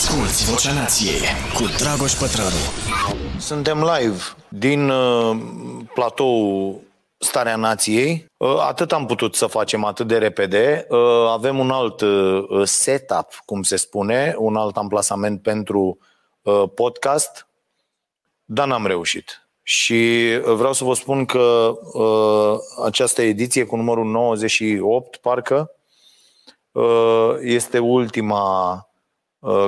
Asculți 0.00 0.50
Vocea 0.50 0.72
Nației 0.72 1.20
cu 1.54 1.62
Dragoș 1.78 2.12
Pătrălu. 2.12 2.62
Suntem 3.38 3.78
live 3.78 4.22
din 4.48 4.88
uh, 4.88 5.36
platou 5.94 6.80
Starea 7.18 7.56
Nației. 7.56 8.26
Uh, 8.36 8.58
atât 8.58 8.92
am 8.92 9.06
putut 9.06 9.34
să 9.34 9.46
facem 9.46 9.84
atât 9.84 10.06
de 10.06 10.18
repede. 10.18 10.86
Uh, 10.88 11.26
avem 11.28 11.58
un 11.58 11.70
alt 11.70 12.00
uh, 12.00 12.62
setup, 12.64 13.42
cum 13.44 13.62
se 13.62 13.76
spune, 13.76 14.34
un 14.38 14.56
alt 14.56 14.76
amplasament 14.76 15.42
pentru 15.42 15.98
uh, 16.42 16.64
podcast, 16.74 17.46
dar 18.44 18.66
n-am 18.66 18.86
reușit. 18.86 19.48
Și 19.62 20.28
uh, 20.44 20.54
vreau 20.54 20.72
să 20.72 20.84
vă 20.84 20.94
spun 20.94 21.24
că 21.24 21.72
uh, 21.92 22.58
această 22.84 23.22
ediție 23.22 23.64
cu 23.64 23.76
numărul 23.76 24.04
98, 24.04 25.16
parcă, 25.16 25.70
uh, 26.72 27.34
este 27.40 27.78
ultima 27.78 28.72
uh, 28.72 28.88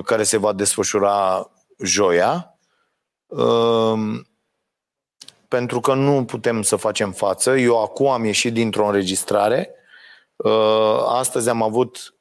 care 0.04 0.22
se 0.22 0.36
va 0.36 0.52
desfășura 0.52 1.50
joia. 1.78 2.58
Uh, 3.26 4.20
pentru 5.48 5.80
că 5.80 5.94
nu 5.94 6.24
putem 6.24 6.62
să 6.62 6.76
facem 6.76 7.12
față. 7.12 7.56
Eu 7.56 7.82
acum 7.82 8.08
am 8.08 8.24
ieșit 8.24 8.52
dintr-o 8.52 8.86
înregistrare. 8.86 9.70
Uh, 10.36 11.02
astăzi 11.06 11.48
am 11.48 11.62
avut 11.62 12.14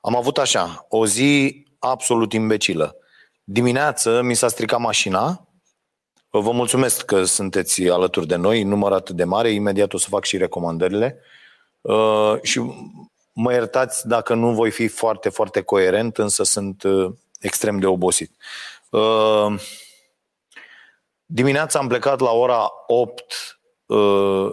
am 0.00 0.16
avut 0.16 0.38
așa, 0.38 0.86
o 0.88 1.06
zi 1.06 1.64
absolut 1.78 2.32
imbecilă. 2.32 2.96
Dimineață 3.44 4.22
mi 4.22 4.34
s-a 4.34 4.48
stricat 4.48 4.80
mașina. 4.80 5.48
Vă 6.30 6.50
mulțumesc 6.50 7.04
că 7.04 7.24
sunteți 7.24 7.88
alături 7.88 8.26
de 8.26 8.36
noi, 8.36 8.62
număr 8.62 8.92
atât 8.92 9.16
de 9.16 9.24
mare. 9.24 9.50
Imediat 9.50 9.92
o 9.92 9.98
să 9.98 10.08
fac 10.08 10.24
și 10.24 10.36
recomandările. 10.36 11.18
Uh, 11.80 12.34
și 12.42 12.60
mă 13.38 13.52
iertați 13.52 14.08
dacă 14.08 14.34
nu 14.34 14.52
voi 14.52 14.70
fi 14.70 14.88
foarte, 14.88 15.28
foarte 15.28 15.62
coerent, 15.62 16.18
însă 16.18 16.42
sunt 16.42 16.82
uh, 16.82 17.12
extrem 17.40 17.78
de 17.78 17.86
obosit. 17.86 18.30
Dimineața 21.26 21.78
am 21.78 21.88
plecat 21.88 22.20
la 22.20 22.30
ora 22.30 22.70
8 22.86 23.24
uh, 23.86 24.52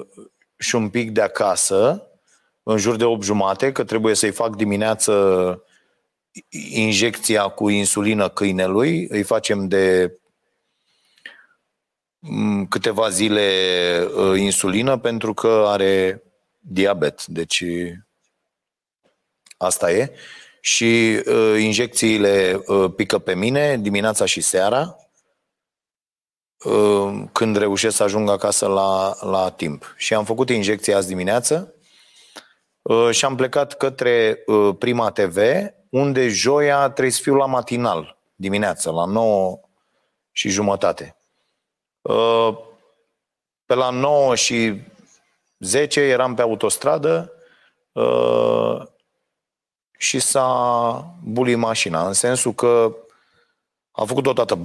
și 0.58 0.76
un 0.76 0.90
pic 0.90 1.12
de 1.12 1.22
acasă, 1.22 2.08
în 2.64 2.78
jur 2.78 2.96
de 2.96 3.04
8 3.04 3.24
jumate, 3.24 3.72
că 3.72 3.84
trebuie 3.84 4.16
să-i 4.16 4.32
fac 4.32 4.56
dimineață 4.56 5.64
injecția 6.72 7.48
cu 7.48 7.70
insulină 7.70 8.30
câinelui. 8.30 9.08
Îi 9.10 9.24
facem 9.24 9.68
de 9.68 10.18
mm, 12.20 12.66
câteva 12.66 13.10
zile 13.10 13.50
uh, 14.18 14.40
insulină 14.40 14.98
pentru 14.98 15.34
că 15.34 15.64
are 15.68 16.24
diabet. 16.60 17.26
Deci 17.26 17.64
asta 19.64 19.92
e. 19.92 20.12
Și 20.62 21.22
uh, 21.26 21.56
injecțiile 21.60 22.62
uh, 22.66 22.92
pică 22.96 23.20
pe 23.20 23.36
mine 23.36 23.78
dimineața 23.78 24.26
și 24.26 24.42
seara 24.42 24.98
Uh, 26.64 27.24
când 27.32 27.58
reușesc 27.58 27.96
să 27.96 28.04
ajung 28.04 28.30
acasă 28.30 28.68
la, 28.68 29.16
la 29.20 29.52
timp. 29.52 29.94
Și 29.98 30.14
am 30.14 30.26
făcut 30.26 30.50
injecția 30.50 30.98
azi 30.98 31.08
dimineață 31.08 31.74
uh, 32.82 33.10
și 33.12 33.26
am 33.26 33.36
plecat 33.36 33.74
către 33.74 34.44
uh, 34.46 34.76
Prima 34.80 35.12
TV, 35.12 35.38
unde 35.90 36.28
joia 36.28 36.90
trebuie 36.90 37.12
să 37.12 37.22
fiu 37.22 37.36
la 37.36 37.46
matinal, 37.46 38.18
dimineața, 38.36 38.92
la 38.92 39.06
9 39.06 39.60
și 40.32 40.50
jumătate. 40.50 41.18
Pe 43.66 43.74
la 43.74 43.90
9 43.90 44.36
și 44.36 44.82
10 45.60 46.00
eram 46.02 46.36
pe 46.36 46.42
autostradă 46.42 47.32
și 50.04 50.20
s-a 50.20 51.16
bulit 51.24 51.58
mașina, 51.58 52.08
în 52.08 52.14
sensul 52.14 52.54
că 52.54 52.96
a 53.92 54.06
făcut 54.06 54.28
o 54.28 54.34
dată 54.34 54.60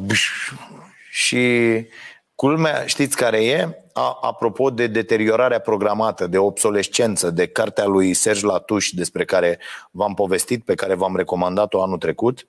și 1.11 1.87
culmea, 2.35 2.87
știți 2.87 3.17
care 3.17 3.45
e? 3.45 3.69
A, 3.93 4.19
apropo 4.21 4.71
de 4.71 4.87
deteriorarea 4.87 5.59
programată, 5.59 6.27
de 6.27 6.39
obsolescență, 6.39 7.31
de 7.31 7.47
cartea 7.47 7.85
lui 7.85 8.15
Serge 8.15 8.47
Latuș 8.47 8.91
despre 8.91 9.25
care 9.25 9.59
v-am 9.91 10.15
povestit, 10.15 10.65
pe 10.65 10.75
care 10.75 10.95
v-am 10.95 11.17
recomandat-o 11.17 11.83
anul 11.83 11.99
trecut, 11.99 12.47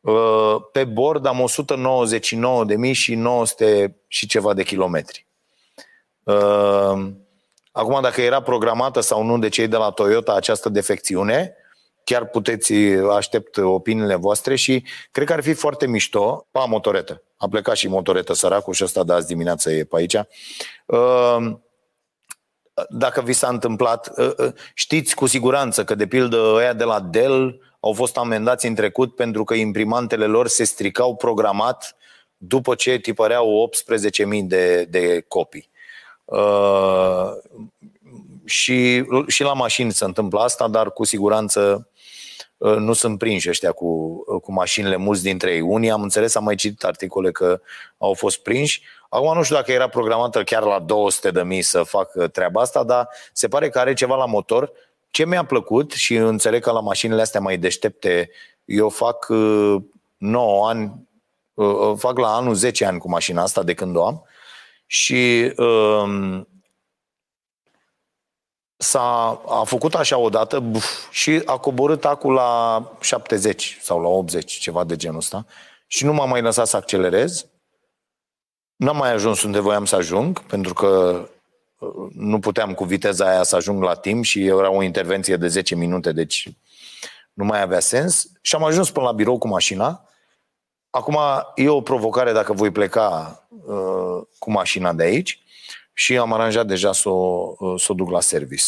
uh, 0.00 0.56
pe 0.72 0.84
bord 0.84 1.26
am 1.26 1.44
199.000 2.86 2.92
și 2.92 3.14
900 3.14 3.96
și 4.06 4.26
ceva 4.26 4.54
de 4.54 4.62
kilometri. 4.62 5.26
Uh, 6.22 7.08
acum, 7.72 8.00
dacă 8.02 8.20
era 8.20 8.42
programată 8.42 9.00
sau 9.00 9.22
nu 9.22 9.38
de 9.38 9.48
cei 9.48 9.68
de 9.68 9.76
la 9.76 9.90
Toyota 9.90 10.34
această 10.34 10.68
defecțiune, 10.68 11.56
chiar 12.06 12.26
puteți 12.26 12.72
aștept 13.16 13.56
opiniile 13.56 14.14
voastre 14.14 14.54
și 14.54 14.84
cred 15.10 15.26
că 15.26 15.32
ar 15.32 15.42
fi 15.42 15.52
foarte 15.52 15.86
mișto, 15.86 16.46
pa 16.50 16.64
motoretă, 16.64 17.22
a 17.36 17.48
plecat 17.48 17.76
și 17.76 17.88
motoretă 17.88 18.32
săracul 18.32 18.72
și 18.72 18.84
ăsta 18.84 19.04
de 19.04 19.12
azi 19.12 19.26
dimineață 19.26 19.70
e 19.70 19.84
pe 19.84 19.96
aici. 19.96 20.14
Ehm, 20.14 21.62
dacă 22.88 23.20
vi 23.20 23.32
s-a 23.32 23.48
întâmplat, 23.48 24.12
știți 24.74 25.14
cu 25.14 25.26
siguranță 25.26 25.84
că 25.84 25.94
de 25.94 26.06
pildă 26.06 26.52
ăia 26.54 26.72
de 26.72 26.84
la 26.84 27.00
Dell 27.00 27.60
au 27.80 27.92
fost 27.92 28.16
amendați 28.16 28.66
în 28.66 28.74
trecut 28.74 29.14
pentru 29.14 29.44
că 29.44 29.54
imprimantele 29.54 30.26
lor 30.26 30.48
se 30.48 30.64
stricau 30.64 31.16
programat 31.16 31.96
după 32.36 32.74
ce 32.74 32.98
tipăreau 32.98 33.70
18.000 34.40 34.42
de, 34.42 34.84
de 34.84 35.24
copii. 35.28 35.70
Uh, 36.24 37.30
și, 38.44 39.04
și 39.26 39.42
la 39.42 39.52
mașini 39.52 39.92
se 39.92 40.04
întâmplă 40.04 40.40
asta, 40.40 40.68
dar 40.68 40.92
cu 40.92 41.04
siguranță 41.04 41.90
Uh, 41.95 41.95
nu 42.58 42.92
sunt 42.92 43.18
prinși 43.18 43.48
ăștia 43.48 43.72
cu, 43.72 43.86
uh, 44.26 44.40
cu 44.40 44.52
mașinile, 44.52 44.96
mulți 44.96 45.22
dintre 45.22 45.52
ei. 45.52 45.60
Unii 45.60 45.90
am 45.90 46.02
înțeles, 46.02 46.34
am 46.34 46.44
mai 46.44 46.54
citit 46.54 46.84
articole 46.84 47.30
că 47.30 47.60
au 47.98 48.14
fost 48.14 48.38
prinși. 48.42 48.82
Acum 49.08 49.36
nu 49.36 49.42
știu 49.42 49.56
dacă 49.56 49.72
era 49.72 49.88
programată 49.88 50.44
chiar 50.44 50.62
la 50.62 50.78
200 50.78 51.30
de 51.30 51.42
mii 51.42 51.62
să 51.62 51.82
facă 51.82 52.28
treaba 52.28 52.60
asta, 52.60 52.84
dar 52.84 53.08
se 53.32 53.48
pare 53.48 53.68
că 53.68 53.78
are 53.78 53.94
ceva 53.94 54.16
la 54.16 54.26
motor. 54.26 54.72
Ce 55.10 55.26
mi-a 55.26 55.44
plăcut 55.44 55.92
și 55.92 56.14
înțeleg 56.14 56.62
că 56.62 56.70
la 56.70 56.80
mașinile 56.80 57.20
astea 57.20 57.40
mai 57.40 57.56
deștepte, 57.56 58.30
eu 58.64 58.88
fac 58.88 59.26
9 59.28 59.82
uh, 60.18 60.68
ani, 60.68 61.08
fac 61.96 62.18
la 62.18 62.34
anul 62.34 62.54
10 62.54 62.84
ani 62.84 62.98
cu 62.98 63.08
mașina 63.08 63.42
asta 63.42 63.62
de 63.62 63.74
când 63.74 63.96
o 63.96 64.06
am 64.06 64.26
și 64.86 65.52
um, 65.56 66.48
s-a 68.76 69.42
a 69.46 69.64
făcut 69.64 69.94
așa 69.94 70.18
odată 70.18 70.60
buf, 70.60 71.10
și 71.10 71.42
a 71.44 71.56
coborât 71.56 72.04
acul 72.04 72.32
la 72.32 72.82
70 73.00 73.78
sau 73.80 74.00
la 74.00 74.08
80, 74.08 74.52
ceva 74.52 74.84
de 74.84 74.96
genul 74.96 75.18
ăsta. 75.18 75.46
Și 75.86 76.04
nu 76.04 76.12
m-a 76.12 76.24
mai 76.24 76.42
lăsat 76.42 76.66
să 76.66 76.76
accelerez. 76.76 77.46
N-am 78.76 78.96
mai 78.96 79.12
ajuns 79.12 79.42
unde 79.42 79.58
voiam 79.58 79.84
să 79.84 79.96
ajung, 79.96 80.42
pentru 80.42 80.74
că 80.74 81.20
uh, 81.78 82.10
nu 82.12 82.38
puteam 82.38 82.74
cu 82.74 82.84
viteza 82.84 83.28
aia 83.28 83.42
să 83.42 83.56
ajung 83.56 83.82
la 83.82 83.94
timp 83.94 84.24
și 84.24 84.44
era 84.44 84.70
o 84.70 84.82
intervenție 84.82 85.36
de 85.36 85.48
10 85.48 85.74
minute, 85.74 86.12
deci 86.12 86.48
nu 87.32 87.44
mai 87.44 87.60
avea 87.60 87.80
sens. 87.80 88.26
Și 88.40 88.54
am 88.54 88.64
ajuns 88.64 88.90
până 88.90 89.06
la 89.06 89.12
birou 89.12 89.38
cu 89.38 89.48
mașina. 89.48 90.08
Acum 90.90 91.18
e 91.54 91.68
o 91.68 91.80
provocare 91.80 92.32
dacă 92.32 92.52
voi 92.52 92.70
pleca 92.70 93.40
uh, 93.48 94.26
cu 94.38 94.50
mașina 94.50 94.92
de 94.92 95.02
aici 95.02 95.45
și 95.98 96.18
am 96.18 96.32
aranjat 96.32 96.66
deja 96.66 96.92
să 96.92 97.08
o, 97.08 97.54
să 97.78 97.92
o 97.92 97.94
duc 97.94 98.10
la 98.10 98.20
service. 98.20 98.64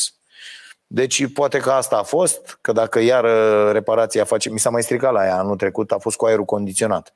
Deci 0.87 1.33
poate 1.33 1.59
că 1.59 1.71
asta 1.71 1.97
a 1.97 2.03
fost, 2.03 2.59
că 2.61 2.72
dacă 2.72 3.00
iar 3.00 3.25
reparația 3.72 4.25
face... 4.25 4.50
Mi 4.50 4.59
s-a 4.59 4.71
mai 4.71 4.83
stricat 4.83 5.12
la 5.12 5.25
ea 5.25 5.39
anul 5.39 5.56
trecut, 5.56 5.93
a 5.93 5.99
fost 5.99 6.16
cu 6.16 6.27
aerul 6.27 6.44
condiționat. 6.44 7.15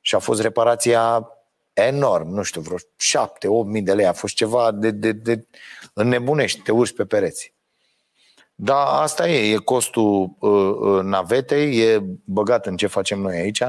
Și 0.00 0.14
a 0.14 0.18
fost 0.18 0.40
reparația 0.40 1.28
enorm, 1.72 2.28
nu 2.28 2.42
știu, 2.42 2.60
vreo 2.60 2.76
7 2.96 3.48
8 3.48 3.68
mii 3.68 3.82
de 3.82 3.94
lei. 3.94 4.06
A 4.06 4.12
fost 4.12 4.34
ceva 4.34 4.70
de, 4.70 4.90
de, 4.90 5.12
de 5.12 5.46
înnebunești, 5.92 6.60
te 6.60 6.72
urci 6.72 6.94
pe 6.94 7.04
pereți. 7.04 7.54
Da, 8.54 9.00
asta 9.00 9.28
e, 9.28 9.52
e 9.54 9.56
costul 9.56 10.30
uh, 10.38 10.50
uh, 10.50 11.02
navetei, 11.02 11.78
e 11.78 12.02
băgat 12.24 12.66
în 12.66 12.76
ce 12.76 12.86
facem 12.86 13.20
noi 13.20 13.36
aici, 13.36 13.62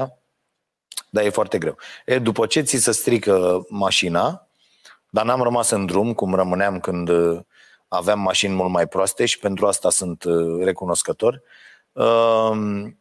dar 1.10 1.24
e 1.24 1.28
foarte 1.28 1.58
greu. 1.58 1.76
E, 2.04 2.18
după 2.18 2.46
ce 2.46 2.60
ți 2.60 2.76
se 2.76 2.92
strică 2.92 3.66
mașina, 3.68 4.45
dar 5.16 5.24
n-am 5.24 5.42
rămas 5.42 5.70
în 5.70 5.86
drum, 5.86 6.12
cum 6.12 6.34
rămâneam 6.34 6.80
când 6.80 7.08
uh, 7.08 7.38
aveam 7.88 8.20
mașini 8.20 8.54
mult 8.54 8.70
mai 8.70 8.86
proaste 8.86 9.24
și 9.24 9.38
pentru 9.38 9.66
asta 9.66 9.90
sunt 9.90 10.24
uh, 10.24 10.64
recunoscător. 10.64 11.42
Um, 11.92 12.98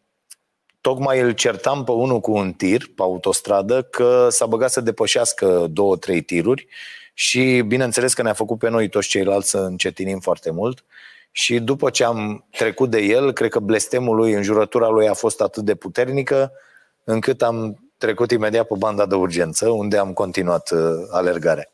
tocmai 0.81 1.19
îl 1.19 1.31
certam 1.31 1.83
pe 1.83 1.91
unul 1.91 2.19
cu 2.19 2.31
un 2.31 2.51
tir 2.51 2.85
pe 2.85 3.01
autostradă 3.01 3.81
că 3.81 4.27
s-a 4.29 4.45
băgat 4.45 4.71
să 4.71 4.81
depășească 4.81 5.67
două, 5.69 5.95
trei 5.95 6.21
tiruri 6.21 6.67
și 7.13 7.61
bineînțeles 7.67 8.13
că 8.13 8.21
ne-a 8.21 8.33
făcut 8.33 8.59
pe 8.59 8.69
noi 8.69 8.89
toți 8.89 9.07
ceilalți 9.07 9.49
să 9.49 9.57
încetinim 9.57 10.19
foarte 10.19 10.51
mult 10.51 10.85
și 11.31 11.59
după 11.59 11.89
ce 11.89 12.03
am 12.03 12.45
trecut 12.51 12.89
de 12.89 12.99
el, 12.99 13.31
cred 13.31 13.49
că 13.49 13.59
blestemul 13.59 14.15
lui, 14.15 14.33
înjurătura 14.33 14.87
lui 14.87 15.07
a 15.07 15.13
fost 15.13 15.41
atât 15.41 15.63
de 15.63 15.75
puternică 15.75 16.51
încât 17.03 17.41
am 17.41 17.84
trecut 18.05 18.31
imediat 18.31 18.67
pe 18.67 18.73
banda 18.77 19.05
de 19.05 19.15
urgență, 19.15 19.69
unde 19.69 19.97
am 19.97 20.13
continuat 20.13 20.71
uh, 20.71 20.79
alergarea. 21.11 21.69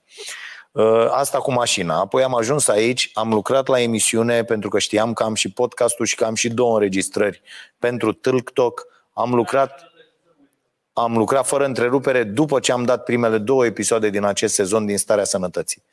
Uh, 0.72 1.07
asta 1.10 1.38
cu 1.38 1.51
mașina. 1.51 2.00
Apoi 2.00 2.24
am 2.24 2.36
ajuns 2.36 2.68
aici, 2.68 3.10
am 3.13 3.30
lucrat 3.30 3.68
la 3.68 3.81
emisiune 3.81 4.44
pentru 4.44 4.69
că 4.69 4.80
știam 4.80 5.13
că 5.13 5.24
am 5.24 5.36
și 5.36 5.51
podcastul 5.51 6.06
și 6.06 6.16
că 6.16 6.25
am 6.25 6.36
și 6.36 6.50
două 6.50 6.74
înregistrări 6.74 7.42
pentru 7.80 8.13
TikTok. 8.13 8.88
am 9.13 9.33
lucrat 9.33 9.92
am 10.94 11.18
lucrat 11.18 11.48
fără 11.48 11.66
întrerupere 11.66 12.24
după 12.24 12.60
ce 12.60 12.72
am 12.72 12.83
dat 12.83 13.04
primele 13.04 13.38
două 13.38 13.66
episoade 13.66 14.10
din 14.10 14.24
acest 14.24 14.54
sezon 14.54 14.86
din 14.86 14.98
Starea 14.98 15.24
Sănătății. 15.24 15.83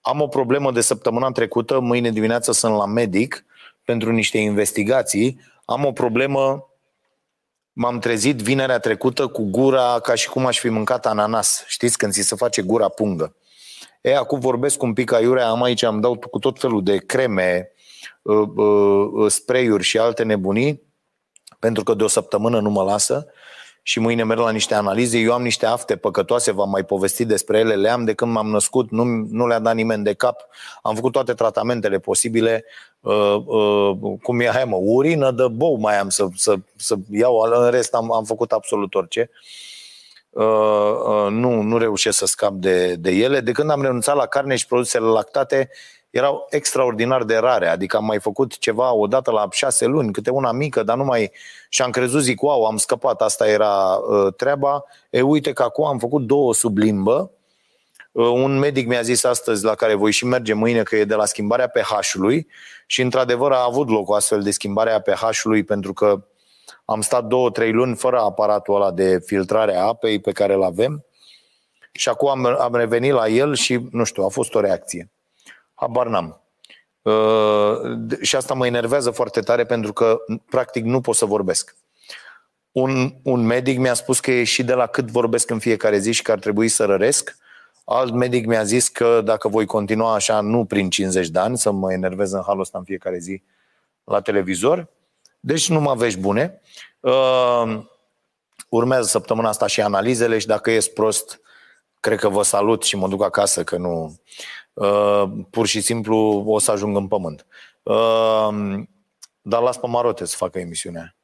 Am 0.00 0.20
o 0.20 0.26
problemă 0.26 0.72
de 0.72 0.80
săptămâna 0.80 1.30
trecută, 1.30 1.78
mâine 1.78 2.10
dimineață 2.10 2.52
sunt 2.52 2.76
la 2.76 2.86
medic 2.86 3.44
pentru 3.84 4.12
niște 4.12 4.38
investigații. 4.38 5.40
Am 5.64 5.84
o 5.84 5.92
problemă, 5.92 6.68
m-am 7.78 7.98
trezit 7.98 8.40
vinerea 8.40 8.78
trecută 8.78 9.26
cu 9.26 9.42
gura 9.42 9.98
ca 10.02 10.14
și 10.14 10.28
cum 10.28 10.46
aș 10.46 10.58
fi 10.58 10.68
mâncat 10.68 11.06
ananas. 11.06 11.64
Știți, 11.66 11.98
când 11.98 12.12
ți 12.12 12.20
se 12.20 12.34
face 12.34 12.62
gura 12.62 12.88
pungă. 12.88 13.36
E, 14.00 14.16
acum 14.16 14.38
vorbesc 14.38 14.82
un 14.82 14.92
pic 14.92 15.12
aiurea, 15.12 15.48
am 15.48 15.62
aici, 15.62 15.82
am 15.82 16.00
dau 16.00 16.16
cu 16.30 16.38
tot 16.38 16.60
felul 16.60 16.82
de 16.82 16.96
creme, 16.96 17.70
uh, 18.22 18.48
uh, 18.56 19.30
spray-uri 19.30 19.82
și 19.82 19.98
alte 19.98 20.22
nebunii, 20.22 20.82
pentru 21.58 21.84
că 21.84 21.94
de 21.94 22.04
o 22.04 22.08
săptămână 22.08 22.60
nu 22.60 22.70
mă 22.70 22.82
lasă 22.82 23.26
și 23.88 24.00
mâine 24.00 24.24
merg 24.24 24.40
la 24.40 24.50
niște 24.50 24.74
analize. 24.74 25.18
Eu 25.18 25.32
am 25.32 25.42
niște 25.42 25.66
afte 25.66 25.96
păcătoase, 25.96 26.52
v-am 26.52 26.70
mai 26.70 26.84
povestit 26.84 27.26
despre 27.26 27.58
ele, 27.58 27.74
le 27.74 27.88
am 27.88 28.04
de 28.04 28.14
când 28.14 28.32
m-am 28.32 28.50
născut, 28.50 28.90
nu, 28.90 29.04
nu 29.30 29.46
le-a 29.46 29.58
dat 29.58 29.74
nimeni 29.74 30.04
de 30.04 30.12
cap. 30.12 30.46
Am 30.82 30.94
făcut 30.94 31.12
toate 31.12 31.34
tratamentele 31.34 31.98
posibile, 31.98 32.64
uh, 33.00 33.36
uh, 33.44 33.96
cum 34.22 34.40
e 34.40 34.50
aia, 34.50 34.64
mă, 34.64 34.76
urină 34.80 35.30
de 35.30 35.48
bou 35.48 35.76
mai 35.76 35.98
am 35.98 36.08
să, 36.08 36.26
să, 36.34 36.54
să 36.76 36.94
iau, 37.10 37.38
în 37.38 37.70
rest 37.70 37.94
am, 37.94 38.12
am 38.12 38.24
făcut 38.24 38.52
absolut 38.52 38.94
orice. 38.94 39.30
Uh, 40.30 40.44
uh, 40.44 41.30
nu, 41.30 41.60
nu 41.62 41.78
reușesc 41.78 42.18
să 42.18 42.26
scap 42.26 42.52
de, 42.52 42.94
de 42.94 43.10
ele. 43.10 43.40
De 43.40 43.52
când 43.52 43.70
am 43.70 43.82
renunțat 43.82 44.16
la 44.16 44.26
carne 44.26 44.56
și 44.56 44.66
produsele 44.66 45.06
lactate, 45.06 45.70
erau 46.16 46.46
extraordinar 46.50 47.24
de 47.24 47.36
rare, 47.36 47.68
adică 47.68 47.96
am 47.96 48.04
mai 48.04 48.20
făcut 48.20 48.58
ceva 48.58 48.92
odată 48.92 49.30
la 49.30 49.48
șase 49.50 49.84
luni, 49.86 50.12
câte 50.12 50.30
una 50.30 50.52
mică, 50.52 50.82
dar 50.82 50.96
nu 50.96 51.04
mai... 51.04 51.32
Și 51.68 51.82
am 51.82 51.90
crezut, 51.90 52.22
zic, 52.22 52.42
wow, 52.42 52.64
am 52.64 52.76
scăpat, 52.76 53.22
asta 53.22 53.48
era 53.48 53.94
uh, 53.94 54.34
treaba. 54.36 54.84
E, 55.10 55.20
uite 55.20 55.52
că 55.52 55.62
acum 55.62 55.84
am 55.84 55.98
făcut 55.98 56.22
două 56.22 56.54
sub 56.54 56.76
limbă. 56.76 57.30
Uh, 58.12 58.26
un 58.26 58.58
medic 58.58 58.86
mi-a 58.86 59.02
zis 59.02 59.24
astăzi, 59.24 59.64
la 59.64 59.74
care 59.74 59.94
voi 59.94 60.12
și 60.12 60.24
merge 60.24 60.52
mâine, 60.52 60.82
că 60.82 60.96
e 60.96 61.04
de 61.04 61.14
la 61.14 61.24
schimbarea 61.24 61.68
pH-ului 61.68 62.46
și, 62.86 63.02
într-adevăr, 63.02 63.52
a 63.52 63.64
avut 63.64 63.88
loc 63.88 64.08
o 64.08 64.14
astfel 64.14 64.42
de 64.42 64.50
schimbare 64.50 64.90
a 64.90 65.00
pH-ului, 65.00 65.64
pentru 65.64 65.92
că 65.92 66.24
am 66.84 67.00
stat 67.00 67.24
două, 67.24 67.50
trei 67.50 67.72
luni 67.72 67.96
fără 67.96 68.18
aparatul 68.18 68.74
ăla 68.74 68.90
de 68.90 69.20
filtrare 69.24 69.76
a 69.76 69.82
apei 69.82 70.20
pe 70.20 70.32
care 70.32 70.54
îl 70.54 70.62
avem 70.62 71.04
și 71.96 72.08
acum 72.08 72.28
am, 72.28 72.46
am 72.46 72.74
revenit 72.74 73.12
la 73.12 73.28
el 73.28 73.54
și, 73.54 73.80
nu 73.90 74.04
știu, 74.04 74.24
a 74.24 74.28
fost 74.28 74.54
o 74.54 74.60
reacție. 74.60 75.10
Habar 75.76 76.06
n-am. 76.06 76.40
Uh, 77.02 78.20
și 78.20 78.36
asta 78.36 78.54
mă 78.54 78.66
enervează 78.66 79.10
foarte 79.10 79.40
tare 79.40 79.64
pentru 79.64 79.92
că, 79.92 80.18
practic, 80.50 80.84
nu 80.84 81.00
pot 81.00 81.14
să 81.14 81.24
vorbesc. 81.24 81.76
Un, 82.72 83.14
un 83.22 83.46
medic 83.46 83.78
mi-a 83.78 83.94
spus 83.94 84.20
că 84.20 84.30
e 84.30 84.44
și 84.44 84.64
de 84.64 84.74
la 84.74 84.86
cât 84.86 85.10
vorbesc 85.10 85.50
în 85.50 85.58
fiecare 85.58 85.98
zi 85.98 86.12
și 86.12 86.22
că 86.22 86.32
ar 86.32 86.38
trebui 86.38 86.68
să 86.68 86.84
răresc. 86.84 87.36
Alt 87.84 88.12
medic 88.12 88.46
mi-a 88.46 88.64
zis 88.64 88.88
că 88.88 89.20
dacă 89.24 89.48
voi 89.48 89.66
continua 89.66 90.14
așa, 90.14 90.40
nu 90.40 90.64
prin 90.64 90.90
50 90.90 91.28
de 91.28 91.38
ani, 91.38 91.58
să 91.58 91.70
mă 91.70 91.92
enervez 91.92 92.32
în 92.32 92.42
halul 92.46 92.60
ăsta 92.60 92.78
în 92.78 92.84
fiecare 92.84 93.18
zi 93.18 93.42
la 94.04 94.20
televizor. 94.20 94.88
Deci 95.40 95.68
nu 95.68 95.80
mă 95.80 95.94
vești 95.94 96.20
bune. 96.20 96.60
Uh, 97.00 97.84
urmează 98.68 99.06
săptămâna 99.06 99.48
asta 99.48 99.66
și 99.66 99.80
analizele 99.80 100.38
și 100.38 100.46
dacă 100.46 100.70
ies 100.70 100.88
prost, 100.88 101.40
cred 102.06 102.18
că 102.18 102.28
vă 102.28 102.42
salut 102.42 102.82
și 102.82 102.96
mă 102.96 103.08
duc 103.08 103.22
acasă, 103.22 103.64
că 103.64 103.76
nu... 103.76 104.20
Uh, 104.72 105.22
pur 105.50 105.66
și 105.66 105.80
simplu 105.80 106.44
o 106.46 106.58
să 106.58 106.70
ajung 106.70 106.96
în 106.96 107.08
pământ. 107.08 107.46
Uh, 107.82 108.48
dar 109.40 109.62
las 109.62 109.76
pe 109.76 109.86
Marote 109.86 110.24
să 110.24 110.36
facă 110.36 110.58
emisiunea. 110.58 111.16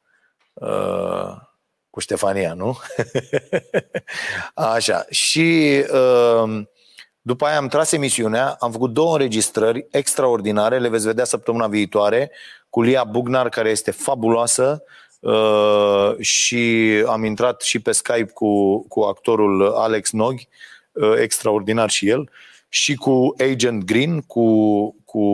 Uh, 0.53 1.35
cu 1.89 1.99
Ștefania, 1.99 2.53
nu? 2.53 2.77
Așa. 4.75 5.05
Și 5.09 5.79
uh, 5.93 6.65
după 7.21 7.45
aia 7.45 7.57
am 7.57 7.67
tras 7.67 7.91
emisiunea, 7.91 8.55
am 8.59 8.71
făcut 8.71 8.93
două 8.93 9.11
înregistrări 9.11 9.87
extraordinare, 9.91 10.79
le 10.79 10.89
veți 10.89 11.05
vedea 11.05 11.25
săptămâna 11.25 11.67
viitoare, 11.67 12.31
cu 12.69 12.81
Lia 12.81 13.03
Bugnar, 13.03 13.49
care 13.49 13.69
este 13.69 13.91
fabuloasă, 13.91 14.83
uh, 14.83 15.02
și 16.19 16.89
am 17.07 17.23
intrat 17.23 17.61
și 17.61 17.79
pe 17.79 17.91
Skype 17.91 18.31
cu, 18.33 18.81
cu 18.87 19.01
actorul 19.01 19.67
Alex 19.67 20.11
Nog, 20.11 20.33
uh, 20.91 21.13
extraordinar 21.21 21.89
și 21.89 22.09
el, 22.09 22.29
și 22.69 22.95
cu 22.95 23.33
Agent 23.51 23.83
Green, 23.83 24.21
cu, 24.21 24.45
cu 25.05 25.25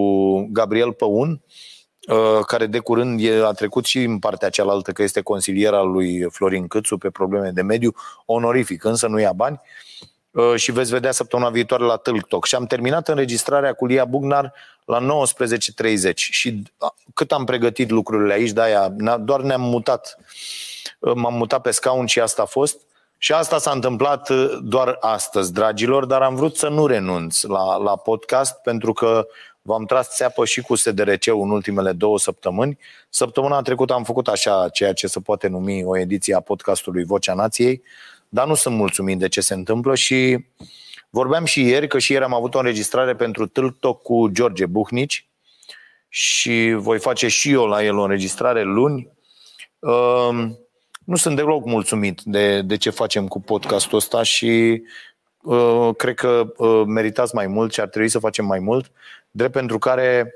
Gabriel 0.52 0.94
Păun, 0.94 1.42
uh, 2.08 2.46
care 2.46 2.66
de 2.66 2.80
curând 2.80 3.22
a 3.44 3.52
trecut 3.52 3.86
și 3.86 4.04
în 4.04 4.20
partea 4.20 4.50
cealaltă, 4.50 4.92
că 4.92 5.04
este 5.04 5.22
consilier 5.22 5.74
al 5.74 5.90
lui 5.92 6.26
Florin 6.32 6.68
Câțu 6.68 6.98
pe 6.98 7.10
probleme 7.10 7.50
de 7.50 7.62
mediu, 7.62 7.94
onorific, 8.26 8.84
însă 8.84 9.08
nu 9.08 9.20
ia 9.20 9.32
bani. 9.32 9.60
Uh, 10.40 10.56
și 10.56 10.72
veți 10.72 10.92
vedea 10.92 11.12
săptămâna 11.12 11.50
viitoare 11.50 11.84
la 11.84 11.96
Tâlc 11.96 12.46
Și 12.46 12.56
am 12.56 12.66
terminat 12.66 13.08
înregistrarea 13.08 13.74
cu 13.74 13.86
Lia 13.86 14.06
Bugnar 14.06 14.54
la 14.86 15.00
19.30 15.00 16.14
și 16.14 16.64
cât 17.14 17.32
am 17.32 17.46
pregătit 17.46 17.90
lucrurile 17.90 18.34
aici, 18.34 18.52
de-aia 18.52 18.90
doar 19.20 19.42
ne-am 19.42 19.62
mutat. 19.62 20.18
Uh, 21.00 21.14
m-am 21.16 21.34
mutat 21.34 21.62
pe 21.62 21.72
scaun 21.72 22.06
și 22.06 22.20
asta 22.20 22.42
a 22.42 22.46
fost. 22.46 22.80
Și 23.18 23.34
asta 23.34 23.58
s-a 23.58 23.72
întâmplat 23.72 24.30
uh, 24.30 24.58
doar 24.64 24.98
astăzi, 25.00 25.54
dragilor, 25.54 26.06
dar 26.06 26.22
am 26.22 26.36
vrut 26.36 26.56
să 26.56 26.68
nu 26.68 26.86
renunț 26.86 27.42
la, 27.42 27.76
la 27.76 27.96
podcast 27.96 28.62
pentru 28.62 28.94
că 28.94 29.28
v-am 29.62 29.86
tras 29.86 30.16
țeapă 30.16 30.46
și 30.46 30.62
cu 30.62 30.76
SDRC-ul 30.76 31.42
în 31.42 31.50
ultimele 31.50 31.92
două 31.92 32.20
săptămâni. 32.20 32.78
Săptămâna 33.10 33.62
trecută 33.62 33.94
am 33.94 34.04
făcut 34.04 34.28
așa 34.28 34.70
ceea 34.70 34.94
ce 34.94 35.08
se 35.08 35.20
poate 35.20 35.48
numi 35.48 35.84
o 35.84 35.98
ediție 35.98 36.36
a 36.36 36.40
podcastului 36.40 37.04
Vocea 37.04 37.34
Nației, 37.34 37.82
dar 38.30 38.48
nu 38.48 38.54
sunt 38.54 38.76
mulțumit 38.76 39.20
de 39.20 39.28
ce 39.28 39.42
se 39.42 39.54
întâmplă 39.54 39.96
și 39.96 40.46
vorbeam 41.10 41.46
și 41.46 41.62
ieri 41.62 41.88
că 41.88 42.00
și 42.00 42.12
ieri 42.12 42.24
am 42.24 42.34
avut 42.34 42.56
o 42.56 42.58
înregistrare 42.58 43.16
pentru 43.16 43.48
TikTok 43.48 44.02
cu 44.02 44.28
George 44.28 44.66
Buhnici 44.66 45.30
și 46.10 46.74
voi 46.78 47.00
face 47.00 47.28
și 47.28 47.52
eu 47.52 47.66
la 47.66 47.84
el 47.84 47.98
o 47.98 48.04
înregistrare 48.04 48.64
luni. 48.64 49.10
Uh, 49.80 50.50
nu 51.04 51.16
sunt 51.16 51.36
deloc 51.36 51.66
mulțumit 51.66 52.22
de, 52.22 52.62
de 52.62 52.78
ce 52.78 52.90
facem 52.90 53.28
cu 53.28 53.42
podcastul 53.42 53.98
ăsta 53.98 54.24
și 54.24 54.84
uh, 55.42 55.90
cred 55.98 56.16
că 56.16 56.54
uh, 56.58 56.84
meritați 56.86 57.36
mai 57.36 57.48
mult 57.48 57.74
și 57.74 57.80
ar 57.80 57.88
trebui 57.88 58.10
să 58.10 58.20
facem 58.20 58.46
mai 58.46 58.60
mult, 58.60 58.92
drept 59.32 59.52
pentru 59.52 59.78
care, 59.78 60.34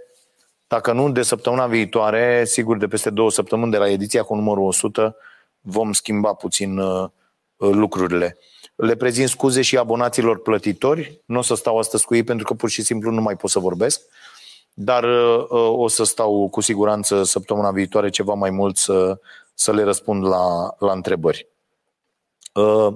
dacă 0.68 0.92
nu 0.92 1.12
de 1.12 1.22
săptămâna 1.22 1.68
viitoare, 1.68 2.46
sigur 2.46 2.78
de 2.78 2.88
peste 2.88 3.10
două 3.10 3.32
săptămâni 3.32 3.72
de 3.72 3.78
la 3.78 3.90
ediția 3.90 4.24
cu 4.24 4.36
numărul 4.36 4.68
100, 4.68 5.16
vom 5.60 5.94
schimba 5.94 6.34
puțin 6.34 6.78
uh, 6.78 7.10
lucrurile. 7.72 8.38
Le 8.76 8.96
prezint 8.96 9.30
scuze 9.30 9.62
și 9.62 9.78
abonaților 9.78 10.42
plătitori, 10.42 11.22
nu 11.26 11.40
o 11.40 11.42
să 11.42 11.56
stau 11.56 11.78
astăzi 11.78 12.06
cu 12.06 12.16
ei 12.16 12.24
pentru 12.24 12.46
că 12.46 12.54
pur 12.54 12.70
și 12.70 12.82
simplu 12.82 13.12
nu 13.12 13.22
mai 13.22 13.36
pot 13.36 13.50
să 13.50 13.60
vorbesc, 13.60 14.02
dar 14.74 15.04
uh, 15.04 15.46
o 15.50 15.88
să 15.88 16.04
stau 16.04 16.48
cu 16.52 16.62
siguranță 16.62 17.24
săptămâna 17.24 17.72
viitoare 17.72 18.10
ceva 18.10 18.34
mai 18.34 18.50
mult 18.50 18.78
să, 18.78 19.20
să 19.54 19.74
le 19.74 19.84
răspund 19.84 20.26
la, 20.26 20.76
la 20.80 20.92
întrebări. 20.92 21.48
Uh, 22.54 22.94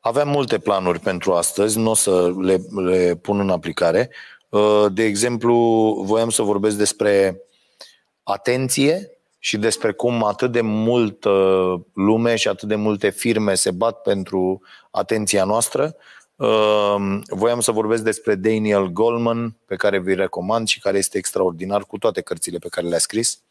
aveam 0.00 0.28
multe 0.28 0.58
planuri 0.58 0.98
pentru 0.98 1.32
astăzi, 1.32 1.78
nu 1.78 1.90
o 1.90 1.94
să 1.94 2.32
le, 2.40 2.60
le 2.74 3.14
pun 3.14 3.40
în 3.40 3.50
aplicare. 3.50 4.10
Uh, 4.48 4.86
de 4.92 5.02
exemplu, 5.02 5.54
voiam 6.04 6.30
să 6.30 6.42
vorbesc 6.42 6.76
despre 6.76 7.42
atenție 8.22 9.15
și 9.46 9.56
despre 9.56 9.92
cum 9.92 10.24
atât 10.24 10.52
de 10.52 10.60
multă 10.60 11.30
lume 11.94 12.36
și 12.36 12.48
atât 12.48 12.68
de 12.68 12.74
multe 12.74 13.10
firme 13.10 13.54
se 13.54 13.70
bat 13.70 14.02
pentru 14.02 14.62
atenția 14.90 15.44
noastră. 15.44 15.96
Uh, 16.36 16.96
voiam 17.28 17.60
să 17.60 17.72
vorbesc 17.72 18.02
despre 18.02 18.34
Daniel 18.34 18.86
Goleman, 18.86 19.56
pe 19.66 19.76
care 19.76 19.98
vi 19.98 20.14
recomand 20.14 20.68
și 20.68 20.80
care 20.80 20.98
este 20.98 21.18
extraordinar 21.18 21.82
cu 21.82 21.98
toate 21.98 22.20
cărțile 22.20 22.58
pe 22.58 22.68
care 22.68 22.86
le-a 22.86 22.98
scris. 22.98 23.42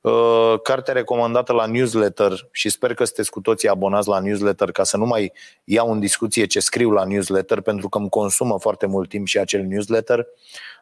Uh, 0.00 0.54
cartea 0.62 0.94
recomandată 0.94 1.52
la 1.52 1.66
newsletter 1.66 2.48
și 2.50 2.68
sper 2.68 2.94
că 2.94 3.04
sunteți 3.04 3.30
cu 3.30 3.40
toții 3.40 3.68
abonați 3.68 4.08
la 4.08 4.18
newsletter 4.18 4.70
ca 4.70 4.84
să 4.84 4.96
nu 4.96 5.04
mai 5.04 5.32
iau 5.64 5.92
în 5.92 6.00
discuție 6.00 6.46
ce 6.46 6.60
scriu 6.60 6.90
la 6.90 7.04
newsletter 7.04 7.60
pentru 7.60 7.88
că 7.88 7.98
îmi 7.98 8.08
consumă 8.08 8.58
foarte 8.58 8.86
mult 8.86 9.08
timp 9.08 9.26
și 9.26 9.38
acel 9.38 9.64
newsletter. 9.64 10.26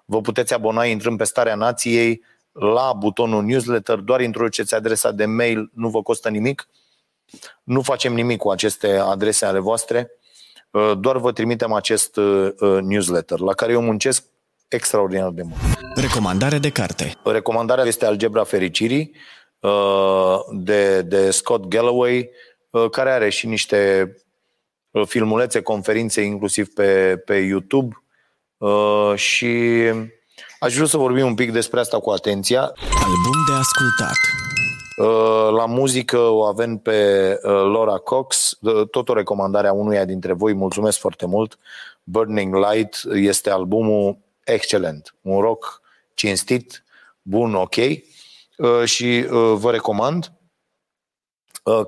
Vă 0.04 0.21
puteți 0.21 0.54
abona 0.54 0.85
intrând 0.85 1.18
pe 1.18 1.25
starea 1.25 1.54
nației 1.54 2.23
la 2.52 2.92
butonul 2.92 3.42
newsletter, 3.44 3.99
doar 3.99 4.21
introduceți 4.21 4.75
adresa 4.75 5.11
de 5.11 5.25
mail, 5.25 5.71
nu 5.75 5.88
vă 5.88 6.02
costă 6.02 6.28
nimic. 6.28 6.68
Nu 7.62 7.82
facem 7.82 8.14
nimic 8.14 8.38
cu 8.38 8.50
aceste 8.50 8.97
adrese 8.97 9.44
ale 9.44 9.59
voastre, 9.59 10.11
uh, 10.71 10.92
doar 10.99 11.16
vă 11.16 11.32
trimitem 11.32 11.73
acest 11.73 12.16
uh, 12.16 12.52
newsletter 12.80 13.38
la 13.38 13.52
care 13.52 13.73
eu 13.73 13.82
muncesc 13.82 14.25
extraordinar 14.68 15.30
de 15.30 15.42
mult. 15.42 15.61
Recomandare 15.94 16.59
de 16.59 16.71
carte. 16.71 17.14
Recomandarea 17.25 17.85
este 17.85 18.06
Algebra 18.06 18.44
Fericirii 18.44 19.14
uh, 19.61 20.38
de, 20.50 21.02
de 21.02 21.30
Scott 21.30 21.66
Galloway, 21.66 22.30
uh, 22.71 22.90
care 22.90 23.11
are 23.11 23.28
și 23.28 23.47
niște 23.47 24.12
uh, 24.90 25.06
filmulețe, 25.06 25.62
conferințe, 25.62 26.21
inclusiv 26.21 26.68
pe, 26.68 27.16
pe 27.16 27.35
YouTube. 27.35 27.97
Și 29.14 29.82
aș 30.62 30.75
vrea 30.75 30.87
să 30.87 30.97
vorbim 30.97 31.26
un 31.26 31.35
pic 31.35 31.52
despre 31.52 31.81
asta 31.81 31.99
cu 31.99 32.11
atenția. 32.11 32.61
Album 33.04 33.45
de 33.47 33.52
ascultat. 33.52 34.16
La 35.52 35.66
muzică 35.66 36.19
o 36.19 36.42
avem 36.42 36.76
pe 36.76 37.38
Laura 37.42 37.97
Cox, 37.97 38.59
tot 38.90 39.09
o 39.09 39.14
recomandare 39.14 39.69
a 39.69 39.73
unuia 39.73 40.04
dintre 40.04 40.33
voi, 40.33 40.52
mulțumesc 40.52 40.99
foarte 40.99 41.26
mult. 41.26 41.59
Burning 42.02 42.54
Light 42.54 43.02
este 43.12 43.50
albumul 43.50 44.19
excelent, 44.45 45.14
un 45.21 45.40
rock 45.40 45.81
cinstit, 46.14 46.85
bun, 47.23 47.54
ok 47.54 47.75
și 48.85 49.26
vă 49.54 49.71
recomand. 49.71 50.33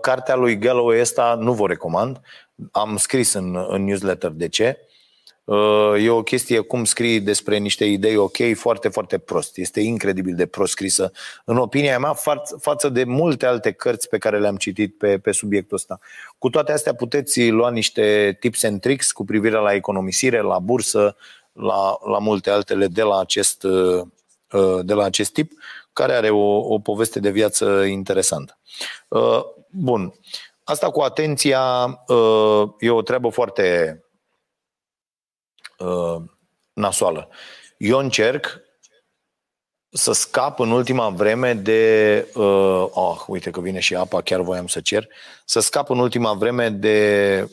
Cartea 0.01 0.35
lui 0.35 0.59
Galloway 0.59 1.01
ăsta 1.01 1.37
nu 1.41 1.53
vă 1.53 1.67
recomand, 1.67 2.21
am 2.73 2.97
scris 2.97 3.33
în, 3.33 3.67
în 3.69 3.85
newsletter 3.85 4.31
de 4.31 4.49
ce. 4.49 4.79
E 5.99 6.11
o 6.11 6.23
chestie 6.23 6.61
cum 6.61 6.85
scrii 6.85 7.21
despre 7.21 7.57
niște 7.57 7.85
idei 7.85 8.17
ok, 8.17 8.37
foarte, 8.55 8.89
foarte 8.89 9.19
prost. 9.19 9.59
Este 9.59 9.81
incredibil 9.81 10.35
de 10.35 10.47
prost 10.47 10.73
scrisă, 10.73 11.13
în 11.45 11.57
opinia 11.57 11.99
mea, 11.99 12.15
fa- 12.15 12.61
față 12.61 12.89
de 12.89 13.05
multe 13.05 13.47
alte 13.47 13.73
cărți 13.73 14.09
pe 14.09 14.19
care 14.19 14.41
le-am 14.41 14.57
citit 14.57 14.99
pe, 14.99 15.19
pe 15.19 15.33
subiectul 15.33 15.77
ăsta. 15.77 15.99
Cu 16.39 16.51
toate 16.51 16.73
astea 16.73 16.95
puteți 16.95 17.49
lua 17.49 17.71
niște 17.71 18.37
tips 18.41 18.63
and 18.63 18.81
tricks 18.81 19.13
cu 19.13 19.25
privire 19.25 19.57
la 19.57 19.73
economisire, 19.73 20.41
la 20.41 20.59
bursă, 20.59 21.17
la, 21.53 21.99
la 22.11 22.19
multe 22.19 22.51
altele 22.51 22.87
de 22.87 23.03
la 23.03 23.19
acest, 23.19 23.67
de 24.83 24.95
la 24.95 25.05
acest 25.05 25.33
tip, 25.33 25.53
care 25.93 26.13
are 26.13 26.31
o, 26.31 26.75
o 26.75 26.79
poveste 26.79 27.21
de 27.21 27.31
viață 27.31 27.83
interesantă. 27.83 28.59
Bun. 29.71 30.15
Asta 30.65 30.91
cu 30.91 31.01
atenția 31.01 31.87
e 32.79 32.91
o 32.91 33.03
treabă 33.03 33.29
foarte 33.29 33.99
uh, 35.79 36.23
nasoală. 36.73 37.29
Eu 37.77 37.99
încerc 37.99 38.61
să 39.89 40.13
scap 40.13 40.59
în 40.59 40.71
ultima 40.71 41.09
vreme 41.09 41.55
de... 41.55 42.27
Uh, 42.35 42.87
oh, 42.91 43.25
uite 43.27 43.51
că 43.51 43.61
vine 43.61 43.81
și 43.81 43.95
apa, 43.95 44.21
chiar 44.21 44.41
voiam 44.41 44.67
să 44.67 44.81
cer. 44.81 45.09
Să 45.45 45.61
scap 45.61 45.91
în 45.91 45.99
ultima 45.99 46.33
vreme 46.33 46.69
de 46.69 47.49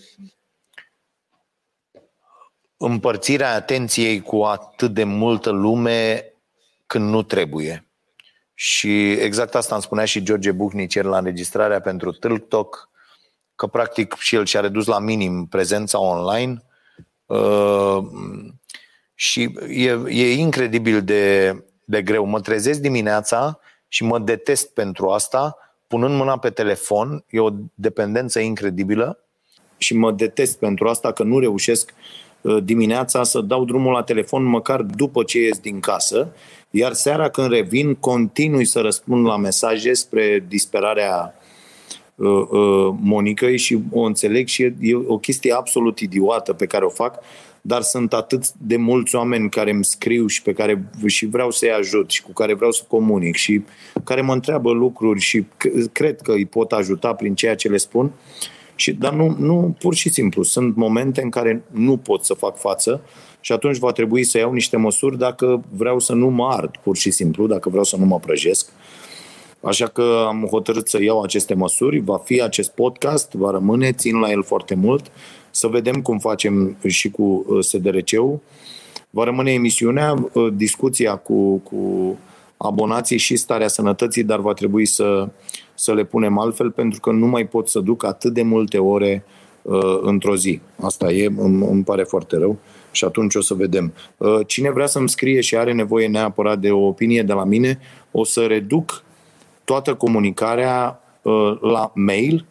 împărțirea 2.78 3.54
atenției 3.54 4.22
cu 4.22 4.44
atât 4.44 4.94
de 4.94 5.04
multă 5.04 5.50
lume 5.50 6.26
când 6.86 7.10
nu 7.10 7.24
trebuie. 7.24 7.86
Și 8.54 9.12
exact 9.12 9.56
asta 9.56 9.74
îmi 9.74 9.84
spunea 9.84 10.06
și 10.06 10.24
George 10.24 10.52
Buchnicer 10.52 11.06
la 11.06 11.18
înregistrarea 11.18 11.82
pentru 11.82 12.12
TikTok, 12.12 12.90
că 13.56 13.68
practic 13.68 14.16
și 14.16 14.36
el 14.36 14.46
și-a 14.46 14.60
redus 14.60 14.86
la 14.86 15.00
minim 15.00 15.46
prezența 15.46 16.00
online 16.00 16.62
Uh, 16.62 16.71
și 19.14 19.54
e, 19.70 20.02
e 20.08 20.34
incredibil 20.34 21.02
de, 21.02 21.56
de 21.86 22.02
greu. 22.02 22.26
Mă 22.26 22.40
trezesc 22.40 22.80
dimineața 22.80 23.60
și 23.88 24.04
mă 24.04 24.20
detest 24.20 24.74
pentru 24.74 25.10
asta, 25.10 25.58
punând 25.88 26.16
mâna 26.16 26.38
pe 26.38 26.50
telefon, 26.50 27.24
e 27.30 27.40
o 27.40 27.50
dependență 27.74 28.40
incredibilă 28.40 29.20
și 29.78 29.96
mă 29.96 30.12
detest 30.12 30.60
pentru 30.60 30.88
asta 30.88 31.12
că 31.12 31.24
nu 31.24 31.40
reușesc 31.40 31.94
uh, 32.42 32.64
dimineața 32.64 33.24
să 33.24 33.42
dau 33.42 33.66
drumul 33.66 33.94
la 33.94 34.04
telefon 34.04 34.44
măcar 34.44 34.82
după 34.82 35.24
ce 35.24 35.40
ies 35.40 35.60
din 35.60 35.80
casă, 35.80 36.34
iar 36.70 36.94
seara 36.94 37.30
când 37.30 37.52
revin 37.52 37.96
continui 37.96 38.66
să 38.66 38.80
răspund 38.80 39.26
la 39.26 39.38
mesaje 39.38 39.94
spre 39.94 40.46
disperarea 40.48 41.14
Uh, 41.24 41.41
uh, 41.41 41.41
Monicăi 43.02 43.58
și 43.58 43.80
o 43.92 44.02
înțeleg 44.02 44.48
și 44.48 44.62
e, 44.62 44.76
e 44.80 44.96
o 44.96 45.18
chestie 45.18 45.54
absolut 45.54 46.00
idiotă 46.00 46.54
pe 46.54 46.66
care 46.66 46.86
o 46.86 46.90
fac, 46.90 47.20
dar 47.62 47.82
sunt 47.82 48.14
atât 48.14 48.52
de 48.52 48.78
mulți 48.78 49.16
oameni 49.16 49.50
care 49.50 49.72
îmi 49.72 49.86
scriu 49.86 50.28
și 50.28 50.42
pe 50.42 50.54
care 50.54 50.90
și 51.06 51.26
vreau 51.26 51.52
să-i 51.52 51.72
ajut 51.72 52.10
și 52.10 52.22
cu 52.22 52.32
care 52.32 52.54
vreau 52.54 52.72
să 52.72 52.84
comunic 52.88 53.36
și 53.36 53.62
care 54.04 54.22
mă 54.22 54.34
întreabă 54.34 54.72
lucruri 54.72 55.20
și 55.20 55.46
cred 55.92 56.22
că 56.22 56.32
îi 56.32 56.46
pot 56.46 56.72
ajuta 56.72 57.14
prin 57.14 57.36
ceea 57.36 57.56
ce 57.56 57.68
le 57.68 57.78
spun. 57.78 58.12
Și, 58.76 58.92
dar 58.92 59.14
nu, 59.14 59.36
nu, 59.40 59.76
pur 59.80 59.96
și 59.96 60.10
simplu, 60.10 60.44
sunt 60.44 60.76
momente 60.76 61.22
în 61.22 61.30
care 61.30 61.64
nu 61.72 61.98
pot 61.98 62.26
să 62.26 62.34
fac 62.34 62.58
față 62.58 63.02
și 63.40 63.52
atunci 63.52 63.78
va 63.78 63.92
trebui 63.92 64.24
să 64.24 64.38
iau 64.38 64.54
niște 64.54 64.78
măsuri 64.78 65.18
dacă 65.18 65.64
vreau 65.76 66.00
să 66.00 66.14
nu 66.14 66.28
mă 66.28 66.48
ard, 66.48 66.78
pur 66.84 66.98
și 66.98 67.12
simplu, 67.12 67.48
dacă 67.48 67.70
vreau 67.70 67.84
să 67.84 67.98
nu 67.98 68.06
mă 68.06 68.20
prăjesc. 68.20 68.70
Uh, 69.62 69.70
Așa 69.70 69.88
că 69.88 70.26
am 70.28 70.48
hotărât 70.50 70.88
să 70.88 71.04
iau 71.04 71.22
aceste 71.22 71.54
măsuri. 71.54 72.00
Va 72.00 72.18
fi 72.18 72.42
acest 72.42 72.72
podcast, 72.72 73.32
va 73.32 73.52
rămâne, 73.52 73.92
țin 73.92 74.20
la 74.20 74.32
el 74.32 74.44
foarte 74.44 74.76
mult. 74.76 75.12
Să 75.52 75.68
vedem 75.68 76.02
cum 76.02 76.20
facem 76.20 76.78
și 76.88 77.10
cu 77.10 77.46
uh, 77.48 77.64
SDRC-ul. 77.64 78.40
Va 79.10 79.24
rămâne 79.24 79.52
emisiunea, 79.52 80.30
uh, 80.34 80.54
discuția 80.54 81.16
cu, 81.16 81.58
cu 81.58 82.18
abonații 82.58 83.18
și 83.18 83.36
starea 83.36 83.68
sănătății, 83.68 84.24
dar 84.24 84.40
va 84.40 84.54
trebui 84.54 84.86
să, 84.86 85.30
să 85.74 85.94
le 85.94 86.04
punem 86.04 86.38
altfel 86.38 86.72
pentru 86.72 87.00
că 87.00 87.12
nu 87.12 87.26
mai 87.26 87.48
pot 87.48 87.70
să 87.70 87.80
duc 87.80 88.06
atât 88.06 88.34
de 88.34 88.42
multe 88.42 88.78
ore 88.78 89.24
uh, 89.62 90.00
într-o 90.02 90.36
zi. 90.36 90.60
Asta 90.80 91.12
e, 91.12 91.32
îmi, 91.38 91.66
îmi 91.66 91.84
pare 91.84 92.04
foarte 92.04 92.38
rău 92.38 92.58
și 92.92 93.06
atunci 93.06 93.36
o 93.36 93.42
să 93.42 93.54
vedem. 93.54 93.94
Uh, 94.18 94.40
cine 94.48 94.72
vrea 94.72 94.86
să-mi 94.86 95.10
scrie 95.10 95.42
și 95.42 95.58
are 95.58 95.74
nevoie 95.74 96.08
neapărat 96.08 96.60
de 96.60 96.72
o 96.72 96.86
opinie 96.86 97.24
de 97.24 97.34
la 97.34 97.44
mine, 97.44 97.80
o 98.12 98.24
să 98.24 98.46
reduc 98.46 99.04
toată 99.64 99.96
comunicarea 99.96 101.02
uh, 101.22 101.58
la 101.62 101.92
mail 101.96 102.46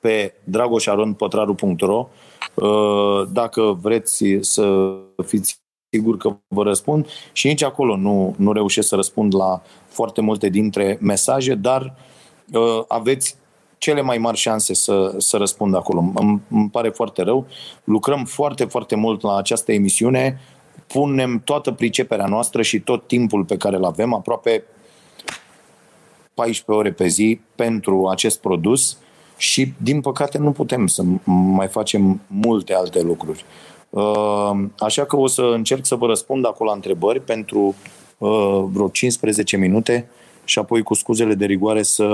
pe 0.00 0.34
dragoșarondpătraru.ro 0.44 2.08
uh, 2.54 3.28
dacă 3.32 3.78
vreți 3.80 4.24
să 4.40 4.94
fiți 5.26 5.60
sigur 5.90 6.16
că 6.16 6.36
vă 6.48 6.62
răspund 6.62 7.06
și 7.32 7.46
nici 7.46 7.62
acolo 7.62 7.96
nu, 7.96 8.34
nu 8.38 8.52
reușesc 8.52 8.88
să 8.88 8.94
răspund 8.94 9.34
la 9.34 9.62
foarte 9.88 10.20
multe 10.20 10.48
dintre 10.48 10.98
mesaje, 11.00 11.54
dar 11.54 11.94
uh, 12.52 12.82
aveți 12.88 13.36
cele 13.78 14.00
mai 14.00 14.18
mari 14.18 14.36
șanse 14.36 14.74
să, 14.74 15.14
să 15.18 15.36
răspund 15.36 15.74
acolo. 15.74 16.12
Îmi, 16.14 16.40
îmi 16.50 16.70
pare 16.70 16.88
foarte 16.88 17.22
rău. 17.22 17.46
Lucrăm 17.84 18.24
foarte, 18.24 18.64
foarte 18.64 18.96
mult 18.96 19.22
la 19.22 19.36
această 19.36 19.72
emisiune. 19.72 20.40
Punem 20.86 21.40
toată 21.44 21.72
priceperea 21.72 22.26
noastră 22.26 22.62
și 22.62 22.80
tot 22.80 23.06
timpul 23.06 23.44
pe 23.44 23.56
care 23.56 23.76
îl 23.76 23.84
avem, 23.84 24.14
aproape 24.14 24.64
14 26.40 26.64
ore 26.72 26.92
pe 26.92 27.06
zi 27.06 27.40
pentru 27.54 28.08
acest 28.08 28.40
produs 28.40 28.98
și, 29.36 29.72
din 29.76 30.00
păcate, 30.00 30.38
nu 30.38 30.52
putem 30.52 30.86
să 30.86 31.02
mai 31.24 31.68
facem 31.68 32.20
multe 32.26 32.74
alte 32.74 33.02
lucruri. 33.02 33.44
Uh, 33.90 34.50
așa 34.78 35.04
că 35.04 35.16
o 35.16 35.26
să 35.26 35.42
încerc 35.42 35.86
să 35.86 35.94
vă 35.94 36.06
răspund 36.06 36.46
acolo 36.46 36.68
la 36.68 36.74
întrebări 36.74 37.20
pentru 37.20 37.74
uh, 38.18 38.64
vreo 38.72 38.88
15 38.88 39.56
minute 39.56 40.08
și 40.44 40.58
apoi 40.58 40.82
cu 40.82 40.94
scuzele 40.94 41.34
de 41.34 41.44
rigoare 41.44 41.82
să 41.82 42.04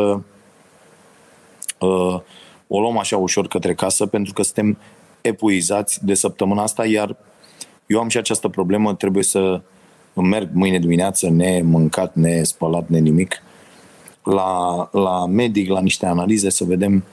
uh, 1.79 2.21
o 2.67 2.81
luăm 2.81 2.99
așa 2.99 3.17
ușor 3.17 3.47
către 3.49 3.75
casă 3.75 4.07
pentru 4.07 4.33
că 4.33 4.43
suntem 4.43 4.79
epuizați 5.21 6.05
de 6.05 6.15
săptămâna 6.15 6.63
asta, 6.63 6.87
iar 6.87 7.17
eu 7.87 8.01
am 8.01 8.09
și 8.09 8.19
această 8.19 8.49
problemă, 8.49 8.95
trebuie 8.95 9.23
să 9.23 9.61
merg 10.15 10.49
mâine 10.53 10.79
dimineață 10.79 11.29
nemâncat, 11.29 12.15
nespălat, 12.15 12.89
ne 12.89 12.99
nimic 12.99 13.43
la, 14.27 14.89
la 14.93 15.27
medic, 15.27 15.69
la 15.69 15.81
niște 15.81 16.07
analize, 16.07 16.51
să 16.51 16.65
vedem 16.65 17.05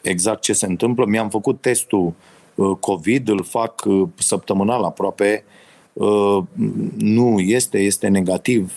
exact 0.00 0.40
ce 0.40 0.52
se 0.52 0.66
întâmplă. 0.66 1.04
Mi-am 1.06 1.28
făcut 1.28 1.60
testul 1.60 2.12
uh, 2.54 2.76
COVID, 2.80 3.28
îl 3.28 3.44
fac 3.44 3.84
uh, 3.84 4.08
săptămânal 4.14 4.84
aproape, 4.84 5.44
uh, 5.92 6.38
nu 6.98 7.38
este, 7.38 7.78
este 7.78 8.08
negativ. 8.08 8.76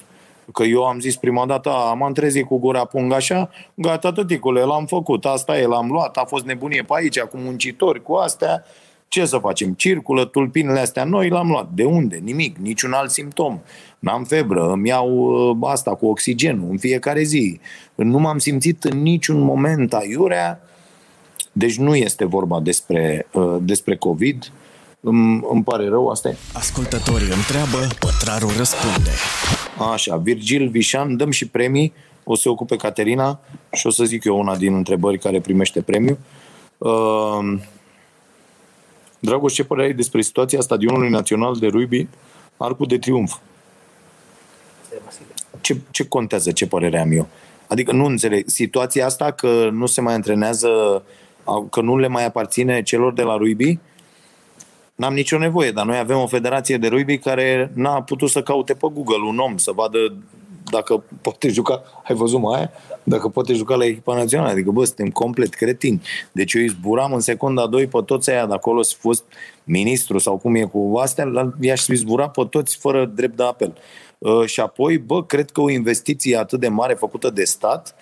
Că 0.53 0.63
eu 0.63 0.83
am 0.83 0.99
zis 0.99 1.15
prima 1.15 1.45
dată, 1.45 1.69
am 1.69 2.11
trezit 2.13 2.45
cu 2.45 2.59
gura 2.59 2.85
pung 2.85 3.13
așa, 3.13 3.49
gata 3.73 4.11
tăticule, 4.11 4.61
l-am 4.61 4.85
făcut, 4.85 5.25
asta 5.25 5.59
e, 5.59 5.65
l-am 5.65 5.91
luat, 5.91 6.17
a 6.17 6.23
fost 6.27 6.45
nebunie 6.45 6.81
pe 6.81 6.93
aici, 6.95 7.19
cu 7.19 7.37
muncitori, 7.37 8.01
cu 8.01 8.13
astea, 8.13 8.63
ce 9.07 9.25
să 9.25 9.37
facem? 9.37 9.73
Circulă 9.73 10.25
tulpinele 10.25 10.79
astea 10.79 11.03
noi, 11.03 11.29
l-am 11.29 11.47
luat. 11.47 11.69
De 11.73 11.83
unde? 11.83 12.15
Nimic, 12.23 12.57
niciun 12.57 12.91
alt 12.91 13.09
simptom. 13.09 13.59
N-am 14.05 14.24
febră, 14.24 14.71
îmi 14.71 14.88
iau 14.88 15.09
uh, 15.09 15.57
asta 15.69 15.95
cu 15.95 16.07
oxigenul 16.07 16.67
în 16.69 16.77
fiecare 16.77 17.24
zi. 17.24 17.59
Nu 17.95 18.19
m-am 18.19 18.38
simțit 18.38 18.83
în 18.83 19.01
niciun 19.01 19.39
moment 19.39 19.93
aiurea, 19.93 20.62
deci 21.51 21.77
nu 21.77 21.95
este 21.95 22.25
vorba 22.25 22.59
despre, 22.59 23.27
uh, 23.33 23.55
despre 23.62 23.95
COVID. 23.95 24.51
Îmi, 25.00 25.43
îmi 25.51 25.63
pare 25.63 25.88
rău, 25.88 26.07
asta 26.07 26.29
e. 26.29 26.35
Ascultătorii 26.53 27.31
întreabă, 27.31 27.88
pătrarul 28.00 28.50
răspunde. 28.57 29.09
Așa, 29.93 30.15
Virgil 30.15 30.67
Vișan, 30.67 31.17
dăm 31.17 31.31
și 31.31 31.47
premii, 31.47 31.93
o 32.24 32.35
să 32.35 32.41
se 32.41 32.50
ocupe 32.50 32.75
Caterina 32.75 33.39
și 33.71 33.88
o 33.88 33.89
să 33.89 34.03
zic 34.03 34.24
eu 34.24 34.39
una 34.39 34.55
din 34.55 34.74
întrebări 34.74 35.19
care 35.19 35.39
primește 35.39 35.81
premiu. 35.81 36.17
Uh, 36.77 37.59
Dragoș, 39.19 39.53
ce 39.53 39.63
părere 39.63 39.88
ai 39.88 39.93
despre 39.93 40.21
situația 40.21 40.62
stadionului 40.62 41.09
național 41.09 41.55
de 41.55 41.67
rugby 41.67 42.07
Arcul 42.57 42.88
de 42.88 42.97
Triunf? 42.97 43.35
Ce, 45.65 45.77
ce 45.91 46.07
contează 46.07 46.51
ce 46.51 46.67
părere 46.67 47.00
am 47.00 47.12
eu? 47.12 47.27
Adică 47.67 47.91
nu 47.91 48.05
înțeleg. 48.05 48.48
Situația 48.48 49.05
asta 49.05 49.31
că 49.31 49.69
nu 49.72 49.86
se 49.86 50.01
mai 50.01 50.13
antrenează, 50.13 51.03
că 51.69 51.81
nu 51.81 51.98
le 51.98 52.07
mai 52.07 52.25
aparține 52.25 52.81
celor 52.81 53.13
de 53.13 53.22
la 53.22 53.38
rugby, 53.38 53.79
n-am 54.95 55.13
nicio 55.13 55.38
nevoie, 55.38 55.72
dar 55.72 55.86
noi 55.86 55.98
avem 55.98 56.17
o 56.17 56.27
federație 56.27 56.77
de 56.77 56.88
rugby 56.88 57.17
care 57.17 57.72
n-a 57.74 58.01
putut 58.01 58.29
să 58.29 58.41
caute 58.41 58.74
pe 58.74 58.88
Google 58.93 59.27
un 59.27 59.38
om 59.38 59.57
să 59.57 59.72
vadă 59.72 60.13
dacă 60.69 61.03
poate 61.22 61.50
juca, 61.50 61.84
ai 62.03 62.15
văzut 62.15 62.41
mai 62.41 62.57
aia? 62.57 62.72
Dacă 63.03 63.29
poate 63.29 63.53
juca 63.53 63.75
la 63.75 63.86
echipa 63.86 64.15
națională. 64.15 64.50
Adică, 64.50 64.72
bă, 64.72 64.86
suntem 64.86 65.10
complet 65.10 65.53
cretini. 65.53 66.01
Deci 66.31 66.53
eu 66.53 66.62
îi 66.62 66.67
zburam 66.67 67.13
în 67.13 67.19
secunda 67.19 67.67
2 67.67 67.88
pe 67.88 68.00
toți 68.05 68.29
aia 68.29 68.45
de 68.45 68.53
acolo, 68.53 68.81
să 68.81 68.95
fost 69.00 69.24
ministru 69.63 70.17
sau 70.17 70.38
cum 70.38 70.55
e 70.55 70.63
cu 70.63 70.98
astea, 71.01 71.53
i-aș 71.60 71.86
zbura 71.86 72.29
pe 72.29 72.48
toți 72.50 72.77
fără 72.77 73.05
drept 73.05 73.38
de 73.38 73.43
apel. 73.43 73.77
Uh, 74.25 74.46
și 74.46 74.60
apoi, 74.60 74.98
bă, 74.98 75.24
cred 75.24 75.50
că 75.50 75.62
o 75.62 75.70
investiție 75.70 76.38
atât 76.38 76.60
de 76.60 76.67
mare 76.67 76.94
făcută 76.94 77.29
de 77.29 77.44
stat 77.44 77.96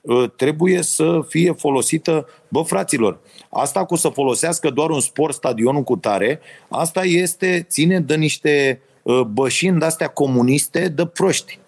uh, 0.00 0.30
trebuie 0.36 0.82
să 0.82 1.20
fie 1.28 1.52
folosită, 1.52 2.26
bă, 2.48 2.62
fraților, 2.62 3.18
asta 3.50 3.84
cu 3.84 3.96
să 3.96 4.08
folosească 4.08 4.70
doar 4.70 4.90
un 4.90 5.00
sport 5.00 5.34
stadionul 5.34 5.82
cu 5.82 5.96
tare, 5.96 6.40
asta 6.68 7.04
este, 7.04 7.66
ține 7.68 8.00
de 8.00 8.14
niște 8.14 8.80
uh, 9.02 9.20
bășini 9.20 9.78
de-astea 9.78 10.08
comuniste 10.08 10.88
de 10.88 11.06
proști. 11.06 11.58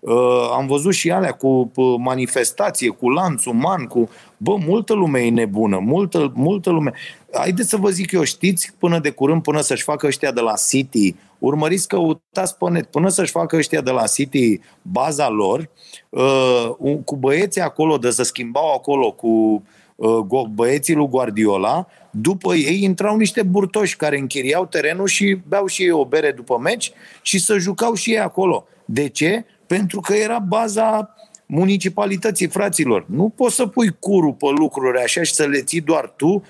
Uh, 0.00 0.50
am 0.52 0.66
văzut 0.66 0.92
și 0.92 1.10
alea 1.10 1.32
cu 1.32 1.70
uh, 1.74 1.94
manifestație, 1.98 2.88
cu 2.88 3.10
lanț 3.10 3.44
uman, 3.44 3.84
cu... 3.84 4.08
Bă, 4.36 4.56
multă 4.56 4.94
lume 4.94 5.20
e 5.20 5.30
nebună, 5.30 5.78
multă, 5.78 6.32
multă 6.34 6.70
lume. 6.70 6.92
Haideți 7.32 7.68
să 7.68 7.76
vă 7.76 7.90
zic 7.90 8.12
eu, 8.12 8.22
știți, 8.22 8.72
până 8.78 8.98
de 8.98 9.10
curând, 9.10 9.42
până 9.42 9.60
să-și 9.60 9.82
facă 9.82 10.06
ăștia 10.06 10.32
de 10.32 10.40
la 10.40 10.52
City, 10.68 11.14
urmăriți 11.46 11.88
că 11.88 11.96
uitați 11.96 12.56
pe 12.56 12.70
net, 12.70 12.86
până 12.86 13.08
să-și 13.08 13.30
facă 13.30 13.56
ăștia 13.56 13.80
de 13.80 13.90
la 13.90 14.06
City 14.06 14.60
baza 14.82 15.28
lor, 15.28 15.70
uh, 16.08 16.70
cu 17.04 17.16
băieții 17.16 17.60
acolo, 17.60 17.96
de 17.96 18.10
să 18.10 18.22
schimbau 18.22 18.74
acolo 18.74 19.12
cu 19.12 19.62
uh, 19.96 20.44
băieții 20.50 20.94
lui 20.94 21.08
Guardiola, 21.08 21.86
după 22.10 22.54
ei 22.54 22.82
intrau 22.82 23.16
niște 23.16 23.42
burtoși 23.42 23.96
care 23.96 24.18
închiriau 24.18 24.66
terenul 24.66 25.06
și 25.06 25.38
beau 25.48 25.66
și 25.66 25.82
ei 25.82 25.90
o 25.90 26.04
bere 26.04 26.32
după 26.32 26.58
meci 26.58 26.92
și 27.22 27.38
să 27.38 27.58
jucau 27.58 27.94
și 27.94 28.10
ei 28.10 28.20
acolo. 28.20 28.66
De 28.84 29.08
ce? 29.08 29.44
pentru 29.66 30.00
că 30.00 30.14
era 30.14 30.38
baza 30.38 31.14
municipalității 31.46 32.46
fraților. 32.46 33.04
Nu 33.08 33.28
poți 33.28 33.54
să 33.54 33.66
pui 33.66 33.96
curul 33.98 34.32
pe 34.32 34.46
lucruri 34.56 35.02
așa 35.02 35.22
și 35.22 35.34
să 35.34 35.46
le 35.46 35.60
ții 35.60 35.80
doar 35.80 36.12
tu, 36.16 36.44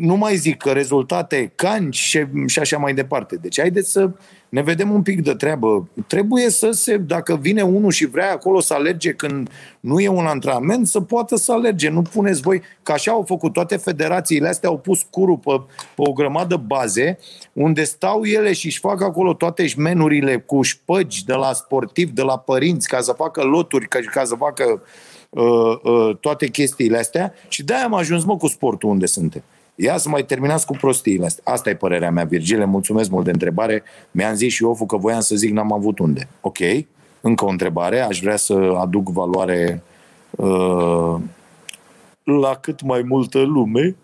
nu 0.00 0.16
mai 0.16 0.36
zic 0.36 0.56
că 0.56 0.70
rezultate 0.70 1.52
canci 1.54 1.96
și, 1.96 2.26
și 2.46 2.58
așa 2.58 2.78
mai 2.78 2.94
departe. 2.94 3.36
Deci 3.36 3.60
haideți 3.60 3.90
să 3.90 4.10
ne 4.48 4.62
vedem 4.62 4.90
un 4.90 5.02
pic 5.02 5.22
de 5.22 5.34
treabă. 5.34 5.88
Trebuie 6.06 6.50
să 6.50 6.70
se, 6.70 6.96
dacă 6.96 7.36
vine 7.36 7.62
unul 7.62 7.90
și 7.90 8.06
vrea 8.06 8.32
acolo 8.32 8.60
să 8.60 8.74
alerge 8.74 9.12
când 9.12 9.50
nu 9.80 10.00
e 10.00 10.08
un 10.08 10.26
antrenament, 10.26 10.86
să 10.86 11.00
poată 11.00 11.36
să 11.36 11.52
alerge. 11.52 11.88
Nu 11.88 12.02
puneți 12.02 12.40
voi, 12.40 12.62
că 12.82 12.92
așa 12.92 13.12
au 13.12 13.24
făcut 13.26 13.52
toate 13.52 13.76
federațiile 13.76 14.48
astea, 14.48 14.68
au 14.68 14.78
pus 14.78 15.06
curul 15.10 15.36
pe, 15.36 15.60
pe 15.94 16.02
o 16.08 16.12
grămadă 16.12 16.56
baze, 16.56 17.18
unde 17.52 17.84
stau 17.84 18.24
ele 18.24 18.52
și 18.52 18.66
își 18.66 18.78
fac 18.78 19.02
acolo 19.02 19.34
toate 19.34 19.66
șmenurile 19.66 20.38
cu 20.38 20.62
șpăgi 20.62 21.24
de 21.24 21.34
la 21.34 21.52
sportiv, 21.52 22.10
de 22.10 22.22
la 22.22 22.38
părinți, 22.38 22.88
ca 22.88 23.00
să 23.00 23.12
facă 23.12 23.42
loturi, 23.42 23.88
ca, 23.88 23.98
ca 24.12 24.24
să 24.24 24.34
facă 24.34 24.82
uh, 25.28 25.42
uh, 25.82 26.16
toate 26.20 26.46
chestiile 26.46 26.98
astea. 26.98 27.34
Și 27.48 27.62
de-aia 27.62 27.84
am 27.84 27.94
ajuns, 27.94 28.24
mă, 28.24 28.36
cu 28.36 28.46
sportul 28.46 28.88
unde 28.88 29.06
suntem. 29.06 29.42
Ia 29.80 29.96
să 29.96 30.08
mai 30.08 30.24
terminați 30.24 30.66
cu 30.66 30.76
prostiile 30.80 31.24
astea. 31.24 31.52
Asta 31.52 31.70
e 31.70 31.74
părerea 31.74 32.10
mea, 32.10 32.24
Virgile. 32.24 32.64
Mulțumesc 32.64 33.10
mult 33.10 33.24
de 33.24 33.30
întrebare. 33.30 33.82
Mi-am 34.10 34.34
zis 34.34 34.52
și 34.52 34.64
eu 34.64 34.84
că 34.86 34.96
voiam 34.96 35.20
să 35.20 35.34
zic 35.34 35.52
n-am 35.52 35.72
avut 35.72 35.98
unde. 35.98 36.28
Ok. 36.40 36.58
Încă 37.20 37.44
o 37.44 37.48
întrebare. 37.48 38.00
Aș 38.00 38.20
vrea 38.20 38.36
să 38.36 38.54
aduc 38.54 39.08
valoare 39.08 39.82
uh, 40.30 41.14
la 42.22 42.54
cât 42.60 42.82
mai 42.82 43.02
multă 43.02 43.38
lume 43.38 43.96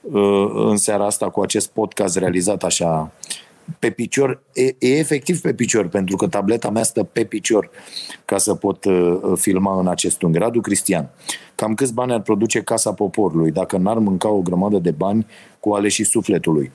uh, 0.00 0.50
în 0.54 0.76
seara 0.76 1.04
asta 1.06 1.30
cu 1.30 1.40
acest 1.40 1.70
podcast 1.70 2.16
realizat 2.16 2.62
așa 2.62 3.10
pe 3.78 3.90
picior, 3.90 4.42
e, 4.52 4.62
e 4.78 4.98
efectiv 4.98 5.40
pe 5.40 5.54
picior, 5.54 5.88
pentru 5.88 6.16
că 6.16 6.26
tableta 6.26 6.70
mea 6.70 6.82
stă 6.82 7.02
pe 7.02 7.24
picior 7.24 7.70
ca 8.24 8.38
să 8.38 8.54
pot 8.54 8.84
uh, 8.84 9.20
filma 9.34 9.78
în 9.80 9.88
acest 9.88 10.22
unghi. 10.22 10.38
Radu 10.38 10.60
Cristian, 10.60 11.10
cam 11.54 11.74
câți 11.74 11.94
bani 11.94 12.12
ar 12.12 12.20
produce 12.20 12.60
Casa 12.60 12.92
Poporului 12.92 13.50
dacă 13.50 13.76
n-ar 13.76 13.98
mânca 13.98 14.28
o 14.28 14.40
grămadă 14.40 14.78
de 14.78 14.90
bani 14.90 15.26
cu 15.60 15.72
aleșii 15.72 16.04
sufletului? 16.04 16.70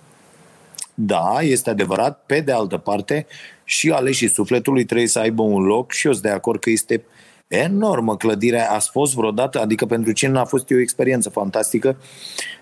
Da, 0.93 1.37
este 1.41 1.69
adevărat. 1.69 2.23
Pe 2.25 2.39
de 2.39 2.51
altă 2.51 2.77
parte, 2.77 3.25
și 3.63 3.91
aleșii 3.91 4.29
sufletului 4.29 4.85
trebuie 4.85 5.07
să 5.07 5.19
aibă 5.19 5.41
un 5.41 5.63
loc 5.63 5.91
și 5.91 6.05
eu 6.05 6.13
sunt 6.13 6.25
de 6.25 6.31
acord 6.31 6.59
că 6.59 6.69
este 6.69 7.03
enormă 7.47 8.17
clădirea. 8.17 8.71
Ați 8.71 8.89
fost 8.89 9.15
vreodată, 9.15 9.61
adică 9.61 9.85
pentru 9.85 10.11
cine 10.11 10.39
a 10.39 10.45
fost 10.45 10.71
o 10.71 10.79
experiență 10.79 11.29
fantastică. 11.29 11.97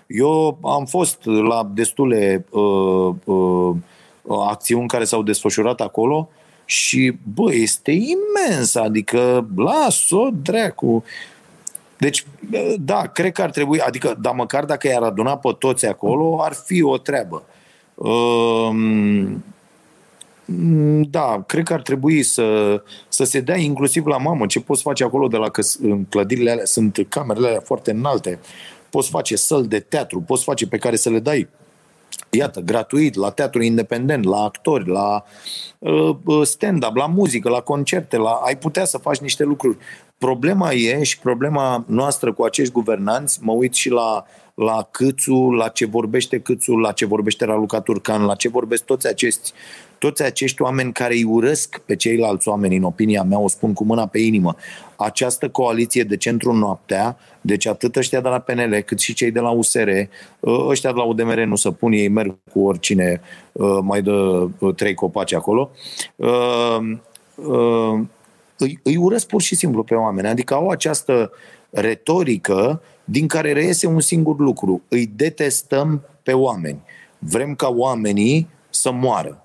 Eu 0.06 0.58
am 0.62 0.84
fost 0.84 1.24
la 1.24 1.70
destule 1.74 2.44
uh, 2.50 3.14
uh, 3.24 3.76
acțiuni 4.28 4.88
care 4.88 5.04
s-au 5.04 5.22
desfășurat 5.22 5.80
acolo 5.80 6.28
și, 6.64 7.12
bă, 7.34 7.54
este 7.54 7.90
imens, 7.90 8.74
adică 8.74 9.48
las-o 9.56 10.28
dracu. 10.42 11.04
Deci, 11.98 12.26
da, 12.80 13.06
cred 13.06 13.32
că 13.32 13.42
ar 13.42 13.50
trebui, 13.50 13.80
adică, 13.80 14.16
da, 14.20 14.30
măcar 14.30 14.64
dacă 14.64 14.88
i-ar 14.88 15.02
aduna 15.02 15.36
pe 15.36 15.56
toți 15.58 15.86
acolo, 15.86 16.42
ar 16.42 16.52
fi 16.52 16.82
o 16.82 16.98
treabă. 16.98 17.42
Um, 17.94 19.44
da, 21.10 21.42
cred 21.46 21.64
că 21.64 21.72
ar 21.72 21.82
trebui 21.82 22.22
să, 22.22 22.82
să 23.08 23.24
se 23.24 23.40
dea 23.40 23.56
inclusiv 23.56 24.06
la 24.06 24.16
mamă 24.16 24.46
ce 24.46 24.60
poți 24.60 24.82
face 24.82 25.04
acolo 25.04 25.28
de 25.28 25.36
la 25.36 25.48
că 25.48 25.62
în 25.82 26.04
clădirile 26.04 26.50
alea 26.50 26.64
sunt 26.64 27.06
camerele 27.08 27.46
alea 27.46 27.60
foarte 27.60 27.90
înalte, 27.90 28.38
poți 28.90 29.10
face 29.10 29.36
săl 29.36 29.66
de 29.66 29.80
teatru, 29.80 30.20
poți 30.20 30.44
face 30.44 30.66
pe 30.66 30.78
care 30.78 30.96
să 30.96 31.10
le 31.10 31.18
dai 31.18 31.48
iată, 32.30 32.60
gratuit, 32.60 33.14
la 33.14 33.30
teatru 33.30 33.62
independent, 33.62 34.24
la 34.24 34.36
actori, 34.36 34.88
la 34.88 35.24
uh, 35.78 36.16
uh, 36.24 36.46
stand-up, 36.46 36.96
la 36.96 37.06
muzică, 37.06 37.48
la 37.48 37.60
concerte, 37.60 38.16
la, 38.16 38.30
ai 38.30 38.58
putea 38.58 38.84
să 38.84 38.98
faci 38.98 39.18
niște 39.18 39.44
lucruri. 39.44 39.76
Problema 40.18 40.72
e 40.72 41.02
și 41.02 41.18
problema 41.18 41.84
noastră 41.86 42.32
cu 42.32 42.42
acești 42.42 42.72
guvernanți, 42.72 43.38
mă 43.42 43.52
uit 43.52 43.74
și 43.74 43.90
la, 43.90 44.24
la 44.54 44.88
Câțu, 44.90 45.50
la 45.50 45.68
ce 45.68 45.86
vorbește 45.86 46.40
Câțu, 46.40 46.72
la 46.72 46.92
ce 46.92 47.06
vorbește 47.06 47.44
Raluca 47.44 47.80
Turcan, 47.80 48.24
la 48.24 48.34
ce 48.34 48.48
vorbesc 48.48 48.84
toți 48.84 49.06
acești 49.06 49.52
toți 50.04 50.22
acești 50.22 50.62
oameni 50.62 50.92
care 50.92 51.14
îi 51.14 51.24
urăsc 51.24 51.78
pe 51.78 51.96
ceilalți 51.96 52.48
oameni, 52.48 52.76
în 52.76 52.82
opinia 52.82 53.22
mea, 53.22 53.38
o 53.38 53.48
spun 53.48 53.72
cu 53.72 53.84
mâna 53.84 54.06
pe 54.06 54.18
inimă, 54.18 54.56
această 54.96 55.48
coaliție 55.48 56.02
de 56.02 56.16
centru 56.16 56.52
noaptea, 56.52 57.16
deci 57.40 57.66
atât 57.66 57.96
ăștia 57.96 58.20
de 58.20 58.28
la 58.28 58.38
PNL 58.38 58.80
cât 58.86 58.98
și 58.98 59.14
cei 59.14 59.30
de 59.30 59.40
la 59.40 59.50
USR, 59.50 59.88
ă, 59.88 60.66
ăștia 60.68 60.92
de 60.92 60.96
la 60.96 61.04
UDMR 61.04 61.44
nu 61.44 61.56
se 61.56 61.70
pun, 61.70 61.92
ei 61.92 62.08
merg 62.08 62.36
cu 62.52 62.60
oricine 62.60 63.20
ă, 63.58 63.80
mai 63.82 64.02
dă 64.02 64.48
ă, 64.62 64.72
trei 64.72 64.94
copaci 64.94 65.34
acolo, 65.34 65.70
îi, 68.56 68.78
îi 68.82 68.96
urăsc 68.96 69.26
pur 69.26 69.42
și 69.42 69.54
simplu 69.54 69.82
pe 69.82 69.94
oameni, 69.94 70.28
adică 70.28 70.54
au 70.54 70.68
această 70.68 71.30
retorică 71.70 72.82
din 73.04 73.26
care 73.26 73.52
reiese 73.52 73.86
un 73.86 74.00
singur 74.00 74.38
lucru, 74.38 74.82
îi 74.88 75.10
detestăm 75.16 76.02
pe 76.22 76.32
oameni. 76.32 76.80
Vrem 77.18 77.54
ca 77.54 77.68
oamenii 77.68 78.48
să 78.70 78.92
moară 78.92 79.38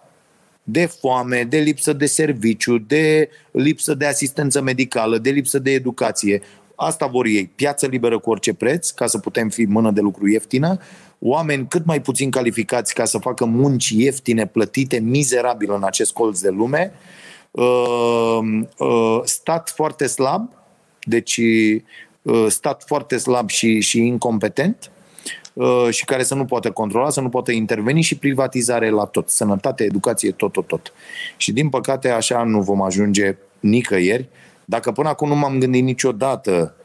de 0.72 0.86
foame, 0.86 1.44
de 1.44 1.58
lipsă 1.58 1.94
de 1.94 2.06
serviciu, 2.06 2.78
de 2.78 3.30
lipsă 3.52 3.94
de 3.94 4.06
asistență 4.06 4.62
medicală, 4.62 5.18
de 5.18 5.30
lipsă 5.30 5.60
de 5.60 5.72
educație. 5.72 6.42
Asta 6.76 7.06
vor 7.06 7.26
ei. 7.26 7.52
Piață 7.56 7.88
liberă 7.88 8.20
cu 8.20 8.30
orice 8.30 8.54
preț, 8.54 8.90
ca 8.90 9.08
să 9.08 9.18
putem 9.18 9.50
fi 9.50 9.66
mână 9.66 9.92
de 9.92 10.02
lucru 10.02 10.28
ieftină, 10.28 10.78
oameni 11.20 11.68
cât 11.68 11.86
mai 11.86 12.02
puțin 12.02 12.32
calificați 12.32 12.94
ca 12.94 13.06
să 13.06 13.18
facă 13.18 13.46
munci 13.46 13.90
ieftine, 13.90 14.46
plătite, 14.46 15.00
mizerabil 15.00 15.72
în 15.72 15.84
acest 15.84 16.14
colț 16.14 16.40
de 16.40 16.50
lume, 16.50 16.92
uh, 17.52 18.40
uh, 18.78 19.22
stat 19.24 19.70
foarte 19.76 20.08
slab, 20.08 20.54
deci 21.02 21.40
uh, 22.22 22.46
stat 22.48 22.84
foarte 22.86 23.18
slab 23.18 23.50
și, 23.50 23.80
și 23.80 23.98
incompetent, 23.98 24.92
Uh, 24.92 24.99
și 25.90 26.06
care 26.06 26.24
să 26.24 26.36
nu 26.36 26.46
poată 26.46 26.72
controla, 26.72 27.10
să 27.10 27.22
nu 27.22 27.30
poată 27.30 27.52
interveni 27.52 28.02
și 28.02 28.18
privatizare 28.18 28.90
la 28.90 29.06
tot. 29.06 29.30
Sănătate, 29.30 29.84
educație, 29.84 30.32
tot, 30.32 30.52
tot, 30.52 30.68
tot. 30.68 30.94
Și 31.38 31.52
din 31.52 31.70
păcate 31.70 32.10
așa 32.10 32.44
nu 32.44 32.62
vom 32.62 32.82
ajunge 32.82 33.38
nicăieri. 33.60 34.30
Dacă 34.66 34.92
până 34.92 35.10
acum 35.10 35.28
nu 35.28 35.36
m-am 35.36 35.60
gândit 35.60 35.84
niciodată 35.84 36.76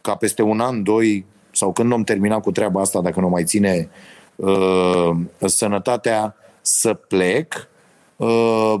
ca 0.00 0.14
peste 0.14 0.42
un 0.42 0.60
an, 0.60 0.82
doi, 0.82 1.24
sau 1.50 1.72
când 1.72 1.88
vom 1.88 2.02
termina 2.02 2.40
cu 2.40 2.52
treaba 2.52 2.80
asta, 2.80 3.00
dacă 3.00 3.20
nu 3.20 3.28
mai 3.28 3.44
ține 3.44 3.88
uh, 4.36 5.10
sănătatea, 5.40 6.34
să 6.60 6.94
plec, 6.94 7.68
uh, 8.16 8.74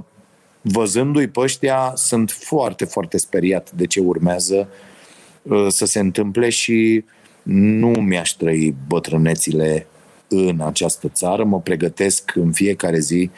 văzându-i 0.60 1.28
pe 1.28 1.40
ăștia, 1.40 1.92
sunt 1.94 2.30
foarte, 2.30 2.84
foarte 2.84 3.18
speriat 3.18 3.70
de 3.70 3.86
ce 3.86 4.00
urmează 4.00 4.68
uh, 5.42 5.66
să 5.68 5.86
se 5.86 5.98
întâmple 5.98 6.48
și 6.48 7.04
nu 7.46 7.88
mi-aș 7.88 8.30
trăi 8.30 8.74
bătrânețile 8.86 9.86
în 10.28 10.60
această 10.60 11.08
țară, 11.08 11.44
mă 11.44 11.60
pregătesc 11.60 12.32
în 12.34 12.52
fiecare 12.52 12.98
zi 12.98 13.30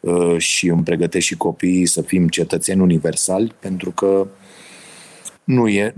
uh, 0.00 0.38
și 0.38 0.68
îmi 0.68 0.82
pregătesc 0.82 1.26
și 1.26 1.36
copiii 1.36 1.86
să 1.86 2.02
fim 2.02 2.28
cetățeni 2.28 2.80
universali, 2.80 3.54
pentru 3.58 3.90
că 3.90 4.26
nu 5.44 5.68
e, 5.68 5.94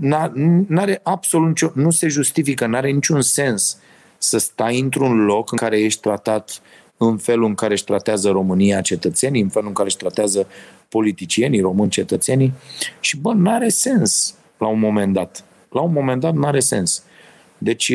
n-are 0.67 0.99
absolut 1.03 1.47
nicio, 1.47 1.71
nu 1.73 1.89
se 1.89 2.07
justifică, 2.07 2.65
n-are 2.65 2.91
niciun 2.91 3.21
sens 3.21 3.77
să 4.17 4.37
stai 4.37 4.79
într-un 4.79 5.25
loc 5.25 5.51
în 5.51 5.57
care 5.57 5.79
ești 5.79 6.01
tratat 6.01 6.61
în 6.97 7.17
felul 7.17 7.45
în 7.45 7.55
care 7.55 7.73
își 7.73 7.83
tratează 7.83 8.29
România 8.29 8.81
cetățenii, 8.81 9.41
în 9.41 9.49
felul 9.49 9.67
în 9.67 9.73
care 9.73 9.87
își 9.87 9.97
tratează 9.97 10.47
politicienii 10.89 11.61
români 11.61 11.89
cetățenii 11.89 12.53
și 12.99 13.17
bă, 13.17 13.33
n-are 13.33 13.69
sens 13.69 14.35
la 14.57 14.67
un 14.67 14.79
moment 14.79 15.13
dat. 15.13 15.43
La 15.69 15.81
un 15.81 15.93
moment 15.93 16.21
dat 16.21 16.33
n-are 16.33 16.59
sens. 16.59 17.03
Deci 17.59 17.93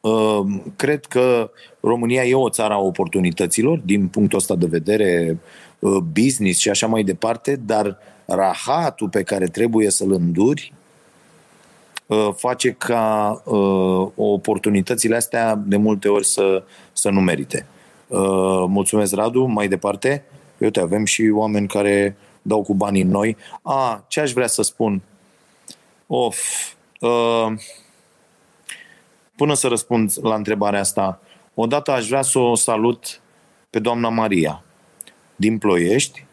uh, 0.00 0.40
cred 0.76 1.04
că 1.04 1.50
România 1.80 2.24
e 2.24 2.34
o 2.34 2.48
țară 2.48 2.72
a 2.72 2.78
oportunităților 2.78 3.78
din 3.78 4.08
punctul 4.08 4.38
ăsta 4.38 4.54
de 4.54 4.66
vedere 4.66 5.38
uh, 5.78 5.96
business 6.12 6.60
și 6.60 6.68
așa 6.68 6.86
mai 6.86 7.02
departe, 7.02 7.56
dar 7.56 7.98
rahatul 8.26 9.08
pe 9.08 9.22
care 9.22 9.46
trebuie 9.46 9.90
să-l 9.90 10.12
înduri 10.12 10.72
uh, 12.06 12.28
face 12.36 12.70
ca 12.70 13.42
oportunitățile 14.14 15.16
astea 15.16 15.54
de 15.54 15.76
multe 15.76 16.08
ori 16.08 16.26
să, 16.26 16.64
să 16.92 17.10
nu 17.10 17.20
merite. 17.20 17.66
Mulțumesc, 18.66 19.14
Radu. 19.14 19.44
Mai 19.44 19.68
departe, 19.68 20.24
uite, 20.58 20.80
avem 20.80 21.04
și 21.04 21.30
oameni 21.34 21.66
care 21.66 22.16
dau 22.42 22.62
cu 22.62 22.74
banii 22.74 23.02
în 23.02 23.08
noi. 23.08 23.36
A, 23.62 24.04
ce 24.08 24.20
aș 24.20 24.32
vrea 24.32 24.46
să 24.46 24.62
spun? 24.62 25.02
Of, 26.06 26.38
uh, 27.00 27.52
până 29.36 29.54
să 29.54 29.68
răspund 29.68 30.12
la 30.22 30.34
întrebarea 30.34 30.80
asta, 30.80 31.20
odată 31.54 31.90
aș 31.90 32.06
vrea 32.06 32.22
să 32.22 32.38
o 32.38 32.54
salut 32.54 33.20
pe 33.70 33.78
doamna 33.78 34.08
Maria 34.08 34.62
din 35.36 35.58
Ploiești, 35.58 36.24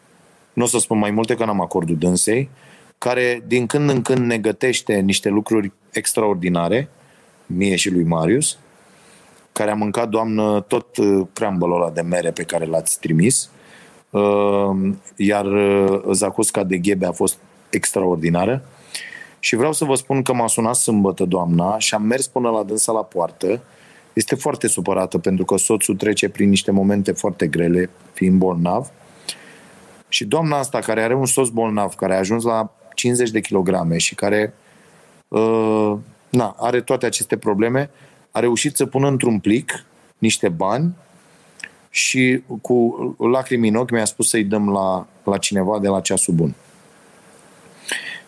nu 0.52 0.64
o 0.64 0.66
să 0.66 0.78
spun 0.78 0.98
mai 0.98 1.10
multe 1.10 1.34
că 1.34 1.44
n-am 1.44 1.60
acordul 1.60 1.96
dânsei, 1.96 2.50
care 2.98 3.42
din 3.46 3.66
când 3.66 3.90
în 3.90 4.02
când 4.02 4.26
ne 4.26 4.38
gătește 4.38 4.94
niște 4.94 5.28
lucruri 5.28 5.72
extraordinare, 5.90 6.88
mie 7.46 7.76
și 7.76 7.90
lui 7.90 8.04
Marius, 8.04 8.58
care 9.52 9.70
a 9.70 9.74
mâncat, 9.74 10.08
doamnă, 10.08 10.60
tot 10.60 10.96
uh, 10.96 11.26
crumble 11.32 11.74
ăla 11.74 11.90
de 11.90 12.00
mere 12.00 12.30
pe 12.30 12.42
care 12.42 12.64
l-ați 12.64 13.00
trimis, 13.00 13.50
uh, 14.10 14.92
iar 15.16 15.44
uh, 15.44 16.02
zacusca 16.12 16.64
de 16.64 16.78
ghebe 16.78 17.06
a 17.06 17.12
fost 17.12 17.38
extraordinară. 17.70 18.62
Și 19.40 19.56
vreau 19.56 19.72
să 19.72 19.84
vă 19.84 19.94
spun 19.94 20.22
că 20.22 20.32
m-a 20.32 20.46
sunat 20.46 20.74
sâmbătă 20.74 21.24
doamna 21.24 21.78
și 21.78 21.94
am 21.94 22.02
mers 22.02 22.26
până 22.26 22.50
la 22.50 22.62
dânsa 22.62 22.92
la 22.92 23.02
poartă. 23.02 23.60
Este 24.12 24.34
foarte 24.34 24.66
supărată 24.66 25.18
pentru 25.18 25.44
că 25.44 25.56
soțul 25.56 25.96
trece 25.96 26.28
prin 26.28 26.48
niște 26.48 26.70
momente 26.70 27.12
foarte 27.12 27.46
grele, 27.46 27.90
fiind 28.12 28.38
bolnav. 28.38 28.90
Și 30.08 30.24
doamna 30.24 30.58
asta, 30.58 30.78
care 30.78 31.02
are 31.02 31.14
un 31.14 31.26
soț 31.26 31.48
bolnav, 31.48 31.94
care 31.94 32.14
a 32.14 32.18
ajuns 32.18 32.44
la 32.44 32.72
50 32.94 33.30
de 33.30 33.40
kilograme 33.40 33.98
și 33.98 34.14
care 34.14 34.54
uh, 35.28 35.96
na, 36.28 36.56
are 36.58 36.80
toate 36.80 37.06
aceste 37.06 37.36
probleme, 37.36 37.90
a 38.30 38.40
reușit 38.40 38.76
să 38.76 38.86
pună 38.86 39.08
într-un 39.08 39.38
plic 39.38 39.84
niște 40.18 40.48
bani 40.48 40.94
și 41.90 42.42
cu 42.62 42.96
lacrimi 43.18 43.68
în 43.68 43.74
ochi 43.74 43.90
mi-a 43.90 44.04
spus 44.04 44.28
să-i 44.28 44.44
dăm 44.44 44.70
la, 44.70 45.06
la 45.24 45.38
cineva 45.38 45.78
de 45.78 45.88
la 45.88 46.00
ceasul 46.00 46.34
bun. 46.34 46.54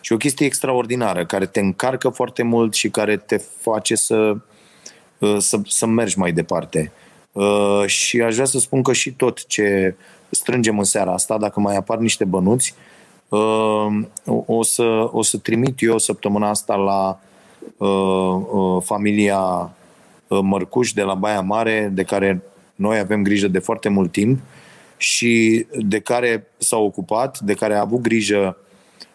Și 0.03 0.13
o 0.13 0.17
chestie 0.17 0.45
extraordinară, 0.45 1.25
care 1.25 1.45
te 1.45 1.59
încarcă 1.59 2.09
foarte 2.09 2.43
mult 2.43 2.73
și 2.73 2.89
care 2.89 3.17
te 3.17 3.37
face 3.37 3.95
să, 3.95 4.35
uh, 5.17 5.35
să, 5.37 5.59
să 5.67 5.85
mergi 5.85 6.17
mai 6.17 6.31
departe. 6.31 6.91
Uh, 7.31 7.83
și 7.85 8.21
aș 8.21 8.33
vrea 8.33 8.45
să 8.45 8.59
spun 8.59 8.81
că 8.81 8.93
și 8.93 9.11
tot 9.11 9.45
ce 9.45 9.95
strângem 10.29 10.77
în 10.77 10.83
seara 10.83 11.13
asta, 11.13 11.37
dacă 11.37 11.59
mai 11.59 11.75
apar 11.75 11.97
niște 11.97 12.25
bănuți, 12.25 12.75
uh, 13.29 13.87
o 14.45 14.63
să, 14.63 15.09
o 15.11 15.21
să 15.21 15.37
trimit 15.37 15.81
eu 15.81 15.97
săptămâna 15.97 16.49
asta 16.49 16.75
la 16.75 17.19
familia 18.79 19.71
Mărcuș 20.27 20.91
de 20.91 21.01
la 21.01 21.13
Baia 21.13 21.41
Mare, 21.41 21.91
de 21.93 22.03
care 22.03 22.41
noi 22.75 22.97
avem 22.97 23.23
grijă 23.23 23.47
de 23.47 23.59
foarte 23.59 23.89
mult 23.89 24.11
timp 24.11 24.39
și 24.97 25.65
de 25.71 25.99
care 25.99 26.47
s-a 26.57 26.77
ocupat, 26.77 27.39
de 27.39 27.53
care 27.53 27.75
a 27.75 27.79
avut 27.79 28.01
grijă 28.01 28.57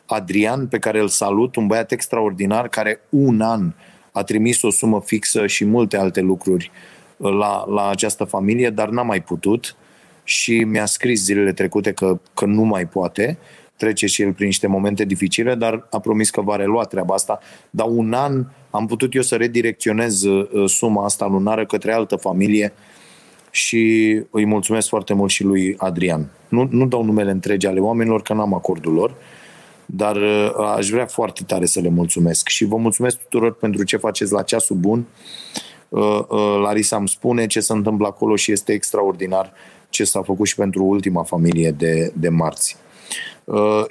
Adrian, 0.09 0.67
pe 0.67 0.79
care 0.79 1.01
îl 1.01 1.09
salut, 1.09 1.57
un 1.57 1.67
băiat 1.67 1.93
extraordinar 1.93 2.69
care 2.69 3.01
un 3.09 3.41
an 3.41 3.73
a 4.13 4.23
trimis 4.23 4.63
o 4.63 4.71
sumă 4.71 5.01
fixă 5.05 5.47
și 5.47 5.65
multe 5.65 5.97
alte 5.97 6.21
lucruri 6.21 6.71
uh, 7.17 7.33
la, 7.33 7.65
la 7.69 7.89
această 7.89 8.25
familie, 8.25 8.71
dar 8.71 8.89
n-a 8.89 9.03
mai 9.03 9.23
putut 9.23 9.77
și 10.25 10.65
mi-a 10.65 10.87
scris 10.87 11.25
zilele 11.25 11.53
trecute 11.53 11.93
că, 11.93 12.19
că 12.35 12.45
nu 12.45 12.63
mai 12.63 12.87
poate. 12.87 13.39
Trece 13.77 14.07
și 14.07 14.23
el 14.23 14.33
prin 14.33 14.47
niște 14.47 14.67
momente 14.67 15.05
dificile, 15.05 15.55
dar 15.55 15.87
a 15.91 16.01
promis 16.01 16.31
că 16.31 16.41
va 16.41 16.57
relua 16.57 16.85
treaba 16.85 17.15
asta. 17.15 17.39
Dar 17.71 17.87
un 17.91 18.13
an 18.13 18.47
am 18.71 18.87
putut 18.87 19.15
eu 19.15 19.23
să 19.23 19.37
redirecționez 19.37 20.23
uh, 20.23 20.71
suma 20.71 21.05
asta 21.05 21.27
lunară 21.27 21.67
către 21.67 21.93
altă 21.93 22.17
familie 22.17 22.73
și 23.51 24.15
îi 24.31 24.45
mulțumesc 24.45 24.89
foarte 24.89 25.15
mult 25.15 25.31
și 25.31 25.45
lui 25.45 25.75
Adrian. 25.79 26.31
Nu, 26.49 26.69
nu 26.71 26.87
dau 26.87 27.05
numele 27.05 27.31
întregi 27.31 27.67
ale 27.67 27.81
oamenilor, 27.81 28.23
că 28.23 28.33
n-am 28.33 28.55
acordul 28.55 28.93
lor, 28.93 29.15
dar 29.91 30.17
uh, 30.17 30.53
aș 30.77 30.89
vrea 30.89 31.07
foarte 31.07 31.43
tare 31.47 31.67
să 31.67 31.81
le 31.81 31.89
mulțumesc 31.89 32.49
și 32.49 32.65
vă 32.65 32.77
mulțumesc 32.77 33.19
tuturor 33.19 33.55
pentru 33.55 33.83
ce 33.83 33.97
faceți 33.97 34.33
la 34.33 34.43
ceasul 34.43 34.77
bun. 34.77 35.07
Uh, 35.89 36.19
uh, 36.29 36.59
Larisa 36.63 36.97
îmi 36.97 37.09
spune 37.09 37.47
ce 37.47 37.61
se 37.61 37.73
întâmplă 37.73 38.07
acolo 38.07 38.37
și 38.37 38.53
este 38.53 38.73
extraordinar 38.73 39.53
ce 39.89 40.05
s-a 40.05 40.23
făcut 40.23 40.47
și 40.47 40.55
pentru 40.55 40.85
ultima 40.85 41.23
familie 41.23 41.71
de, 41.71 42.13
de 42.15 42.29
marți. 42.29 42.77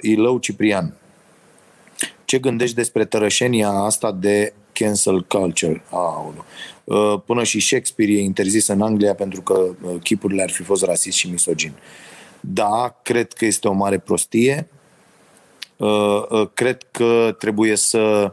Ilău 0.00 0.38
Ciprian, 0.38 0.94
ce 2.24 2.38
gândești 2.38 2.74
despre 2.74 3.04
tărășenia 3.04 3.68
asta 3.68 4.12
de 4.12 4.52
cancel 4.72 5.22
culture? 5.22 5.82
Aolo. 5.90 6.44
Până 7.18 7.42
și 7.42 7.60
Shakespeare 7.60 8.12
e 8.12 8.20
interzis 8.20 8.66
în 8.66 8.82
Anglia 8.82 9.14
pentru 9.14 9.40
că 9.40 9.70
chipurile 10.02 10.42
ar 10.42 10.50
fi 10.50 10.62
fost 10.62 10.84
rasist 10.84 11.16
și 11.16 11.30
misogin. 11.30 11.72
Da, 12.40 12.98
cred 13.02 13.32
că 13.32 13.44
este 13.44 13.68
o 13.68 13.72
mare 13.72 13.98
prostie 13.98 14.68
Uh, 14.68 14.77
uh, 14.77 14.77
cred 16.54 16.82
că 16.90 17.36
trebuie 17.38 17.76
să 17.76 18.32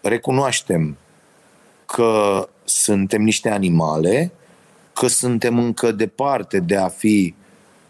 recunoaștem 0.00 0.96
că 1.86 2.48
suntem 2.64 3.22
niște 3.22 3.50
animale, 3.50 4.32
că 4.92 5.06
suntem 5.06 5.58
încă 5.58 5.92
departe 5.92 6.60
de 6.60 6.76
a 6.76 6.88
fi 6.88 7.34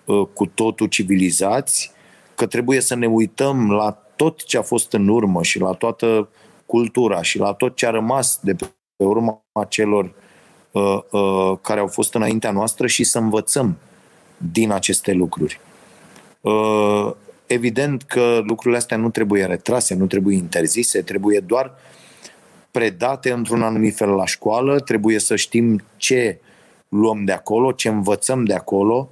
uh, 0.04 0.26
cu 0.32 0.46
totul 0.46 0.86
civilizați, 0.86 1.92
că 2.34 2.46
trebuie 2.46 2.80
să 2.80 2.94
ne 2.94 3.06
uităm 3.06 3.70
la 3.70 3.90
tot 4.16 4.44
ce 4.44 4.58
a 4.58 4.62
fost 4.62 4.92
în 4.92 5.08
urmă 5.08 5.42
și 5.42 5.58
la 5.58 5.72
toată 5.72 6.28
cultura 6.66 7.22
și 7.22 7.38
la 7.38 7.52
tot 7.52 7.76
ce 7.76 7.86
a 7.86 7.90
rămas 7.90 8.38
de 8.42 8.54
pe 8.54 8.70
urma 8.96 9.42
celor 9.68 10.12
uh, 10.70 10.98
uh, 11.10 11.58
care 11.60 11.80
au 11.80 11.86
fost 11.86 12.14
înaintea 12.14 12.50
noastră 12.50 12.86
și 12.86 13.04
să 13.04 13.18
învățăm 13.18 13.76
din 14.36 14.70
aceste 14.70 15.12
lucruri. 15.12 15.60
Uh, 16.40 17.12
Evident 17.52 18.02
că 18.02 18.40
lucrurile 18.44 18.76
astea 18.76 18.96
nu 18.96 19.10
trebuie 19.10 19.44
retrase, 19.44 19.94
nu 19.94 20.06
trebuie 20.06 20.36
interzise, 20.36 21.02
trebuie 21.02 21.40
doar 21.40 21.74
predate 22.70 23.32
într-un 23.32 23.62
anumit 23.62 23.96
fel 23.96 24.08
la 24.08 24.26
școală, 24.26 24.80
trebuie 24.80 25.18
să 25.18 25.36
știm 25.36 25.82
ce 25.96 26.38
luăm 26.88 27.24
de 27.24 27.32
acolo, 27.32 27.72
ce 27.72 27.88
învățăm 27.88 28.44
de 28.44 28.54
acolo. 28.54 29.08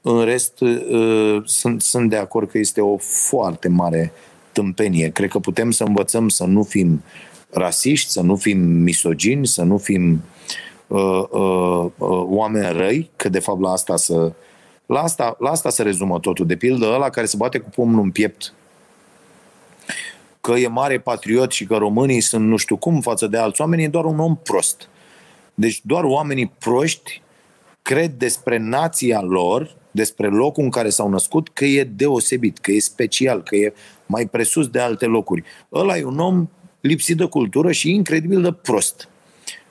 În 0.00 0.24
rest, 0.24 0.60
uh, 0.60 1.42
sunt, 1.44 1.82
sunt 1.82 2.10
de 2.10 2.16
acord 2.16 2.50
că 2.50 2.58
este 2.58 2.80
o 2.80 2.96
foarte 2.96 3.68
mare 3.68 4.12
tâmpenie. 4.52 5.08
Cred 5.08 5.28
că 5.28 5.38
putem 5.38 5.70
să 5.70 5.84
învățăm 5.84 6.28
să 6.28 6.44
nu 6.44 6.62
fim 6.62 7.02
rasiști, 7.50 8.10
să 8.10 8.20
nu 8.20 8.36
fim 8.36 8.58
misogini, 8.58 9.46
să 9.46 9.62
nu 9.62 9.78
fim 9.78 10.22
uh, 10.86 11.22
uh, 11.30 11.84
uh, 11.98 12.22
oameni 12.28 12.76
răi, 12.78 13.10
că 13.16 13.28
de 13.28 13.38
fapt 13.38 13.60
la 13.60 13.70
asta 13.70 13.96
să, 13.96 14.32
la 14.92 15.02
asta, 15.02 15.36
la 15.38 15.50
asta 15.50 15.70
se 15.70 15.82
rezumă 15.82 16.18
totul. 16.18 16.46
De 16.46 16.56
pildă, 16.56 16.86
ăla 16.86 17.10
care 17.10 17.26
se 17.26 17.36
bate 17.36 17.58
cu 17.58 17.68
pumnul 17.68 18.02
în 18.02 18.10
piept 18.10 18.54
că 20.42 20.52
e 20.52 20.68
mare 20.68 20.98
patriot 20.98 21.50
și 21.50 21.64
că 21.64 21.76
românii 21.76 22.20
sunt 22.20 22.46
nu 22.46 22.56
știu 22.56 22.76
cum 22.76 23.00
față 23.00 23.26
de 23.26 23.36
alți 23.36 23.60
oameni, 23.60 23.82
e 23.82 23.88
doar 23.88 24.04
un 24.04 24.18
om 24.18 24.36
prost. 24.36 24.88
Deci 25.54 25.80
doar 25.84 26.04
oamenii 26.04 26.52
proști 26.58 27.22
cred 27.82 28.10
despre 28.10 28.58
nația 28.58 29.20
lor, 29.20 29.76
despre 29.90 30.28
locul 30.28 30.64
în 30.64 30.70
care 30.70 30.88
s-au 30.88 31.08
născut, 31.08 31.48
că 31.48 31.64
e 31.64 31.84
deosebit, 31.84 32.58
că 32.58 32.72
e 32.72 32.80
special, 32.80 33.42
că 33.42 33.56
e 33.56 33.72
mai 34.06 34.26
presus 34.26 34.68
de 34.68 34.78
alte 34.78 35.06
locuri. 35.06 35.42
Ăla 35.72 35.96
e 35.96 36.04
un 36.04 36.18
om 36.18 36.48
lipsit 36.80 37.16
de 37.16 37.24
cultură 37.24 37.72
și 37.72 37.90
incredibil 37.90 38.42
de 38.42 38.52
prost. 38.52 39.08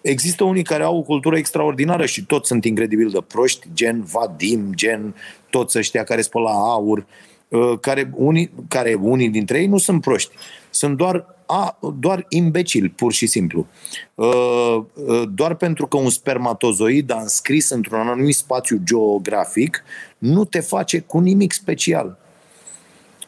Există 0.02 0.44
unii 0.44 0.64
care 0.64 0.84
au 0.84 0.98
o 0.98 1.02
cultură 1.02 1.38
extraordinară 1.38 2.06
și 2.06 2.26
toți 2.26 2.48
sunt 2.48 2.66
incredibil 2.66 3.10
de 3.10 3.22
proști, 3.28 3.68
gen 3.74 4.04
Vadim, 4.04 4.74
gen 4.74 5.16
toți 5.50 5.78
ăștia 5.78 6.04
care 6.04 6.22
spălă 6.22 6.50
aur, 6.50 7.06
uh, 7.48 7.80
care 7.80 8.12
unii, 8.16 8.52
care 8.68 8.94
unii 8.94 9.30
dintre 9.30 9.60
ei 9.60 9.68
nu 9.68 9.78
sunt 9.78 10.02
proști. 10.02 10.36
Sunt 10.70 10.98
doar, 10.98 11.26
a, 11.46 11.80
doar 12.00 12.26
imbecili, 12.30 12.90
pur 12.90 13.14
și 13.14 13.28
simplu. 13.28 13.68
Uh, 14.16 14.84
uh, 14.94 15.24
doar 15.34 15.56
pentru 15.56 15.88
că 15.88 15.98
un 15.98 16.10
spermatozoid 16.10 17.12
a 17.12 17.22
înscris 17.22 17.70
într-un 17.70 18.00
anumit 18.00 18.36
spațiu 18.36 18.82
geografic, 18.84 19.84
nu 20.18 20.46
te 20.46 20.60
face 20.60 21.00
cu 21.00 21.20
nimic 21.20 21.52
special. 21.52 22.18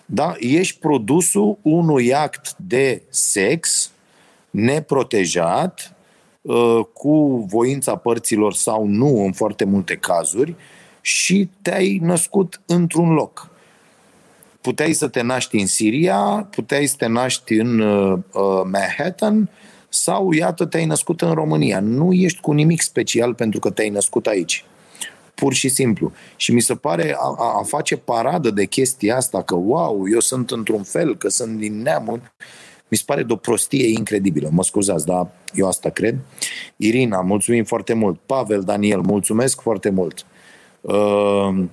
Da? 0.05 0.35
Ești 0.39 0.79
produsul 0.79 1.57
unui 1.61 2.13
act 2.13 2.55
de 2.57 3.01
sex 3.09 3.91
neprotejat 4.49 5.87
uh, 5.89 5.92
cu 6.93 7.45
voința 7.49 7.95
părților 7.95 8.53
sau 8.53 8.85
nu 8.85 9.23
în 9.23 9.31
foarte 9.31 9.63
multe 9.63 9.95
cazuri 9.95 10.55
și 11.01 11.49
te-ai 11.61 11.99
născut 12.01 12.61
într-un 12.65 13.13
loc. 13.13 13.49
Puteai 14.61 14.93
să 14.93 15.07
te 15.07 15.21
naști 15.21 15.59
în 15.59 15.65
Siria, 15.65 16.47
puteai 16.51 16.85
să 16.85 16.95
te 16.97 17.07
naști 17.07 17.53
în 17.53 17.79
uh, 17.79 18.19
Manhattan 18.71 19.49
sau, 19.89 20.31
iată, 20.31 20.65
te-ai 20.65 20.85
născut 20.85 21.21
în 21.21 21.31
România. 21.31 21.79
Nu 21.79 22.13
ești 22.13 22.39
cu 22.39 22.51
nimic 22.51 22.81
special 22.81 23.33
pentru 23.33 23.59
că 23.59 23.69
te-ai 23.69 23.89
născut 23.89 24.27
aici 24.27 24.65
pur 25.35 25.53
și 25.53 25.69
simplu. 25.69 26.11
Și 26.35 26.53
mi 26.53 26.61
se 26.61 26.75
pare 26.75 27.15
a, 27.19 27.35
a, 27.37 27.57
a 27.59 27.63
face 27.63 27.97
paradă 27.97 28.49
de 28.49 28.65
chestia 28.65 29.15
asta, 29.15 29.41
că 29.41 29.55
wow, 29.55 30.05
eu 30.11 30.19
sunt 30.19 30.51
într-un 30.51 30.83
fel, 30.83 31.17
că 31.17 31.29
sunt 31.29 31.57
din 31.57 31.81
neamul, 31.81 32.21
mi 32.93 32.99
se 32.99 33.05
pare 33.05 33.23
de 33.23 33.33
o 33.33 33.35
prostie 33.35 33.87
incredibilă. 33.87 34.49
Mă 34.51 34.63
scuzați, 34.63 35.05
dar 35.05 35.27
eu 35.53 35.67
asta 35.67 35.89
cred. 35.89 36.15
Irina, 36.75 37.21
mulțumim 37.21 37.63
foarte 37.63 37.93
mult. 37.93 38.19
Pavel, 38.25 38.61
Daniel, 38.61 38.99
mulțumesc 39.01 39.61
foarte 39.61 39.89
mult. 39.89 40.25
Uh, 40.81 41.63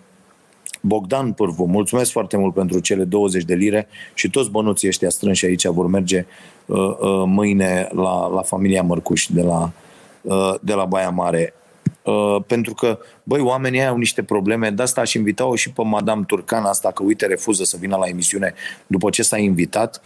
Bogdan 0.80 1.32
Pârvu, 1.32 1.64
mulțumesc 1.64 2.10
foarte 2.10 2.36
mult 2.36 2.54
pentru 2.54 2.78
cele 2.78 3.04
20 3.04 3.44
de 3.44 3.54
lire 3.54 3.88
și 4.14 4.30
toți 4.30 4.50
bănuții 4.50 4.88
ăștia 4.88 5.10
strânși 5.10 5.46
aici 5.46 5.66
vor 5.66 5.86
merge 5.86 6.26
uh, 6.66 6.78
uh, 6.78 7.22
mâine 7.26 7.88
la, 7.92 8.26
la 8.28 8.42
familia 8.42 8.82
Mărcuș 8.82 9.26
de 9.26 9.42
la, 9.42 9.72
uh, 10.22 10.54
de 10.60 10.74
la 10.74 10.84
Baia 10.84 11.10
Mare. 11.10 11.54
Uh, 12.02 12.36
pentru 12.46 12.74
că, 12.74 12.98
băi, 13.22 13.40
oamenii 13.40 13.86
au 13.86 13.96
niște 13.96 14.22
probleme, 14.22 14.70
de 14.70 14.82
asta 14.82 15.00
aș 15.00 15.14
invita-o 15.14 15.54
și 15.54 15.72
pe 15.72 15.82
Madame 15.82 16.24
Turcan 16.26 16.64
asta, 16.64 16.90
că 16.90 17.02
uite, 17.02 17.26
refuză 17.26 17.64
să 17.64 17.76
vină 17.80 17.96
la 17.96 18.06
emisiune 18.06 18.54
după 18.86 19.10
ce 19.10 19.22
s-a 19.22 19.38
invitat. 19.38 20.02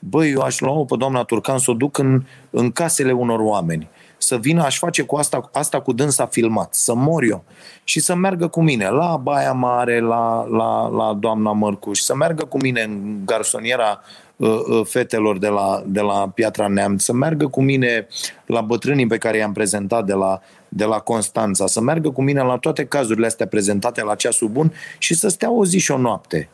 Băi, 0.00 0.30
eu 0.30 0.40
aș 0.40 0.60
lua-o 0.60 0.84
pe 0.84 0.96
doamna 0.96 1.22
Turcan 1.22 1.58
să 1.58 1.70
o 1.70 1.74
duc 1.74 1.98
în, 1.98 2.22
în 2.50 2.70
casele 2.70 3.12
unor 3.12 3.40
oameni. 3.40 3.88
Să 4.18 4.36
vină, 4.36 4.62
aș 4.62 4.78
face 4.78 5.02
cu 5.02 5.16
asta, 5.16 5.50
asta 5.52 5.80
cu 5.80 5.92
dânsa 5.92 6.26
filmat, 6.26 6.74
să 6.74 6.94
mor 6.94 7.22
eu. 7.22 7.44
Și 7.84 8.00
să 8.00 8.14
meargă 8.14 8.48
cu 8.48 8.62
mine 8.62 8.88
la 8.88 9.16
Baia 9.16 9.52
Mare, 9.52 10.00
la, 10.00 10.46
la, 10.50 10.88
la 10.88 11.14
doamna 11.14 11.52
Mărcuș, 11.52 11.98
să 11.98 12.14
meargă 12.14 12.44
cu 12.44 12.58
mine 12.58 12.82
în 12.82 13.20
garsoniera 13.24 14.00
uh, 14.36 14.48
uh, 14.48 14.86
fetelor 14.86 15.38
de 15.38 15.48
la, 15.48 15.82
de 15.86 16.00
la 16.00 16.30
Piatra 16.34 16.66
Neamț, 16.66 17.02
să 17.02 17.12
meargă 17.12 17.46
cu 17.46 17.62
mine 17.62 18.06
la 18.46 18.60
bătrânii 18.60 19.06
pe 19.06 19.18
care 19.18 19.36
i-am 19.36 19.52
prezentat 19.52 20.04
de 20.04 20.12
la, 20.12 20.40
de 20.68 20.84
la 20.84 20.98
Constanța, 20.98 21.66
să 21.66 21.80
meargă 21.80 22.10
cu 22.10 22.22
mine 22.22 22.42
la 22.42 22.56
toate 22.56 22.84
cazurile 22.86 23.26
astea 23.26 23.46
prezentate 23.46 24.02
la 24.02 24.14
ceasul 24.14 24.48
bun 24.48 24.72
și 24.98 25.14
să 25.14 25.28
stea 25.28 25.50
o 25.50 25.64
zi 25.64 25.78
și 25.78 25.90
o 25.90 25.98
noapte 25.98 26.48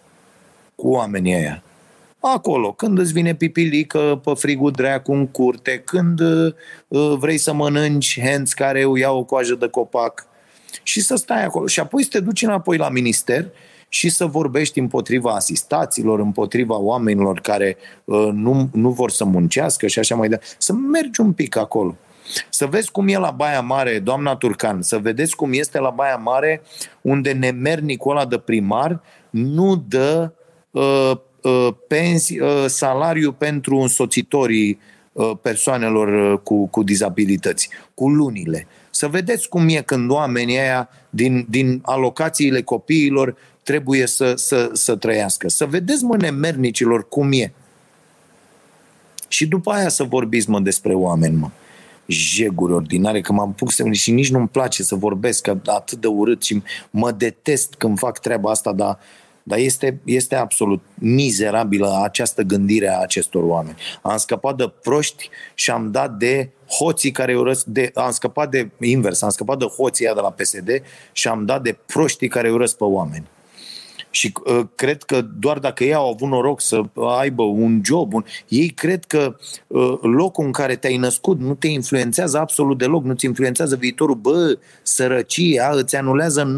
cu 0.74 0.88
oamenii 0.88 1.35
ăia. 1.35 1.62
Acolo, 2.20 2.72
când 2.72 2.98
îți 2.98 3.12
vine 3.12 3.35
pipilică 3.35 4.20
pe 4.24 4.33
frigul 4.35 4.70
dreacu 4.70 5.12
în 5.12 5.26
curte, 5.26 5.83
când 5.85 6.20
uh, 6.20 6.55
vrei 7.18 7.38
să 7.38 7.52
mănânci 7.52 8.20
henți 8.20 8.55
care 8.55 8.83
îi 8.83 9.00
iau 9.00 9.18
o 9.18 9.24
coajă 9.24 9.55
de 9.55 9.68
copac 9.68 10.26
și 10.83 11.00
să 11.00 11.16
stai 11.16 11.44
acolo. 11.44 11.66
Și 11.66 11.81
apoi 11.81 12.02
să 12.02 12.09
te 12.09 12.20
duci 12.20 12.42
înapoi 12.42 12.76
la 12.76 12.88
minister 12.88 13.46
și 13.88 14.09
să 14.09 14.26
vorbești 14.26 14.79
împotriva 14.79 15.35
asistaților, 15.35 16.20
împotriva 16.20 16.76
oamenilor 16.76 17.40
care 17.40 17.76
uh, 18.05 18.29
nu, 18.33 18.68
nu 18.72 18.90
vor 18.90 19.11
să 19.11 19.24
muncească 19.24 19.87
și 19.87 19.98
așa 19.98 20.14
mai 20.14 20.29
departe. 20.29 20.55
Să 20.59 20.72
mergi 20.72 21.20
un 21.20 21.33
pic 21.33 21.57
acolo. 21.57 21.96
Să 22.48 22.66
vezi 22.66 22.90
cum 22.90 23.09
e 23.09 23.18
la 23.18 23.31
Baia 23.31 23.61
Mare, 23.61 23.98
doamna 23.98 24.37
Turcan, 24.37 24.83
să 24.83 24.98
vedeți 24.98 25.37
cum 25.37 25.52
este 25.52 25.79
la 25.79 25.90
Baia 25.90 26.16
Mare, 26.16 26.62
unde 27.00 27.33
nemernicul 27.33 28.11
ăla 28.11 28.26
de 28.26 28.38
primar 28.38 29.00
nu 29.31 29.85
dă 29.88 30.33
uh, 30.70 30.83
uh, 30.83 31.16
pensi, 31.87 32.40
uh, 32.40 32.64
salariu 32.66 33.32
pentru 33.32 33.76
însoțitorii 33.76 34.78
uh, 35.12 35.30
persoanelor 35.42 36.32
uh, 36.32 36.38
cu, 36.38 36.66
cu 36.66 36.82
dizabilități, 36.82 37.68
cu 37.94 38.09
lunile. 38.09 38.66
Să 38.90 39.09
vedeți 39.09 39.48
cum 39.48 39.68
e 39.68 39.82
când 39.82 40.11
oamenii 40.11 40.59
aia 40.59 40.88
din, 41.11 41.46
din 41.48 41.80
alocațiile 41.85 42.62
copiilor 42.62 43.37
trebuie 43.62 44.06
să, 44.06 44.32
să, 44.37 44.70
să 44.72 44.96
trăiască. 44.96 45.48
Să 45.48 45.66
vedeți, 45.66 46.04
mă, 46.04 46.16
nemernicilor, 46.16 47.09
cum 47.09 47.32
e. 47.32 47.52
Și 49.28 49.46
după 49.46 49.70
aia 49.70 49.88
să 49.88 50.02
vorbiți, 50.02 50.50
mă, 50.50 50.61
despre 50.61 50.94
oameni, 50.94 51.37
mă 51.37 51.50
jeguri 52.06 52.72
ordinare, 52.72 53.20
că 53.20 53.32
m-am 53.32 53.52
pus 53.52 53.80
și 53.92 54.11
nici 54.11 54.30
nu-mi 54.30 54.48
place 54.48 54.82
să 54.82 54.94
vorbesc 54.94 55.42
că 55.42 55.59
atât 55.64 56.00
de 56.00 56.06
urât 56.06 56.42
și 56.42 56.62
mă 56.90 57.12
detest 57.12 57.74
când 57.78 57.98
fac 57.98 58.18
treaba 58.18 58.50
asta, 58.50 58.72
dar, 58.72 58.98
dar 59.48 59.59
este, 59.59 60.00
este 60.04 60.35
absolut 60.35 60.82
mizerabilă 60.94 62.00
această 62.02 62.42
gândire 62.42 62.88
a 62.88 63.00
acestor 63.00 63.42
oameni. 63.42 63.76
Am 64.02 64.16
scăpat 64.16 64.56
de 64.56 64.72
proști 64.82 65.30
și 65.54 65.70
am 65.70 65.90
dat 65.90 66.16
de 66.16 66.50
hoții 66.78 67.11
care 67.11 67.37
urăsc, 67.37 67.64
de, 67.64 67.90
am 67.94 68.11
scăpat 68.11 68.50
de 68.50 68.70
invers, 68.80 69.22
am 69.22 69.30
scăpat 69.30 69.59
de 69.59 69.64
hoții 69.64 70.04
de 70.04 70.20
la 70.20 70.30
PSD 70.30 70.82
și 71.12 71.28
am 71.28 71.44
dat 71.44 71.62
de 71.62 71.78
proștii 71.87 72.28
care 72.28 72.50
urăsc 72.50 72.76
pe 72.76 72.85
oameni. 72.85 73.26
Și 74.16 74.33
uh, 74.44 74.66
cred 74.74 75.02
că 75.02 75.26
doar 75.38 75.59
dacă 75.59 75.85
ei 75.85 75.94
au 75.94 76.11
avut 76.11 76.29
noroc 76.29 76.61
să 76.61 76.83
aibă 77.18 77.42
un 77.42 77.81
job, 77.85 78.12
un, 78.12 78.24
ei 78.48 78.68
cred 78.68 79.05
că 79.05 79.37
uh, 79.66 79.98
locul 80.00 80.44
în 80.44 80.52
care 80.52 80.76
te-ai 80.76 80.96
născut 80.96 81.40
nu 81.40 81.55
te 81.55 81.66
influențează 81.66 82.38
absolut 82.38 82.79
deloc, 82.79 83.05
nu 83.05 83.14
ți 83.14 83.24
influențează 83.24 83.76
viitorul. 83.76 84.14
Bă, 84.14 84.59
sărăcia 84.83 85.70
îți 85.72 85.96
anulează 85.96 86.55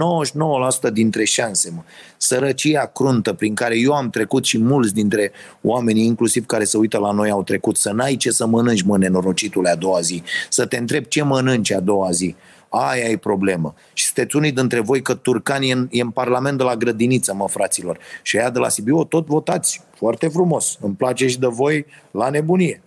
99% 0.89 0.93
dintre 0.93 1.25
șanse, 1.25 1.73
mă. 1.75 1.83
Sărăcia 2.17 2.91
cruntă 2.95 3.33
prin 3.33 3.55
care 3.55 3.79
eu 3.79 3.93
am 3.93 4.11
trecut 4.11 4.45
și 4.45 4.59
mulți 4.59 4.95
dintre 4.95 5.33
oamenii, 5.63 6.05
inclusiv 6.05 6.47
care 6.47 6.65
se 6.65 6.77
uită 6.77 6.99
la 6.99 7.13
noi, 7.13 7.31
au 7.31 7.43
trecut. 7.43 7.77
Să 7.77 7.91
n-ai 7.91 8.17
ce 8.17 8.31
să 8.31 8.47
mănânci, 8.47 8.83
mă, 8.83 8.99
nenorocitule, 8.99 9.71
a 9.71 9.77
doua 9.77 10.01
zi. 10.01 10.23
Să 10.49 10.67
te 10.67 10.77
întrebi 10.77 11.09
ce 11.09 11.23
mănânci 11.23 11.73
a 11.73 11.81
doua 11.81 12.11
zi 12.11 12.35
Aia 12.69 13.05
e 13.05 13.17
problemă. 13.17 13.75
Și 13.93 14.05
sunteți 14.05 14.37
unii 14.37 14.53
dintre 14.53 14.81
voi 14.81 15.03
că 15.03 15.15
Turcan 15.15 15.63
e 15.63 15.73
în, 15.73 15.89
e 15.91 16.01
în 16.01 16.11
Parlament 16.11 16.59
de 16.59 16.63
la 16.63 16.77
grădiniță, 16.77 17.35
mă, 17.35 17.49
fraților. 17.49 17.99
Și 18.23 18.39
aia 18.39 18.51
de 18.51 18.59
la 18.59 18.69
Sibiu 18.69 19.05
tot 19.05 19.27
votați. 19.27 19.83
Foarte 19.95 20.29
frumos. 20.29 20.79
Îmi 20.81 20.95
place 20.95 21.29
și 21.29 21.39
de 21.39 21.47
voi 21.47 21.87
la 22.11 22.31
nebunie. 22.31 22.83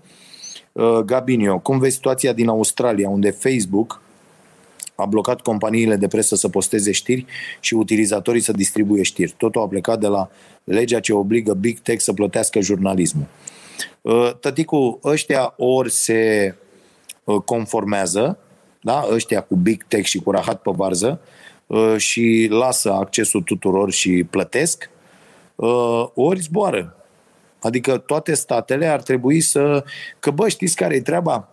Uh, 0.72 0.98
Gabinio, 0.98 1.60
cum 1.60 1.80
vezi 1.80 1.96
situația 1.96 2.34
din 2.34 2.48
Australia, 2.48 3.10
unde 3.10 3.30
Facebook 3.30 4.02
a 4.96 5.06
blocat 5.06 5.42
companiile 5.42 5.96
de 5.96 6.08
presă 6.08 6.36
să 6.36 6.50
posteze 6.50 6.92
știri 6.92 7.26
și 7.60 7.74
utilizatorii 7.74 8.42
să 8.42 8.52
distribuie 8.52 9.04
știri. 9.04 9.34
Totul 9.38 9.62
a 9.62 9.68
plecat 9.68 10.00
de 10.00 10.08
la 10.08 10.30
legea 10.64 11.00
ce 11.00 11.14
obligă 11.14 11.54
Big 11.54 11.80
Tech 11.80 12.02
să 12.02 12.14
plătească 12.14 12.60
jurnalismul. 12.60 13.26
Uh, 14.02 14.32
tăticu, 14.40 15.00
ăștia 15.04 15.54
ori 15.58 15.92
se 15.92 16.56
uh, 17.24 17.42
conformează 17.46 18.38
da? 18.82 19.08
ăștia 19.12 19.42
cu 19.42 19.56
big 19.56 19.84
tech 19.88 20.08
și 20.08 20.20
cu 20.20 20.32
rahat 20.32 20.62
pe 20.62 20.72
varză 20.76 21.20
uh, 21.68 21.96
și 21.98 22.48
lasă 22.50 22.92
accesul 22.92 23.42
tuturor 23.42 23.92
și 23.92 24.26
plătesc, 24.30 24.90
uh, 25.56 26.08
ori 26.14 26.40
zboară. 26.40 26.96
Adică 27.62 27.98
toate 27.98 28.34
statele 28.34 28.86
ar 28.86 29.02
trebui 29.02 29.42
să... 29.42 29.84
Că 30.20 30.32
bă, 30.32 30.48
știți 30.48 30.76
care 30.76 30.96
e 30.96 31.02
treaba? 31.02 31.48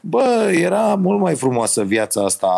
Bă, 0.00 0.52
era 0.54 0.94
mult 0.94 1.20
mai 1.20 1.34
frumoasă 1.34 1.84
viața 1.84 2.24
asta 2.24 2.48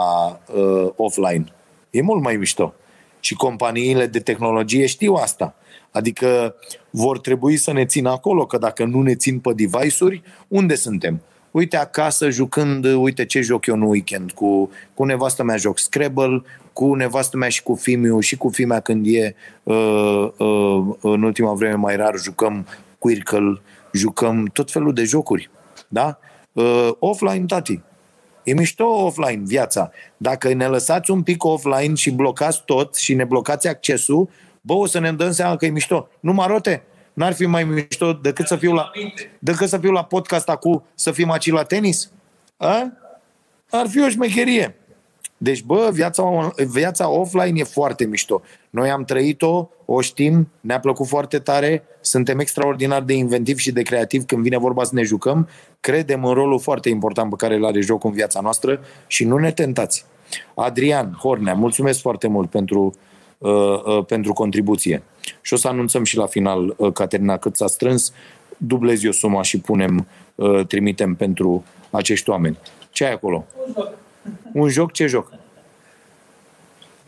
uh, 0.54 0.90
offline. 0.96 1.44
E 1.90 2.02
mult 2.02 2.22
mai 2.22 2.36
mișto. 2.36 2.74
Și 3.20 3.34
companiile 3.34 4.06
de 4.06 4.20
tehnologie 4.20 4.86
știu 4.86 5.14
asta. 5.14 5.54
Adică 5.90 6.54
vor 6.90 7.18
trebui 7.18 7.56
să 7.56 7.72
ne 7.72 7.84
țină 7.84 8.10
acolo, 8.10 8.46
că 8.46 8.58
dacă 8.58 8.84
nu 8.84 9.02
ne 9.02 9.14
țin 9.14 9.38
pe 9.38 9.52
device-uri, 9.52 10.22
unde 10.48 10.74
suntem? 10.74 11.22
Uite 11.50 11.76
acasă 11.76 12.30
jucând, 12.30 12.84
uite 12.84 13.24
ce 13.24 13.40
joc 13.40 13.66
eu 13.66 13.74
în 13.74 13.82
weekend, 13.82 14.30
cu, 14.30 14.70
cu 14.94 15.04
nevastă 15.04 15.42
mea 15.42 15.56
joc 15.56 15.78
Scrabble, 15.78 16.42
cu 16.72 16.94
nevastă 16.94 17.36
mea 17.36 17.48
și 17.48 17.62
cu 17.62 17.74
Fimiu 17.74 18.20
și 18.20 18.36
cu 18.36 18.48
fimea 18.48 18.80
când 18.80 19.06
e 19.08 19.34
uh, 19.62 20.28
uh, 20.38 20.84
în 21.00 21.22
ultima 21.22 21.52
vreme 21.52 21.74
mai 21.74 21.96
rar 21.96 22.18
jucăm 22.18 22.66
Quirkle, 22.98 23.60
jucăm 23.92 24.44
tot 24.52 24.70
felul 24.70 24.94
de 24.94 25.04
jocuri. 25.04 25.50
Da? 25.88 26.18
Uh, 26.52 26.90
offline, 26.98 27.44
tati. 27.46 27.80
E 28.42 28.52
mișto 28.52 28.84
offline 28.84 29.42
viața. 29.44 29.90
Dacă 30.16 30.54
ne 30.54 30.66
lăsați 30.66 31.10
un 31.10 31.22
pic 31.22 31.44
offline 31.44 31.94
și 31.94 32.10
blocați 32.10 32.62
tot 32.64 32.94
și 32.94 33.14
ne 33.14 33.24
blocați 33.24 33.68
accesul, 33.68 34.28
bă, 34.60 34.72
o 34.72 34.86
să 34.86 34.98
ne 34.98 35.12
dăm 35.12 35.32
seama 35.32 35.56
că 35.56 35.66
e 35.66 35.68
mișto. 35.68 36.08
Nu 36.20 36.32
marote? 36.32 36.82
N-ar 37.18 37.32
fi 37.32 37.46
mai 37.46 37.64
mișto 37.64 38.12
decât 38.12 38.46
să 38.46 38.56
fiu 38.56 38.72
la, 38.72 38.90
decât 39.38 39.68
să 39.68 39.78
fiu 39.78 39.90
la 39.90 40.04
podcast 40.04 40.48
acum, 40.48 40.82
să 40.94 41.10
fim 41.10 41.30
aici 41.30 41.50
la 41.50 41.62
tenis? 41.62 42.10
A? 42.56 42.92
Ar 43.70 43.88
fi 43.88 44.00
o 44.00 44.08
șmecherie. 44.08 44.76
Deci, 45.36 45.62
bă, 45.62 45.88
viața, 45.92 46.52
viața 46.66 47.08
offline 47.08 47.60
e 47.60 47.64
foarte 47.64 48.04
mișto. 48.04 48.42
Noi 48.70 48.90
am 48.90 49.04
trăit-o, 49.04 49.68
o 49.84 50.00
știm, 50.00 50.48
ne-a 50.60 50.80
plăcut 50.80 51.06
foarte 51.06 51.38
tare, 51.38 51.82
suntem 52.00 52.38
extraordinar 52.38 53.02
de 53.02 53.12
inventivi 53.12 53.62
și 53.62 53.72
de 53.72 53.82
creativi 53.82 54.24
când 54.24 54.42
vine 54.42 54.58
vorba 54.58 54.84
să 54.84 54.94
ne 54.94 55.02
jucăm, 55.02 55.48
credem 55.80 56.24
în 56.24 56.34
rolul 56.34 56.60
foarte 56.60 56.88
important 56.88 57.30
pe 57.30 57.36
care 57.36 57.54
îl 57.54 57.64
are 57.64 57.80
jocul 57.80 58.10
în 58.10 58.16
viața 58.16 58.40
noastră 58.40 58.80
și 59.06 59.24
nu 59.24 59.38
ne 59.38 59.52
tentați. 59.52 60.04
Adrian 60.54 61.12
Hornea, 61.12 61.54
mulțumesc 61.54 62.00
foarte 62.00 62.28
mult 62.28 62.50
pentru 62.50 62.94
Uh, 63.38 63.82
uh, 63.84 64.04
pentru 64.04 64.32
contribuție. 64.32 65.02
Și 65.40 65.52
o 65.52 65.56
să 65.56 65.68
anunțăm 65.68 66.04
și 66.04 66.16
la 66.16 66.26
final, 66.26 66.74
uh, 66.76 66.92
Caterina, 66.92 67.36
cât 67.36 67.56
s-a 67.56 67.66
strâns, 67.66 68.12
dublezi 68.56 69.08
o 69.08 69.12
suma 69.12 69.42
și 69.42 69.60
punem, 69.60 70.06
trimitem 70.66 71.14
pentru 71.14 71.64
acești 71.90 72.30
oameni. 72.30 72.58
Ce 72.90 73.04
ai 73.04 73.12
acolo? 73.12 73.44
Un 73.64 73.72
joc. 73.74 73.92
Un 74.52 74.68
joc? 74.68 74.92
Ce 74.92 75.06
joc? 75.06 75.32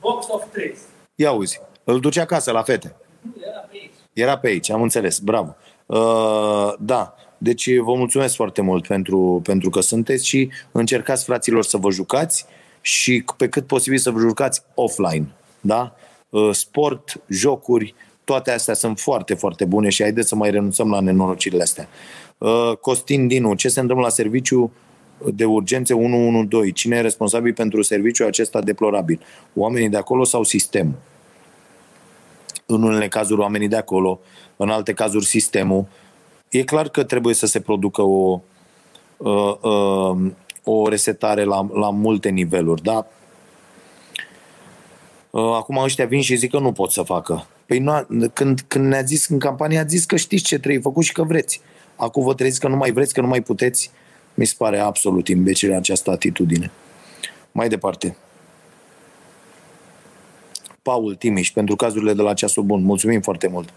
Box 0.01 0.27
of 0.29 0.45
Tricks. 0.53 0.81
Ia 1.15 1.33
uzi. 1.33 1.61
Îl 1.85 2.01
duce 2.01 2.21
acasă 2.21 2.51
la 2.51 2.63
fete. 2.63 2.97
Nu, 3.21 3.33
era 3.43 3.59
pe 3.61 3.77
aici. 3.77 3.91
Era 4.13 4.39
pe 4.39 4.47
aici, 4.47 4.71
am 4.71 4.83
înțeles. 4.83 5.19
Bravo. 5.19 5.57
Uh, 5.87 6.75
da. 6.79 7.15
Deci 7.39 7.77
vă 7.77 7.95
mulțumesc 7.95 8.35
foarte 8.35 8.63
mult 8.63 8.87
pentru, 8.87 9.41
pentru 9.45 9.71
că 9.71 9.81
sunteți 9.81 10.27
și 10.27 10.51
încercați, 10.73 11.25
fraților, 11.25 11.65
să 11.65 11.77
vă 11.77 11.91
jucați 11.91 12.47
și 12.81 13.25
pe 13.37 13.49
cât 13.49 13.67
posibil 13.67 13.99
să 13.99 14.11
vă 14.11 14.19
jucați 14.19 14.63
offline. 14.75 15.29
Da? 15.61 15.95
Uh, 16.29 16.51
sport, 16.53 17.21
jocuri, 17.29 17.95
toate 18.31 18.51
astea 18.51 18.75
sunt 18.75 18.99
foarte, 18.99 19.35
foarte 19.35 19.65
bune 19.65 19.89
și 19.89 20.03
haideți 20.03 20.29
să 20.29 20.35
mai 20.35 20.51
renunțăm 20.51 20.91
la 20.91 21.01
nenorocirile 21.01 21.63
astea. 21.63 21.89
Uh, 22.39 22.73
Costin 22.81 23.27
Dinu, 23.27 23.55
ce 23.55 23.69
se 23.69 23.81
întâmplă 23.81 24.05
la 24.05 24.11
serviciu 24.11 24.73
de 25.35 25.45
urgențe 25.45 25.95
112? 25.95 26.73
Cine 26.73 26.97
e 26.97 27.01
responsabil 27.01 27.53
pentru 27.53 27.83
serviciul 27.83 28.27
acesta 28.27 28.61
deplorabil? 28.61 29.21
Oamenii 29.55 29.89
de 29.89 29.97
acolo 29.97 30.25
sau 30.25 30.43
sistemul? 30.43 30.95
în 32.67 32.83
unele 32.83 33.09
cazuri 33.09 33.41
oamenii 33.41 33.69
de 33.69 33.77
acolo, 33.77 34.21
în 34.57 34.71
alte 34.71 34.93
cazuri 34.93 35.25
sistemul. 35.25 35.87
E 36.49 36.65
clar 36.65 36.89
că 36.89 37.05
trebuie 37.05 37.35
să 37.35 37.47
se 37.47 37.61
producă 37.61 38.03
o, 38.03 38.41
uh, 39.17 39.55
uh, 39.61 40.31
o 40.65 40.89
resetare 40.89 41.45
la, 41.45 41.69
la 41.73 41.91
multe 41.91 42.29
niveluri, 42.29 42.83
da? 42.83 43.07
Uh, 45.31 45.55
acum 45.55 45.77
ăștia 45.77 46.07
vin 46.07 46.21
și 46.21 46.37
zic 46.37 46.51
că 46.51 46.59
nu 46.59 46.73
pot 46.73 46.91
să 46.91 47.03
facă. 47.03 47.47
Păi 47.71 47.79
nu, 47.79 48.07
când, 48.33 48.61
când 48.69 48.85
ne-a 48.85 49.03
zis 49.03 49.29
în 49.29 49.39
campanie, 49.39 49.79
a 49.79 49.85
zis 49.85 50.05
că 50.05 50.17
știți 50.17 50.45
ce 50.45 50.59
trebuie 50.59 50.81
făcut 50.81 51.05
și 51.05 51.13
că 51.13 51.23
vreți. 51.23 51.61
Acum 51.97 52.25
vă 52.25 52.35
treziți 52.35 52.61
că 52.61 52.69
nu 52.69 52.77
mai 52.77 52.93
vreți, 52.93 53.15
că 53.15 53.21
nu 53.21 53.27
mai 53.27 53.43
puteți. 53.43 53.91
Mi 54.35 54.45
se 54.45 54.55
pare 54.59 54.79
absolut 54.79 55.29
imbecilă 55.29 55.77
această 55.77 56.11
atitudine. 56.11 56.71
Mai 57.53 57.69
departe. 57.69 58.17
Paul 60.83 61.15
Timiș, 61.15 61.51
pentru 61.51 61.77
cazurile 61.77 62.13
de 62.13 62.23
la 62.23 62.35
ceasul 62.35 62.63
bun. 62.63 62.83
Mulțumim 62.83 63.21
foarte 63.21 63.49
mult 63.49 63.73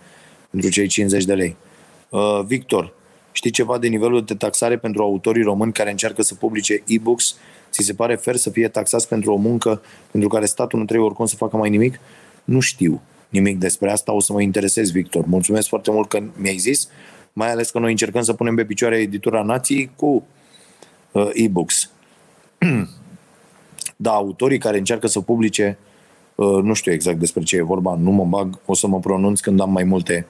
pentru 0.49 0.69
cei 0.69 0.87
50 0.87 1.25
de 1.25 1.33
lei. 1.33 1.55
Uh, 2.09 2.39
Victor, 2.45 2.93
știi 3.31 3.51
ceva 3.51 3.77
de 3.77 3.87
nivelul 3.87 4.23
de 4.23 4.35
taxare 4.35 4.77
pentru 4.77 5.01
autorii 5.01 5.43
români 5.43 5.73
care 5.73 5.89
încearcă 5.89 6.21
să 6.21 6.35
publice 6.35 6.83
e-books? 6.87 7.35
Ți 7.71 7.83
se 7.83 7.93
pare 7.93 8.15
fer 8.15 8.35
să 8.35 8.49
fie 8.49 8.67
taxați 8.67 9.07
pentru 9.07 9.33
o 9.33 9.35
muncă 9.35 9.81
pentru 10.11 10.29
care 10.29 10.45
statul 10.45 10.79
nu 10.79 10.85
trebuie 10.85 11.07
oricum 11.07 11.25
să 11.25 11.35
facă 11.35 11.57
mai 11.57 11.69
nimic? 11.69 11.99
Nu 12.43 12.59
știu 12.59 13.01
nimic 13.33 13.57
despre 13.57 13.91
asta, 13.91 14.13
o 14.13 14.19
să 14.19 14.33
mă 14.33 14.41
interesez, 14.41 14.91
Victor. 14.91 15.25
Mulțumesc 15.25 15.67
foarte 15.67 15.91
mult 15.91 16.09
că 16.09 16.23
mi-ai 16.35 16.57
zis, 16.57 16.89
mai 17.33 17.51
ales 17.51 17.69
că 17.69 17.79
noi 17.79 17.91
încercăm 17.91 18.21
să 18.21 18.33
punem 18.33 18.55
pe 18.55 18.65
picioare 18.65 18.97
editura 18.97 19.41
nației 19.41 19.91
cu 19.95 20.25
uh, 21.11 21.29
e-books. 21.33 21.91
da, 23.95 24.11
autorii 24.11 24.57
care 24.57 24.77
încearcă 24.77 25.07
să 25.07 25.19
publice 25.19 25.77
Uh, 26.35 26.63
nu 26.63 26.73
știu 26.73 26.91
exact 26.91 27.19
despre 27.19 27.43
ce 27.43 27.55
e 27.55 27.61
vorba, 27.61 27.95
nu 27.95 28.11
mă 28.11 28.25
bag, 28.25 28.59
o 28.65 28.73
să 28.73 28.87
mă 28.87 28.99
pronunț 28.99 29.39
când 29.39 29.59
am 29.59 29.71
mai 29.71 29.83
multe 29.83 30.27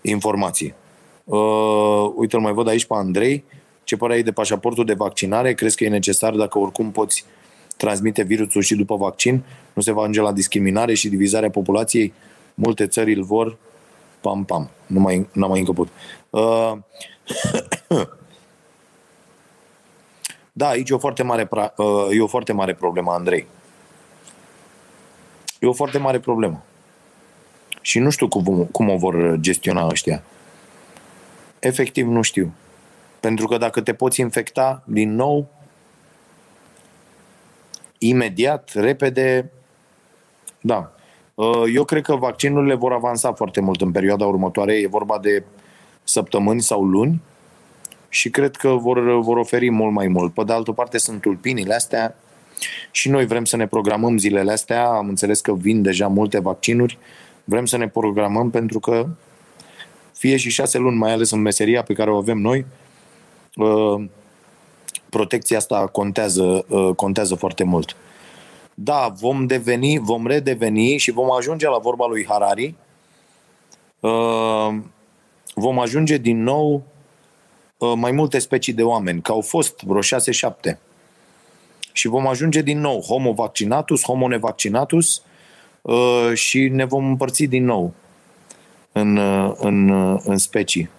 informații. 0.00 0.74
Uh, 1.24 2.12
uite, 2.14 2.36
îl 2.36 2.42
mai 2.42 2.52
văd 2.52 2.68
aici 2.68 2.84
pe 2.84 2.94
Andrei. 2.94 3.44
Ce 3.84 3.96
pare 3.96 4.12
ai 4.12 4.22
de 4.22 4.32
pașaportul 4.32 4.84
de 4.84 4.94
vaccinare? 4.94 5.54
Crezi 5.54 5.76
că 5.76 5.84
e 5.84 5.88
necesar 5.88 6.34
dacă 6.34 6.58
oricum 6.58 6.90
poți 6.90 7.24
transmite 7.76 8.22
virusul 8.22 8.62
și 8.62 8.74
după 8.74 8.96
vaccin? 8.96 9.42
Nu 9.74 9.82
se 9.82 9.92
va 9.92 10.00
ajunge 10.00 10.20
la 10.20 10.32
discriminare 10.32 10.94
și 10.94 11.08
divizarea 11.08 11.50
populației? 11.50 12.12
Multe 12.54 12.86
țări 12.86 13.14
îl 13.14 13.22
vor. 13.22 13.56
Pam, 14.20 14.44
pam. 14.44 14.70
Nu 14.86 15.00
mai, 15.00 15.28
n-am 15.32 15.50
mai 15.50 15.58
încăput. 15.58 15.88
Uh, 16.30 16.72
da, 20.52 20.68
aici 20.68 20.90
e 20.90 20.94
o 20.94 20.98
foarte 20.98 21.22
mare, 21.22 21.46
pra, 21.46 21.72
uh, 21.76 22.06
e 22.10 22.20
o 22.20 22.26
foarte 22.26 22.52
mare 22.52 22.74
problemă, 22.74 23.12
Andrei. 23.12 23.46
E 25.60 25.66
o 25.66 25.72
foarte 25.72 25.98
mare 25.98 26.18
problemă. 26.18 26.62
Și 27.80 27.98
nu 27.98 28.10
știu 28.10 28.28
cum, 28.28 28.64
cum 28.64 28.88
o 28.88 28.96
vor 28.96 29.36
gestiona 29.40 29.86
ăștia. 29.86 30.22
Efectiv, 31.58 32.06
nu 32.06 32.22
știu. 32.22 32.52
Pentru 33.20 33.46
că 33.46 33.56
dacă 33.56 33.80
te 33.80 33.94
poți 33.94 34.20
infecta 34.20 34.82
din 34.86 35.14
nou, 35.14 35.48
imediat, 37.98 38.70
repede, 38.74 39.50
da. 40.66 40.92
Eu 41.74 41.84
cred 41.84 42.02
că 42.02 42.16
vaccinurile 42.16 42.74
vor 42.74 42.92
avansa 42.92 43.32
foarte 43.32 43.60
mult 43.60 43.80
în 43.80 43.90
perioada 43.90 44.26
următoare. 44.26 44.74
E 44.74 44.86
vorba 44.86 45.18
de 45.18 45.44
săptămâni 46.02 46.60
sau 46.60 46.84
luni 46.84 47.22
și 48.08 48.30
cred 48.30 48.56
că 48.56 48.68
vor, 48.68 49.20
vor 49.20 49.36
oferi 49.36 49.70
mult 49.70 49.92
mai 49.92 50.08
mult. 50.08 50.34
Pe 50.34 50.44
de 50.44 50.52
altă 50.52 50.72
parte 50.72 50.98
sunt 50.98 51.20
tulpinile 51.20 51.74
astea 51.74 52.16
și 52.90 53.08
noi 53.08 53.26
vrem 53.26 53.44
să 53.44 53.56
ne 53.56 53.66
programăm 53.66 54.18
zilele 54.18 54.52
astea, 54.52 54.86
am 54.86 55.08
înțeles 55.08 55.40
că 55.40 55.54
vin 55.54 55.82
deja 55.82 56.06
multe 56.06 56.40
vaccinuri, 56.40 56.98
vrem 57.44 57.66
să 57.66 57.76
ne 57.76 57.88
programăm 57.88 58.50
pentru 58.50 58.80
că 58.80 59.06
fie 60.12 60.36
și 60.36 60.50
șase 60.50 60.78
luni, 60.78 60.96
mai 60.96 61.12
ales 61.12 61.30
în 61.30 61.40
meseria 61.40 61.82
pe 61.82 61.94
care 61.94 62.10
o 62.10 62.16
avem 62.16 62.38
noi, 62.38 62.64
uh, 63.56 64.04
protecția 65.10 65.56
asta 65.56 65.86
contează, 65.86 66.64
uh, 66.68 66.94
contează 66.96 67.34
foarte 67.34 67.64
mult. 67.64 67.96
Da, 68.74 69.12
vom 69.20 69.46
deveni, 69.46 69.98
vom 69.98 70.26
redeveni 70.26 70.96
și 70.96 71.10
vom 71.10 71.32
ajunge 71.32 71.68
la 71.68 71.78
vorba 71.78 72.06
lui 72.06 72.26
Harari. 72.28 72.74
Uh, 74.00 74.74
vom 75.54 75.78
ajunge 75.78 76.16
din 76.16 76.42
nou 76.42 76.82
mai 77.96 78.10
multe 78.10 78.38
specii 78.38 78.72
de 78.72 78.82
oameni, 78.82 79.22
că 79.22 79.32
au 79.32 79.40
fost 79.40 79.82
vreo 79.82 80.00
6-7 80.00 80.78
și 81.92 82.08
vom 82.08 82.26
ajunge 82.26 82.62
din 82.62 82.80
nou 82.80 83.00
homo 83.00 83.32
vaccinatus, 83.32 84.04
homo 84.04 84.28
nevaccinatus 84.28 85.22
uh, 85.82 86.30
și 86.34 86.68
ne 86.68 86.84
vom 86.84 87.06
împărți 87.06 87.44
din 87.44 87.64
nou 87.64 87.94
în, 88.92 89.16
uh, 89.16 89.54
în, 89.56 89.88
uh, 89.88 90.20
în 90.24 90.38
specii. 90.38 90.90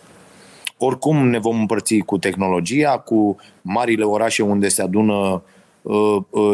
Oricum 0.77 1.27
ne 1.27 1.39
vom 1.39 1.59
împărți 1.59 1.97
cu 1.97 2.17
tehnologia, 2.17 2.97
cu 2.97 3.37
marile 3.61 4.03
orașe 4.03 4.43
unde 4.43 4.67
se 4.67 4.81
adună 4.81 5.13
uh, 5.13 5.33
uh, 5.33 5.41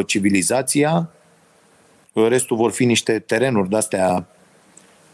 civilizația. 0.06 1.10
Restul 2.14 2.58
vor 2.58 2.72
fi 2.72 2.86
niște 2.86 3.20
terenuri 3.20 3.70
de-astea 3.70 4.28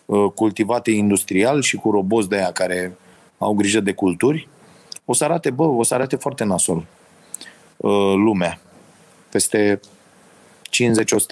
uh, 0.06 0.32
cultivate 0.36 0.91
industrial 0.91 1.62
și 1.62 1.77
cu 1.77 1.91
roboți 1.91 2.30
de 2.30 2.36
aia 2.36 2.51
care 2.51 2.97
au 3.38 3.53
grijă 3.53 3.80
de 3.80 3.93
culturi. 3.93 4.47
O 5.06 5.13
să 5.13 5.23
arate, 5.23 5.49
bă, 5.49 5.63
o 5.63 5.84
să 5.84 5.93
arate 5.93 6.15
foarte 6.15 6.43
nasol 6.43 6.86
uh, 7.77 8.13
lumea 8.15 8.60
peste 9.30 9.80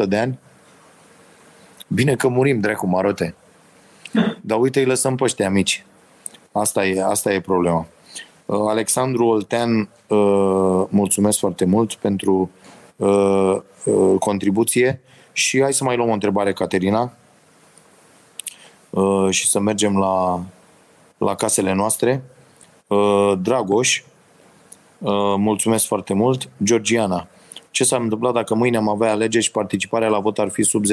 50-100 0.04 0.08
de 0.08 0.18
ani? 0.18 0.40
Bine 1.88 2.16
că 2.16 2.28
murim, 2.28 2.60
dracu, 2.60 2.88
marote. 2.88 3.36
Dar 4.42 4.60
uite, 4.60 4.80
îi 4.80 4.86
lăsăm 4.86 5.16
pe 5.16 5.24
ăștia 5.24 5.50
mici. 5.50 5.86
Asta 6.52 6.86
e, 6.86 7.04
asta 7.04 7.34
e 7.34 7.40
problema. 7.40 7.86
Uh, 8.46 8.66
Alexandru 8.68 9.26
Oltean, 9.26 9.90
uh, 10.08 10.86
mulțumesc 10.90 11.40
foarte 11.40 11.66
mult 11.66 11.94
pentru 11.94 12.50
uh, 12.96 13.58
contribuție 14.20 15.02
și 15.32 15.62
hai 15.62 15.74
să 15.74 15.84
mai 15.84 15.96
luăm 15.96 16.10
o 16.10 16.14
întrebare, 16.14 16.54
Caterina, 16.54 17.14
și 19.30 19.48
să 19.48 19.60
mergem 19.60 19.98
la, 19.98 20.44
la 21.18 21.36
casele 21.36 21.74
noastre. 21.74 22.24
Dragoș, 23.42 24.04
mulțumesc 25.38 25.86
foarte 25.86 26.14
mult. 26.14 26.50
Georgiana, 26.64 27.28
ce 27.76 27.84
s-ar 27.84 28.00
întâmpla 28.00 28.32
dacă 28.32 28.56
mâine 28.56 28.78
am 28.78 28.90
avea 28.90 29.12
alegeri 29.12 29.44
și 29.44 29.52
participarea 29.52 30.08
la 30.08 30.20
vot 30.20 30.40
ar 30.40 30.50
fi 30.50 30.64
sub 30.64 30.84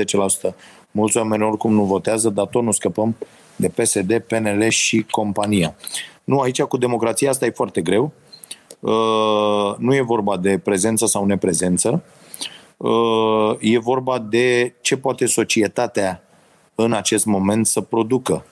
10%. 0.51 0.55
Mulți 0.91 1.17
oameni 1.17 1.43
oricum 1.43 1.73
nu 1.73 1.85
votează, 1.85 2.29
dar 2.29 2.47
tot 2.47 2.62
nu 2.62 2.71
scăpăm 2.71 3.17
de 3.57 3.69
PSD, 3.69 4.19
PNL 4.19 4.69
și 4.69 5.07
compania. 5.11 5.75
Nu, 6.25 6.41
aici 6.41 6.62
cu 6.62 6.77
democrația 6.77 7.31
asta 7.31 7.47
e 7.47 7.51
foarte 7.51 7.81
greu. 7.81 8.12
Uh, 8.83 9.75
nu 9.79 9.95
e 9.95 10.01
vorba 10.01 10.37
de 10.37 10.59
prezență 10.59 11.07
sau 11.07 11.25
neprezență. 11.25 12.03
Uh, 12.77 13.57
e 13.59 13.79
vorba 13.79 14.18
de 14.18 14.75
ce 14.81 14.97
poate 14.97 15.27
societatea 15.27 16.23
în 16.75 16.92
acest 16.92 17.25
moment 17.25 17.66
să 17.66 17.81
producă. 17.81 18.45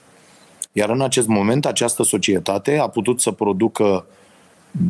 Iar 0.73 0.91
în 0.91 1.01
acest 1.01 1.27
moment 1.27 1.67
această 1.67 2.03
societate 2.03 2.79
a 2.79 2.89
putut 2.89 3.21
să 3.21 3.31
producă 3.31 4.07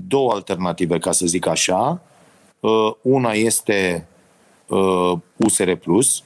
două 0.09 0.33
alternative, 0.33 0.99
ca 0.99 1.13
să 1.13 1.27
zic 1.27 1.47
așa, 1.47 2.01
Uh, 2.61 2.93
una 3.03 3.33
este 3.33 4.07
USR 5.37 5.69
uh, 5.69 5.79
Plus, 5.81 6.23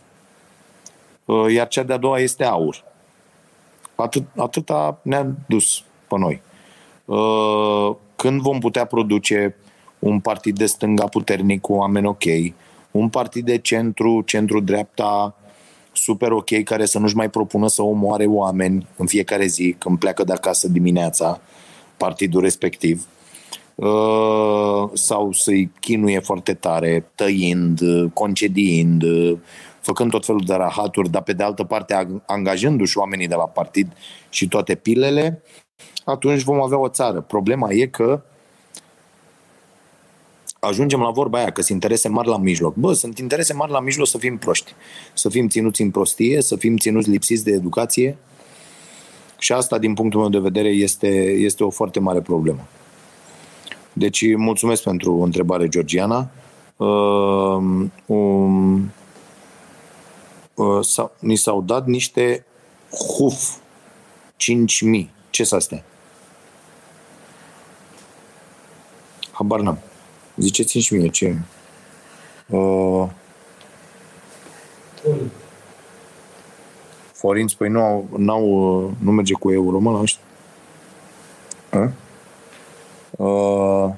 uh, 1.25 1.53
iar 1.53 1.69
cea 1.69 1.83
de-a 1.83 1.97
doua 1.97 2.19
este 2.19 2.45
AUR. 2.45 2.85
Atât, 3.95 4.25
atâta 4.37 4.99
ne-a 5.03 5.27
dus 5.47 5.85
pe 6.09 6.19
noi. 6.19 6.43
Când 8.17 8.41
vom 8.41 8.59
putea 8.59 8.85
produce 8.85 9.57
un 9.99 10.21
partid 10.21 10.57
de 10.57 10.67
stânga 10.67 11.05
puternic 11.05 11.61
cu 11.61 11.73
oameni 11.73 12.07
ok, 12.07 12.25
un 12.91 13.09
partid 13.09 13.45
de 13.45 13.59
centru, 13.59 14.23
centru-dreapta, 14.27 15.37
super 15.93 16.31
ok, 16.31 16.63
care 16.63 16.85
să 16.85 16.99
nu-și 16.99 17.17
mai 17.17 17.31
propună 17.31 17.69
să 17.69 17.83
omoare 17.83 18.27
oameni 18.27 18.87
în 18.97 19.07
fiecare 19.07 19.47
zi 19.47 19.77
când 19.79 19.99
pleacă 19.99 20.25
de 20.25 20.33
acasă 20.33 20.69
dimineața, 20.69 21.41
partidul 21.97 22.41
respectiv. 22.41 23.07
uh, 23.75 24.91
sau 24.93 25.33
să-i 25.33 25.71
chinuie 25.81 26.19
foarte 26.19 26.55
tare, 26.55 27.11
tăind, 27.15 27.81
uh, 27.81 28.11
concediind, 28.13 29.03
uh, 29.03 29.39
făcând 29.81 30.11
tot 30.11 30.25
felul 30.25 30.43
de 30.47 30.55
rahaturi, 30.55 31.11
dar 31.11 31.23
pe 31.23 31.33
de 31.33 31.43
altă 31.43 31.65
parte 31.65 31.95
ag- 31.95 32.25
angajându-și 32.27 32.99
oamenii 32.99 33.29
de 33.29 33.35
la 33.35 33.45
partid 33.45 33.93
și 34.29 34.49
toate 34.49 34.75
pilele, 34.75 35.43
atunci 36.05 36.43
vom 36.43 36.63
avea 36.63 36.79
o 36.79 36.89
țară. 36.89 37.21
Problema 37.21 37.73
e 37.73 37.87
că 37.87 38.23
ajungem 40.59 41.01
la 41.01 41.11
vorba 41.11 41.39
aia, 41.39 41.51
că 41.51 41.61
sunt 41.61 41.71
interese 41.71 42.09
mari 42.09 42.29
la 42.29 42.39
mijloc. 42.39 42.75
Bă, 42.75 42.93
sunt 42.93 43.19
interese 43.19 43.53
mari 43.53 43.73
la 43.73 43.81
mijloc 43.81 44.07
să 44.07 44.19
fim 44.19 44.39
proști, 44.39 44.75
să 45.15 45.29
fim 45.29 45.49
ținuți 45.49 45.83
în 45.83 45.91
prostie, 45.91 46.41
să 46.41 46.57
fim 46.57 46.77
ținuți 46.77 47.11
lipsiți 47.11 47.45
de 47.45 47.51
educație 47.51 48.17
și 49.39 49.53
asta, 49.53 49.79
din 49.79 49.95
punctul 49.95 50.21
meu 50.21 50.29
de 50.29 50.39
vedere, 50.39 50.69
este, 50.69 51.09
este 51.31 51.65
o 51.65 51.71
foarte 51.71 52.01
mare 52.01 52.21
problemă. 52.21 52.67
Deci, 53.93 54.37
mulțumesc 54.37 54.83
pentru 54.83 55.21
întrebare, 55.21 55.69
Georgiana. 55.69 56.31
Uh, 56.77 57.87
um, 58.07 58.93
uh, 60.55 60.81
s-au, 60.81 61.13
ni 61.19 61.37
s-au 61.37 61.63
dat 61.63 61.87
niște 61.87 62.45
HUF 62.91 63.57
5.000. 64.37 65.15
Ce 65.35 65.45
sunt 65.45 65.61
astea? 65.61 65.85
Habar 69.31 69.61
n-am. 69.61 69.79
Ziceți-mi 70.37 70.83
și 70.83 70.95
mie 70.95 71.09
ce... 71.09 71.37
Uh, 72.49 73.09
forinți, 77.13 77.57
păi 77.57 77.69
nu, 77.69 77.81
au, 77.81 78.09
n-au, 78.17 78.43
uh, 78.45 78.91
nu 78.99 79.11
merge 79.11 79.33
cu 79.35 79.53
euro, 79.53 79.79
mă, 79.79 79.93
la 79.93 80.01
ăștia. 80.01 80.23
A? 81.71 81.93
Uh, 83.25 83.93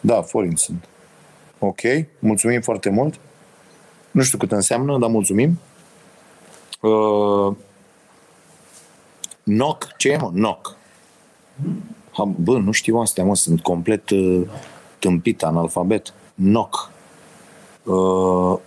da, 0.00 0.22
forinți 0.22 0.62
sunt. 0.62 0.88
Ok, 1.58 1.80
mulțumim 2.18 2.60
foarte 2.60 2.90
mult. 2.90 3.18
Nu 4.10 4.22
știu 4.22 4.38
cât 4.38 4.52
înseamnă, 4.52 4.98
dar 4.98 5.10
mulțumim. 5.10 5.58
Uh, 6.80 7.56
NOC, 9.48 9.88
ce 9.96 10.08
e, 10.08 10.16
mă? 10.16 10.30
NOC. 10.32 10.76
Ha, 12.10 12.24
bă, 12.24 12.58
nu 12.58 12.72
știu 12.72 12.96
astea, 12.96 13.24
mă, 13.24 13.36
sunt 13.36 13.60
complet 13.60 14.10
uh, 14.10 14.46
tâmpit, 14.98 15.42
analfabet. 15.42 16.14
NOC. 16.34 16.90
Uh, 17.84 18.58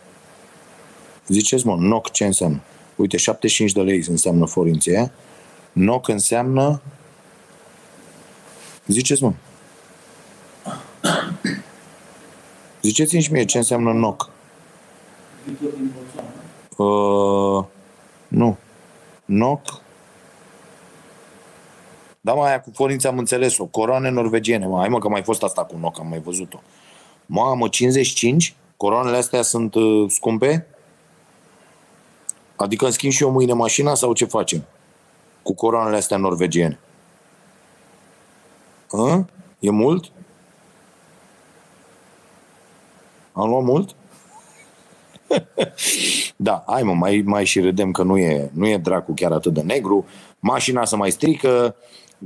ziceți, 1.28 1.66
mă, 1.66 1.76
NOC 1.76 2.12
ce 2.12 2.26
înseamnă? 2.26 2.60
Uite, 2.96 3.18
75 3.18 3.72
de 3.72 3.82
lei 3.82 4.06
înseamnă 4.08 4.46
forinții 4.46 4.96
aia. 4.96 5.12
NOC 5.72 6.08
înseamnă... 6.08 6.82
Ziceți, 8.88 9.24
mă. 9.24 9.34
Ziceți-mi 12.82 13.22
și 13.22 13.32
mie 13.32 13.46
ce 13.46 13.58
înseamnă 13.58 13.92
NOC. 13.92 14.30
Uh, 16.78 17.66
nu. 18.28 18.58
NOC. 19.26 19.82
Da, 22.22 22.34
mai 22.34 22.50
aia 22.50 22.62
cu 22.62 22.72
forinți 22.74 23.08
am 23.08 23.18
înțeles-o. 23.18 23.66
Coroane 23.66 24.10
norvegiene. 24.10 24.66
Mă, 24.66 24.78
hai 24.78 24.88
mă 24.88 25.00
că 25.00 25.10
mai 25.10 25.24
fost 25.24 25.44
asta 25.44 25.64
cu 25.64 25.78
NOC, 25.78 26.00
am 26.00 26.08
mai 26.08 26.20
văzut-o. 26.20 26.62
Mamă, 27.26 27.68
55? 27.68 28.56
Coroanele 28.78 29.18
astea 29.18 29.42
sunt 29.42 29.76
uh, 29.76 30.10
scumpe? 30.10 30.66
Adică 32.56 32.84
îmi 32.84 32.94
schimb 32.94 33.12
și 33.12 33.24
eu 33.24 33.32
mâine 33.32 33.54
mașina 33.54 33.94
sau 33.94 34.14
ce 34.14 34.26
facem? 34.26 34.64
Cu 35.44 35.54
coroanele 35.54 35.96
astea 35.96 36.18
norvegiene. 36.18 36.80
A? 38.92 39.26
E 39.60 39.70
mult? 39.70 40.12
Am 43.34 43.50
luat 43.50 43.64
mult? 43.64 43.96
da, 46.36 46.64
hai 46.68 46.84
mă, 46.84 46.94
mai, 46.94 47.24
mai 47.26 47.46
și 47.46 47.60
râdem 47.60 47.92
că 47.92 48.04
nu 48.04 48.18
e, 48.18 48.50
nu 48.54 48.68
e 48.68 48.78
dracu 48.78 49.14
chiar 49.14 49.32
atât 49.32 49.54
de 49.54 49.62
negru. 49.62 50.06
Mașina 50.40 50.86
să 50.86 50.96
mai 50.96 51.12
strică, 51.12 51.76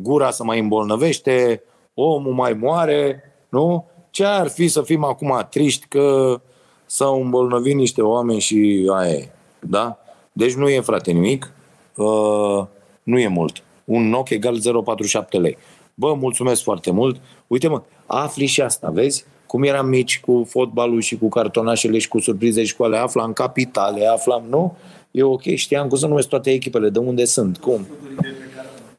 gura 0.01 0.31
să 0.31 0.43
mai 0.43 0.59
îmbolnăvește, 0.59 1.63
omul 1.93 2.33
mai 2.33 2.53
moare, 2.53 3.23
nu? 3.49 3.85
Ce 4.09 4.25
ar 4.25 4.47
fi 4.47 4.67
să 4.67 4.81
fim 4.81 5.03
acum 5.03 5.47
triști 5.49 5.85
că 5.87 6.39
s-au 6.85 7.21
îmbolnăvit 7.21 7.75
niște 7.75 8.01
oameni 8.01 8.39
și 8.39 8.89
aia 8.93 9.11
e, 9.11 9.29
da? 9.59 9.97
Deci 10.31 10.53
nu 10.53 10.69
e, 10.69 10.79
frate, 10.79 11.11
nimic. 11.11 11.51
Uh, 11.95 12.65
nu 13.03 13.19
e 13.19 13.27
mult. 13.27 13.63
Un 13.85 14.09
NOC 14.09 14.29
egal 14.29 14.57
0,47 14.57 15.29
lei. 15.29 15.57
Bă, 15.93 16.13
mulțumesc 16.13 16.63
foarte 16.63 16.91
mult. 16.91 17.21
Uite, 17.47 17.67
mă, 17.67 17.81
afli 18.05 18.45
și 18.45 18.61
asta, 18.61 18.89
vezi? 18.89 19.25
Cum 19.47 19.63
eram 19.63 19.87
mici 19.87 20.19
cu 20.19 20.45
fotbalul 20.49 21.01
și 21.01 21.17
cu 21.17 21.29
cartonașele 21.29 21.97
și 21.97 22.07
cu 22.07 22.19
surprize 22.19 22.63
și 22.63 22.75
cu 22.75 22.83
ale 22.83 22.97
aflam 22.97 23.33
capitale, 23.33 24.05
aflam, 24.05 24.43
nu? 24.49 24.75
E 25.11 25.23
ok, 25.23 25.41
știam 25.41 25.87
cum 25.87 25.97
să 25.97 26.07
numesc 26.07 26.27
toate 26.27 26.51
echipele, 26.51 26.89
de 26.89 26.99
unde 26.99 27.25
sunt, 27.25 27.57
cum. 27.57 27.87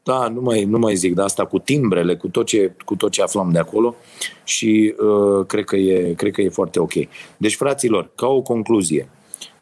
Da, 0.07 0.27
nu 0.27 0.41
mai, 0.41 0.63
nu 0.63 0.77
mai 0.77 0.95
zic, 0.95 1.13
dar 1.13 1.25
asta 1.25 1.45
cu 1.45 1.59
timbrele, 1.59 2.15
cu 2.15 2.27
tot 2.27 2.45
ce, 2.45 2.75
cu 2.85 2.95
tot 2.95 3.11
ce 3.11 3.21
aflam 3.21 3.51
de 3.51 3.59
acolo 3.59 3.95
și 4.43 4.95
uh, 4.99 5.45
cred, 5.45 5.65
că 5.65 5.75
e, 5.75 6.13
cred 6.13 6.31
că 6.31 6.41
e 6.41 6.49
foarte 6.49 6.79
ok. 6.79 6.93
Deci, 7.37 7.55
fraților, 7.55 8.09
ca 8.15 8.27
o 8.27 8.41
concluzie, 8.41 9.09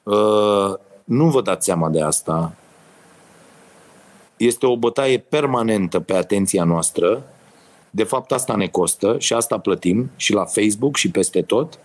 uh, 0.03 0.73
nu 1.03 1.29
vă 1.29 1.41
dați 1.41 1.65
seama 1.65 1.89
de 1.89 2.01
asta. 2.01 2.55
Este 4.37 4.65
o 4.65 4.77
bătaie 4.77 5.17
permanentă 5.17 5.99
pe 5.99 6.13
atenția 6.13 6.63
noastră. 6.63 7.23
De 7.89 8.03
fapt, 8.03 8.31
asta 8.31 8.55
ne 8.55 8.67
costă 8.67 9.15
și 9.19 9.33
asta 9.33 9.59
plătim 9.59 10.11
și 10.15 10.33
la 10.33 10.45
Facebook 10.45 10.95
și 10.95 11.11
peste 11.11 11.41
tot. 11.41 11.79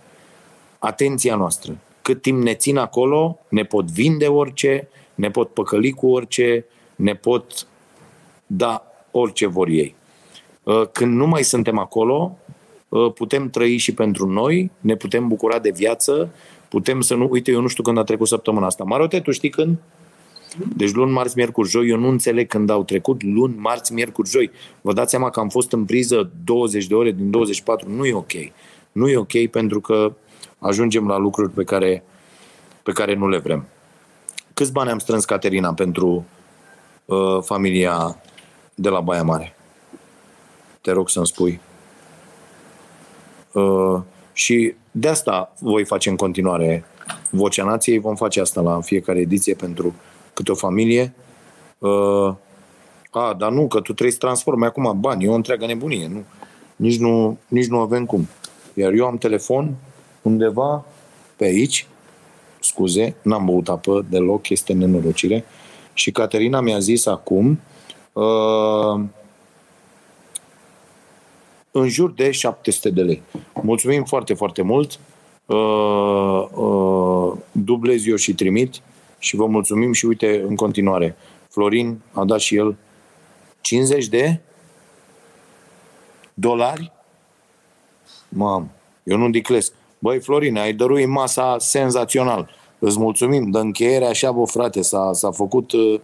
Atenția 0.79 1.35
noastră. 1.35 1.77
Cât 2.01 2.21
timp 2.21 2.43
ne 2.43 2.53
țin 2.53 2.77
acolo, 2.77 3.39
ne 3.49 3.63
pot 3.63 3.91
vinde 3.91 4.27
orice, 4.27 4.87
ne 5.15 5.31
pot 5.31 5.49
păcăli 5.49 5.91
cu 5.91 6.07
orice, 6.07 6.65
ne 6.95 7.15
pot 7.15 7.65
da 8.55 8.83
orice 9.11 9.47
vor 9.47 9.67
ei. 9.67 9.95
Când 10.91 11.15
nu 11.15 11.27
mai 11.27 11.43
suntem 11.43 11.77
acolo, 11.77 12.37
putem 13.15 13.49
trăi 13.49 13.77
și 13.77 13.93
pentru 13.93 14.27
noi, 14.27 14.71
ne 14.79 14.95
putem 14.95 15.27
bucura 15.27 15.59
de 15.59 15.71
viață, 15.75 16.33
putem 16.67 17.01
să 17.01 17.15
nu... 17.15 17.27
Uite, 17.29 17.51
eu 17.51 17.61
nu 17.61 17.67
știu 17.67 17.83
când 17.83 17.97
a 17.97 18.03
trecut 18.03 18.27
săptămâna 18.27 18.65
asta. 18.65 18.83
Marote, 18.83 19.19
tu 19.19 19.31
știi 19.31 19.49
când? 19.49 19.77
Deci 20.75 20.91
luni, 20.91 21.11
marți, 21.11 21.37
miercuri, 21.37 21.69
joi, 21.69 21.89
eu 21.89 21.97
nu 21.97 22.07
înțeleg 22.07 22.47
când 22.47 22.69
au 22.69 22.83
trecut 22.83 23.23
luni, 23.23 23.55
marți, 23.57 23.93
miercuri, 23.93 24.29
joi. 24.29 24.51
Vă 24.81 24.93
dați 24.93 25.09
seama 25.09 25.29
că 25.29 25.39
am 25.39 25.49
fost 25.49 25.71
în 25.71 25.85
priză 25.85 26.29
20 26.45 26.87
de 26.87 26.95
ore 26.95 27.11
din 27.11 27.31
24. 27.31 27.89
Nu 27.89 28.05
e 28.05 28.13
ok. 28.13 28.31
Nu 28.91 29.09
e 29.09 29.17
ok 29.17 29.47
pentru 29.51 29.79
că 29.79 30.13
ajungem 30.59 31.07
la 31.07 31.17
lucruri 31.17 31.51
pe 31.51 31.63
care, 31.63 32.03
pe 32.83 32.91
care 32.91 33.15
nu 33.15 33.27
le 33.29 33.37
vrem. 33.37 33.65
Câți 34.53 34.71
bani 34.71 34.89
am 34.89 34.99
strâns, 34.99 35.25
Caterina, 35.25 35.73
pentru 35.73 36.25
uh, 37.05 37.41
familia 37.41 38.21
de 38.81 38.89
la 38.89 38.99
Baia 38.99 39.23
Mare? 39.23 39.55
Te 40.81 40.91
rog 40.91 41.09
să-mi 41.09 41.27
spui. 41.27 41.59
Uh, 43.53 44.01
și 44.33 44.73
de 44.91 45.07
asta 45.07 45.53
voi 45.59 45.85
face 45.85 46.09
în 46.09 46.15
continuare 46.15 46.85
Vocea 47.29 47.63
Nației. 47.63 47.97
Vom 47.97 48.15
face 48.15 48.41
asta 48.41 48.61
la 48.61 48.81
fiecare 48.81 49.19
ediție 49.19 49.53
pentru 49.53 49.95
câte 50.33 50.51
o 50.51 50.55
familie. 50.55 51.13
Uh, 51.77 52.33
a, 53.09 53.33
dar 53.37 53.51
nu, 53.51 53.67
că 53.67 53.77
tu 53.77 53.93
trebuie 53.93 54.11
să 54.11 54.17
transformi 54.17 54.65
acum 54.65 54.97
bani. 54.99 55.23
E 55.23 55.29
o 55.29 55.33
întreagă 55.33 55.65
nebunie. 55.65 56.07
Nu, 56.07 56.23
nici, 56.75 56.99
nu, 56.99 57.37
nici 57.47 57.67
nu 57.67 57.79
avem 57.79 58.05
cum. 58.05 58.27
Iar 58.73 58.93
eu 58.93 59.05
am 59.05 59.17
telefon 59.17 59.75
undeva 60.21 60.85
pe 61.35 61.45
aici, 61.45 61.87
scuze, 62.59 63.15
n-am 63.21 63.45
băut 63.45 63.69
apă 63.69 64.05
deloc, 64.09 64.49
este 64.49 64.73
nenorocire. 64.73 65.45
Și 65.93 66.11
Caterina 66.11 66.61
mi-a 66.61 66.79
zis 66.79 67.05
acum, 67.05 67.49
uh, 67.49 67.70
în 71.71 71.87
jur 71.87 72.11
de 72.11 72.31
700 72.31 72.89
de 72.89 73.01
lei. 73.01 73.21
Mulțumim 73.61 74.03
foarte, 74.03 74.33
foarte 74.33 74.61
mult. 74.61 74.99
Uh, 75.45 76.47
uh, 76.53 77.33
dublez 77.51 78.05
eu 78.05 78.15
și 78.15 78.33
trimit 78.33 78.81
și 79.19 79.35
vă 79.35 79.45
mulțumim 79.45 79.93
și 79.93 80.05
uite 80.05 80.43
în 80.47 80.55
continuare. 80.55 81.15
Florin 81.49 82.01
a 82.11 82.25
dat 82.25 82.39
și 82.39 82.55
el 82.55 82.75
50 83.61 84.07
de 84.07 84.39
dolari? 86.33 86.91
Mam, 88.29 88.71
eu 89.03 89.17
nu 89.17 89.29
diclesc. 89.29 89.73
Băi, 89.99 90.19
Florin, 90.19 90.57
ai 90.57 90.73
dăruit 90.73 91.07
masa 91.07 91.55
senzațional. 91.59 92.49
Îți 92.79 92.99
mulțumim. 92.99 93.51
De 93.51 93.59
încheiere 93.59 94.05
așa, 94.05 94.31
bă, 94.31 94.45
frate, 94.45 94.81
s-a, 94.81 95.09
s-a 95.13 95.31
făcut 95.31 95.71
uh, 95.71 95.99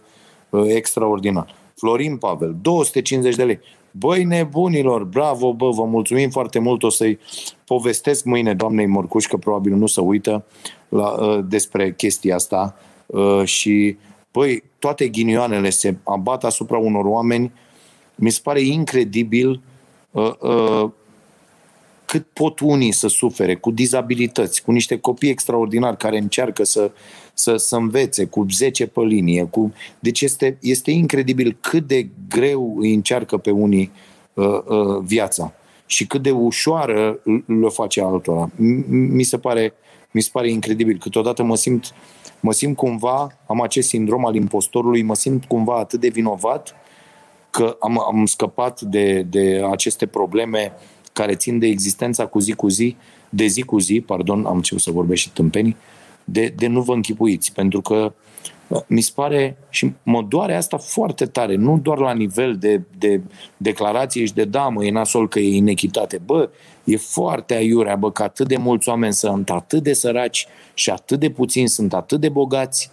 uh, 0.50 0.64
extraordinar. 0.66 1.54
Florin 1.78 2.16
Pavel, 2.16 2.56
250 2.62 3.34
de 3.34 3.44
lei. 3.44 3.60
Băi 3.90 4.24
nebunilor, 4.24 5.04
bravo, 5.04 5.52
bă, 5.52 5.70
vă 5.70 5.84
mulțumim 5.84 6.30
foarte 6.30 6.58
mult, 6.58 6.82
o 6.82 6.88
să-i 6.88 7.18
povestesc 7.64 8.24
mâine 8.24 8.54
doamnei 8.54 8.86
Morcuș, 8.86 9.26
că 9.26 9.36
probabil 9.36 9.74
nu 9.74 9.86
se 9.86 10.00
uită 10.00 10.44
la, 10.88 11.08
uh, 11.08 11.44
despre 11.48 11.94
chestia 11.94 12.34
asta 12.34 12.76
uh, 13.06 13.44
și, 13.44 13.96
băi, 14.32 14.62
toate 14.78 15.08
ghinioanele 15.08 15.70
se 15.70 15.96
abat 16.04 16.44
asupra 16.44 16.78
unor 16.78 17.04
oameni, 17.04 17.52
mi 18.14 18.30
se 18.30 18.40
pare 18.42 18.60
incredibil 18.60 19.60
uh, 20.10 20.32
uh, 20.40 20.90
cât 22.08 22.26
pot 22.32 22.60
unii 22.60 22.92
să 22.92 23.08
sufere 23.08 23.54
cu 23.54 23.70
dizabilități, 23.70 24.62
cu 24.62 24.70
niște 24.70 24.98
copii 24.98 25.30
extraordinari 25.30 25.96
care 25.96 26.18
încearcă 26.18 26.64
să, 26.64 26.90
să, 27.34 27.56
să 27.56 27.76
învețe 27.76 28.24
cu 28.24 28.46
10 28.50 28.86
pe 28.86 29.00
linie. 29.00 29.44
Cu... 29.44 29.72
Deci 29.98 30.20
este, 30.20 30.58
este 30.60 30.90
incredibil 30.90 31.56
cât 31.60 31.86
de 31.86 32.08
greu 32.28 32.76
îi 32.78 32.94
încearcă 32.94 33.36
pe 33.36 33.50
unii 33.50 33.92
uh, 34.34 34.44
uh, 34.46 35.02
viața 35.02 35.54
și 35.86 36.06
cât 36.06 36.22
de 36.22 36.30
ușoară 36.30 37.20
le 37.46 37.68
face 37.68 38.02
altora. 38.02 38.50
Mi 38.88 39.22
se 39.22 39.38
pare, 39.38 39.72
mi 40.10 40.20
se 40.20 40.28
pare 40.32 40.50
incredibil. 40.50 40.98
Câteodată 40.98 41.42
mă 41.42 41.56
simt, 41.56 41.94
mă 42.40 42.52
simt 42.52 42.76
cumva, 42.76 43.38
am 43.46 43.60
acest 43.60 43.88
sindrom 43.88 44.26
al 44.26 44.34
impostorului, 44.34 45.02
mă 45.02 45.14
simt 45.14 45.44
cumva 45.44 45.78
atât 45.78 46.00
de 46.00 46.08
vinovat 46.08 46.74
că 47.50 47.76
am, 47.80 48.00
am 48.00 48.26
scăpat 48.26 48.80
de, 48.80 49.22
de 49.22 49.62
aceste 49.70 50.06
probleme 50.06 50.72
care 51.18 51.34
țin 51.34 51.58
de 51.58 51.66
existența 51.66 52.26
cu 52.26 52.38
zi 52.38 52.52
cu 52.52 52.68
zi, 52.68 52.96
de 53.28 53.46
zi 53.46 53.62
cu 53.62 53.78
zi, 53.78 54.00
pardon, 54.00 54.46
am 54.46 54.56
început 54.56 54.82
să 54.82 54.90
vorbesc 54.90 55.20
și 55.20 55.30
tâmpenii, 55.30 55.76
de, 56.24 56.52
de 56.56 56.66
nu 56.66 56.82
vă 56.82 56.92
închipuiți, 56.92 57.52
pentru 57.52 57.80
că 57.80 58.12
mi 58.86 59.00
se 59.00 59.10
pare 59.14 59.56
și 59.70 59.92
mă 60.02 60.22
doare 60.28 60.54
asta 60.54 60.76
foarte 60.76 61.26
tare, 61.26 61.54
nu 61.54 61.78
doar 61.82 61.98
la 61.98 62.12
nivel 62.12 62.56
de, 62.56 62.82
de 62.98 63.20
declarație 63.56 64.24
și 64.24 64.32
de 64.32 64.44
da, 64.44 64.68
mă, 64.68 64.84
e 64.84 64.90
nasol 64.90 65.28
că 65.28 65.38
e 65.38 65.56
inechitate. 65.56 66.20
Bă, 66.24 66.50
e 66.84 66.96
foarte 66.96 67.54
aiurea, 67.54 67.96
bă, 67.96 68.12
că 68.12 68.22
atât 68.22 68.48
de 68.48 68.56
mulți 68.56 68.88
oameni 68.88 69.12
sunt 69.12 69.50
atât 69.50 69.82
de 69.82 69.92
săraci 69.92 70.46
și 70.74 70.90
atât 70.90 71.20
de 71.20 71.30
puțini 71.30 71.68
sunt 71.68 71.94
atât 71.94 72.20
de 72.20 72.28
bogați 72.28 72.90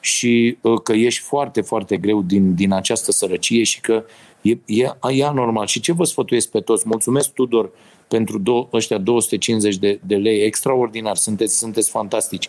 și 0.00 0.58
uh, 0.60 0.80
că 0.82 0.92
ești 0.92 1.20
foarte, 1.20 1.60
foarte 1.60 1.96
greu 1.96 2.22
din, 2.22 2.54
din 2.54 2.72
această 2.72 3.12
sărăcie 3.12 3.62
și 3.62 3.80
că 3.80 4.04
e, 4.50 4.58
e, 4.66 4.96
e 5.10 5.24
anormal. 5.24 5.66
Și 5.66 5.80
ce 5.80 5.92
vă 5.92 6.04
sfătuiesc 6.04 6.50
pe 6.50 6.60
toți? 6.60 6.84
Mulțumesc, 6.86 7.32
Tudor, 7.32 7.70
pentru 8.08 8.38
do, 8.38 8.68
ăștia 8.72 8.98
250 8.98 9.76
de, 9.76 10.00
de 10.06 10.16
lei. 10.16 10.42
Extraordinar, 10.42 11.16
sunteți, 11.16 11.58
sunteți 11.58 11.90
fantastici. 11.90 12.48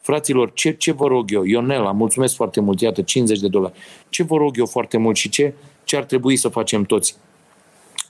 Fraților, 0.00 0.52
ce, 0.52 0.72
ce 0.72 0.92
vă 0.92 1.06
rog 1.06 1.32
eu? 1.32 1.44
Ionela, 1.44 1.92
mulțumesc 1.92 2.34
foarte 2.34 2.60
mult, 2.60 2.80
iată, 2.80 3.02
50 3.02 3.38
de 3.38 3.48
dolari. 3.48 3.72
Ce 4.08 4.22
vă 4.22 4.36
rog 4.36 4.58
eu 4.58 4.66
foarte 4.66 4.96
mult 4.96 5.16
și 5.16 5.28
ce, 5.28 5.54
ce 5.84 5.96
ar 5.96 6.04
trebui 6.04 6.36
să 6.36 6.48
facem 6.48 6.84
toți? 6.84 7.16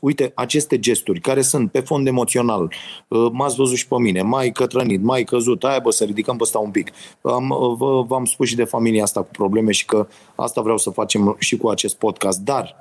Uite, 0.00 0.32
aceste 0.34 0.78
gesturi 0.78 1.20
care 1.20 1.42
sunt 1.42 1.70
pe 1.70 1.80
fond 1.80 2.06
emoțional, 2.06 2.72
uh, 3.08 3.28
m-ați 3.32 3.56
văzut 3.56 3.76
și 3.76 3.88
pe 3.88 3.98
mine, 3.98 4.22
mai 4.22 4.50
cătrănit, 4.50 5.02
mai 5.02 5.24
căzut, 5.24 5.64
aia 5.64 5.78
bă, 5.78 5.90
să 5.90 6.04
ridicăm 6.04 6.36
pe 6.36 6.42
ăsta 6.42 6.58
un 6.58 6.70
pic. 6.70 6.92
Am, 7.20 7.50
uh, 7.50 8.04
v- 8.06 8.12
am 8.12 8.24
spus 8.24 8.48
și 8.48 8.56
de 8.56 8.64
familia 8.64 9.02
asta 9.02 9.20
cu 9.20 9.30
probleme 9.30 9.72
și 9.72 9.84
că 9.84 10.06
asta 10.34 10.60
vreau 10.60 10.78
să 10.78 10.90
facem 10.90 11.36
și 11.38 11.56
cu 11.56 11.68
acest 11.68 11.96
podcast, 11.96 12.40
dar 12.40 12.76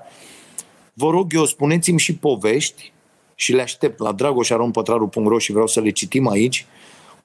vă 0.98 1.10
rog 1.10 1.34
eu, 1.34 1.46
spuneți-mi 1.46 2.00
și 2.00 2.16
povești 2.16 2.91
și 3.36 3.54
le 3.54 3.62
aștept 3.62 4.00
la 4.00 4.12
dragoșarompătraru.ro 4.12 5.38
și 5.38 5.52
vreau 5.52 5.68
să 5.68 5.80
le 5.80 5.89
citim 5.89 6.28
aici, 6.28 6.66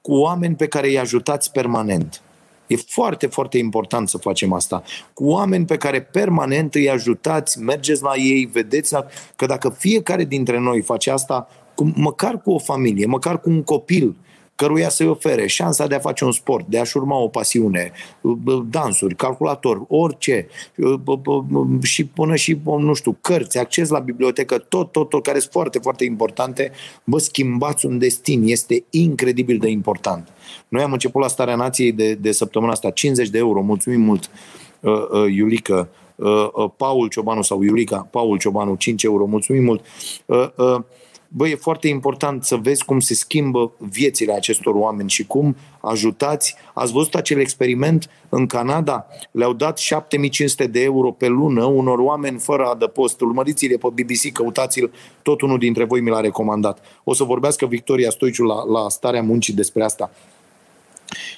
cu 0.01 0.13
oameni 0.13 0.55
pe 0.55 0.67
care 0.67 0.87
îi 0.87 0.99
ajutați 0.99 1.51
permanent. 1.51 2.21
E 2.67 2.75
foarte, 2.75 3.27
foarte 3.27 3.57
important 3.57 4.09
să 4.09 4.17
facem 4.17 4.53
asta. 4.53 4.83
Cu 5.13 5.25
oameni 5.25 5.65
pe 5.65 5.77
care 5.77 6.01
permanent 6.01 6.75
îi 6.75 6.89
ajutați, 6.89 7.59
mergeți 7.59 8.03
la 8.03 8.15
ei, 8.15 8.45
vedeți 8.45 8.95
că 9.35 9.45
dacă 9.45 9.69
fiecare 9.69 10.23
dintre 10.23 10.59
noi 10.59 10.81
face 10.81 11.11
asta, 11.11 11.47
cu, 11.75 11.91
măcar 11.95 12.41
cu 12.41 12.51
o 12.51 12.59
familie, 12.59 13.05
măcar 13.05 13.39
cu 13.39 13.49
un 13.49 13.63
copil, 13.63 14.15
căruia 14.55 14.89
să-i 14.89 15.07
ofere 15.07 15.47
șansa 15.47 15.87
de 15.87 15.95
a 15.95 15.99
face 15.99 16.25
un 16.25 16.31
sport, 16.31 16.65
de 16.67 16.79
a-și 16.79 16.97
urma 16.97 17.17
o 17.17 17.27
pasiune, 17.27 17.91
dansuri, 18.69 19.15
calculator, 19.15 19.81
orice, 19.87 20.47
și 21.81 22.05
până 22.05 22.35
și, 22.35 22.59
nu 22.63 22.93
știu, 22.93 23.17
cărți, 23.21 23.57
acces 23.57 23.89
la 23.89 23.99
bibliotecă, 23.99 24.57
tot, 24.57 24.91
tot, 24.91 25.09
tot, 25.09 25.23
care 25.23 25.39
sunt 25.39 25.51
foarte, 25.51 25.79
foarte 25.79 26.03
importante, 26.03 26.71
bă, 27.03 27.17
schimbați 27.17 27.85
un 27.85 27.97
destin, 27.97 28.43
este 28.45 28.83
incredibil 28.89 29.57
de 29.57 29.69
important. 29.69 30.27
Noi 30.67 30.83
am 30.83 30.91
început 30.91 31.21
la 31.21 31.27
Starea 31.27 31.55
Nației 31.55 31.91
de, 31.91 32.13
de 32.13 32.31
săptămâna 32.31 32.71
asta, 32.71 32.89
50 32.89 33.29
de 33.29 33.37
euro, 33.37 33.61
mulțumim 33.61 34.01
mult, 34.01 34.29
uh, 34.79 34.93
uh, 35.11 35.33
Iulică, 35.35 35.89
uh, 36.15 36.47
uh, 36.53 36.69
Paul 36.77 37.07
Ciobanu 37.07 37.41
sau 37.41 37.61
Iulica, 37.61 38.07
Paul 38.11 38.37
Ciobanu, 38.37 38.75
5 38.75 39.03
euro, 39.03 39.25
mulțumim 39.25 39.63
mult. 39.63 39.85
Uh, 41.33 41.37
uh, 41.37 41.47
bă, 41.47 41.47
e 41.47 41.55
foarte 41.55 41.87
important 41.87 42.43
să 42.43 42.55
vezi 42.55 42.85
cum 42.85 42.99
se 42.99 43.13
schimbă 43.13 43.71
viețile 43.77 44.33
acestor 44.33 44.75
oameni 44.75 45.09
și 45.09 45.25
cum 45.25 45.55
ajutați. 45.81 46.55
Ați 46.73 46.91
văzut 46.91 47.15
acel 47.15 47.39
experiment 47.39 48.09
în 48.29 48.45
Canada? 48.45 49.05
Le-au 49.31 49.53
dat 49.53 49.77
7500 49.77 50.67
de 50.67 50.81
euro 50.83 51.11
pe 51.11 51.27
lună 51.27 51.63
unor 51.63 51.99
oameni 51.99 52.39
fără 52.39 52.65
adăpost. 52.65 53.21
Urmăriți-le 53.21 53.77
pe 53.77 53.87
BBC, 53.93 54.31
căutați-l, 54.31 54.91
tot 55.21 55.41
unul 55.41 55.57
dintre 55.57 55.83
voi 55.83 56.01
mi 56.01 56.09
l-a 56.09 56.19
recomandat. 56.19 56.79
O 57.03 57.13
să 57.13 57.23
vorbească 57.23 57.65
Victoria 57.65 58.09
Stoiciu 58.09 58.43
la, 58.43 58.63
la 58.65 58.89
starea 58.89 59.21
muncii 59.21 59.53
despre 59.53 59.83
asta. 59.83 60.11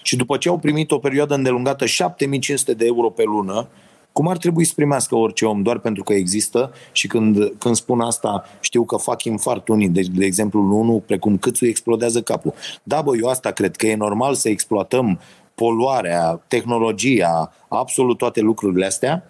Și 0.02 0.16
după 0.16 0.38
ce 0.38 0.50
au 0.50 0.58
primit 0.58 0.92
o 0.92 0.98
perioadă 0.98 1.34
îndelungată 1.34 1.86
7500 1.86 2.74
de 2.74 2.86
euro 2.86 3.10
pe 3.10 3.24
lună, 3.24 3.68
cum 4.14 4.28
ar 4.28 4.38
trebui 4.38 4.66
să 4.66 4.74
primească 4.76 5.16
orice 5.16 5.46
om 5.46 5.62
doar 5.62 5.80
pentru 5.80 6.04
că 6.04 6.14
există 6.14 6.74
și 6.92 7.08
când, 7.08 7.54
când 7.58 7.76
spun 7.76 8.00
asta 8.00 8.44
știu 8.60 8.84
că 8.84 8.96
fac 8.96 9.24
infart 9.24 9.68
unii, 9.68 9.90
deci 9.90 10.08
de 10.08 10.26
exemplu 10.26 10.80
unul 10.80 11.00
precum 11.00 11.38
câțul 11.38 11.68
explodează 11.68 12.22
capul. 12.22 12.54
Da, 12.84 13.02
bă, 13.02 13.16
eu 13.22 13.30
asta 13.30 13.52
cred 13.52 13.76
că 13.76 13.88
e 13.88 13.96
normal 13.96 14.34
să 14.34 14.50
exploatăm 14.50 15.20
poluarea, 15.56 16.42
tehnologia, 16.48 17.54
absolut 17.68 18.18
toate 18.18 18.42
lucrurile 18.42 18.86
astea, 18.86 19.24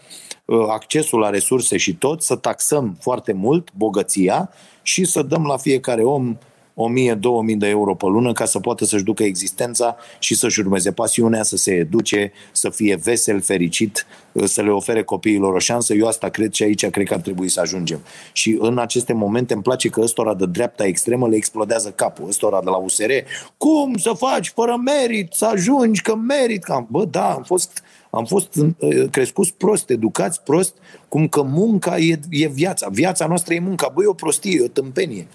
ă, 0.50 0.68
accesul 0.70 1.20
la 1.20 1.30
resurse 1.30 1.78
și 1.78 1.96
tot, 1.96 2.22
să 2.22 2.36
taxăm 2.36 2.98
foarte 3.00 3.34
mult 3.34 3.70
bogăția 3.78 4.50
și 4.82 5.06
să 5.06 5.22
dăm 5.22 5.46
la 5.46 5.58
fiecare 5.58 6.04
om 6.04 6.38
1000-2000 6.74 7.57
de 7.57 7.67
euro 7.67 7.95
pe 7.95 8.05
lună 8.05 8.32
ca 8.32 8.45
să 8.45 8.59
poată 8.59 8.86
să-și 8.86 9.03
ducă 9.03 9.24
existența 9.24 9.95
și 10.19 10.36
să-și 10.36 10.59
urmeze 10.59 10.91
pasiunea, 10.91 11.43
să 11.43 11.57
se 11.57 11.71
educe, 11.71 12.32
să 12.51 12.69
fie 12.69 12.95
vesel, 13.03 13.41
fericit, 13.41 14.05
să 14.43 14.61
le 14.61 14.69
ofere 14.69 15.03
copiilor 15.03 15.53
o 15.53 15.59
șansă. 15.59 15.93
Eu 15.93 16.07
asta 16.07 16.30
cred 16.30 16.53
și 16.53 16.63
aici 16.63 16.89
cred 16.89 17.07
că 17.07 17.13
ar 17.13 17.19
trebui 17.19 17.49
să 17.49 17.59
ajungem. 17.59 17.99
Și 18.32 18.57
în 18.59 18.78
aceste 18.78 19.13
momente 19.13 19.53
îmi 19.53 19.63
place 19.63 19.89
că 19.89 20.01
ăstora 20.01 20.34
de 20.34 20.45
dreapta 20.45 20.86
extremă 20.86 21.28
le 21.28 21.36
explodează 21.36 21.91
capul. 21.91 22.28
Ăstora 22.28 22.61
de 22.63 22.69
la 22.69 22.78
USR, 22.78 23.11
cum 23.57 23.97
să 23.97 24.13
faci 24.17 24.49
fără 24.49 24.82
merit, 24.84 25.34
să 25.34 25.45
ajungi 25.45 26.01
că 26.01 26.15
merit? 26.15 26.63
Cam, 26.63 26.88
bă, 26.89 27.05
da, 27.05 27.32
am 27.32 27.43
fost 27.43 27.84
am 28.15 28.26
fost 28.26 28.55
uh, 28.55 29.09
crescuți 29.11 29.53
prost, 29.53 29.89
educați 29.89 30.41
prost, 30.41 30.76
cum 31.07 31.28
că 31.28 31.41
munca 31.41 31.97
e, 31.97 32.19
e 32.30 32.47
viața. 32.47 32.88
Viața 32.91 33.28
noastră 33.28 33.53
e 33.53 33.59
munca. 33.59 33.91
Băi, 33.93 34.03
e 34.05 34.07
o 34.07 34.13
prostie, 34.13 34.57
e 34.59 34.63
o 34.63 34.67
tâmpenie. 34.67 35.28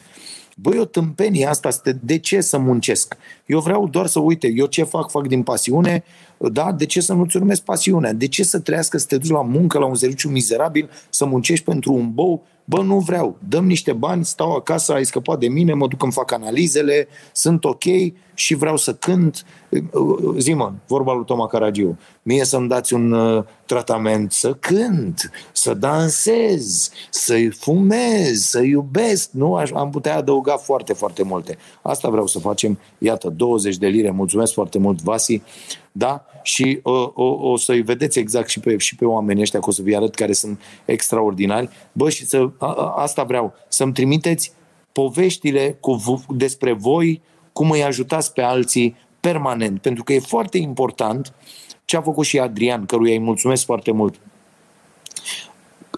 Băi, 0.61 0.79
o 0.79 0.85
tâmpenie 0.85 1.47
asta, 1.47 1.69
de 2.01 2.19
ce 2.19 2.41
să 2.41 2.59
muncesc? 2.59 3.17
Eu 3.47 3.61
vreau 3.61 3.89
doar 3.89 4.07
să 4.07 4.21
uite, 4.21 4.53
eu 4.55 4.67
ce 4.67 4.83
fac, 4.83 5.11
fac 5.11 5.27
din 5.27 5.43
pasiune, 5.43 6.05
da? 6.39 6.73
De 6.73 6.87
ce 6.87 7.01
să 7.01 7.13
nu-ți 7.13 7.37
urmezi 7.37 7.63
pasiunea? 7.63 8.13
De 8.13 8.29
ce 8.29 8.45
să 8.45 8.59
trăiască, 8.61 8.99
să 8.99 9.07
te 9.07 9.17
duci 9.17 9.31
la 9.31 9.43
muncă, 9.43 9.79
la 9.79 9.87
un 9.87 9.95
serviciu 9.95 10.29
mizerabil, 10.29 10.91
să 11.11 11.25
muncești 11.25 11.65
pentru 11.65 11.93
un 11.93 12.13
bou? 12.13 12.45
Bă, 12.65 12.83
nu 12.83 12.99
vreau. 12.99 13.39
Dăm 13.49 13.67
niște 13.67 13.93
bani, 13.93 14.25
stau 14.25 14.55
acasă, 14.55 14.93
ai 14.93 15.05
scăpat 15.05 15.39
de 15.39 15.49
mine, 15.49 15.73
mă 15.73 15.89
duc 15.89 16.03
îmi 16.03 16.13
fac 16.13 16.33
analizele, 16.33 17.09
sunt 17.33 17.65
ok 17.65 17.85
și 18.39 18.55
vreau 18.55 18.77
să 18.77 18.95
cânt. 18.95 19.45
Zi-mă, 20.37 20.73
vorba 20.87 21.15
lui 21.15 21.25
Toma 21.25 21.47
Caragiu, 21.47 21.99
mie 22.23 22.45
să-mi 22.45 22.69
dați 22.69 22.95
un 22.95 23.13
uh, 23.13 23.45
tratament 23.67 24.33
să 24.33 24.55
cânt, 24.55 25.31
să 25.53 25.75
dansez, 25.75 26.91
să 27.11 27.35
fumez, 27.59 28.41
să 28.41 28.63
iubesc. 28.63 29.31
Nu, 29.31 29.55
Aș, 29.55 29.71
am 29.71 29.91
putea 29.91 30.17
adăuga 30.17 30.57
foarte, 30.57 30.93
foarte 30.93 31.23
multe. 31.23 31.59
Asta 31.83 32.09
vreau 32.09 32.27
să 32.27 32.39
facem. 32.39 32.79
Iată, 32.99 33.29
20 33.29 33.77
de 33.77 33.87
lire. 33.87 34.11
Mulțumesc 34.11 34.53
foarte 34.53 34.79
mult, 34.79 35.03
Vasi 35.03 35.43
da? 35.93 36.25
Și 36.43 36.81
uh, 36.83 37.09
o, 37.15 37.51
o 37.51 37.57
să-i 37.57 37.81
vedeți 37.81 38.19
exact 38.19 38.49
și 38.49 38.61
pe, 38.61 38.77
și 38.77 38.97
pe 38.97 39.05
oamenii 39.05 39.43
ăștia, 39.43 39.61
că 39.61 39.69
o 39.69 39.73
să 39.73 39.83
vi 39.83 39.97
arăt 39.97 40.15
care 40.15 40.33
sunt 40.33 40.61
extraordinari. 40.85 41.69
Bă, 41.93 42.11
și 42.11 42.27
să, 42.27 42.51
a, 42.59 42.95
asta 42.97 43.23
vreau, 43.23 43.55
să-mi 43.69 43.93
trimiteți 43.93 44.53
poveștile 44.93 45.77
cu, 45.81 46.25
despre 46.37 46.73
voi, 46.73 47.23
cum 47.59 47.71
îi 47.71 47.85
ajutați 47.85 48.33
pe 48.33 48.43
alții 48.43 48.97
permanent, 49.21 49.81
pentru 49.81 50.05
că 50.05 50.13
e 50.13 50.19
foarte 50.19 50.59
important 50.59 51.33
ce 51.85 51.97
a 51.97 52.01
făcut 52.01 52.25
și 52.27 52.39
Adrian, 52.39 52.87
căruia 52.87 53.13
îi 53.13 53.19
mulțumesc 53.19 53.65
foarte 53.65 53.93
mult. 53.93 54.15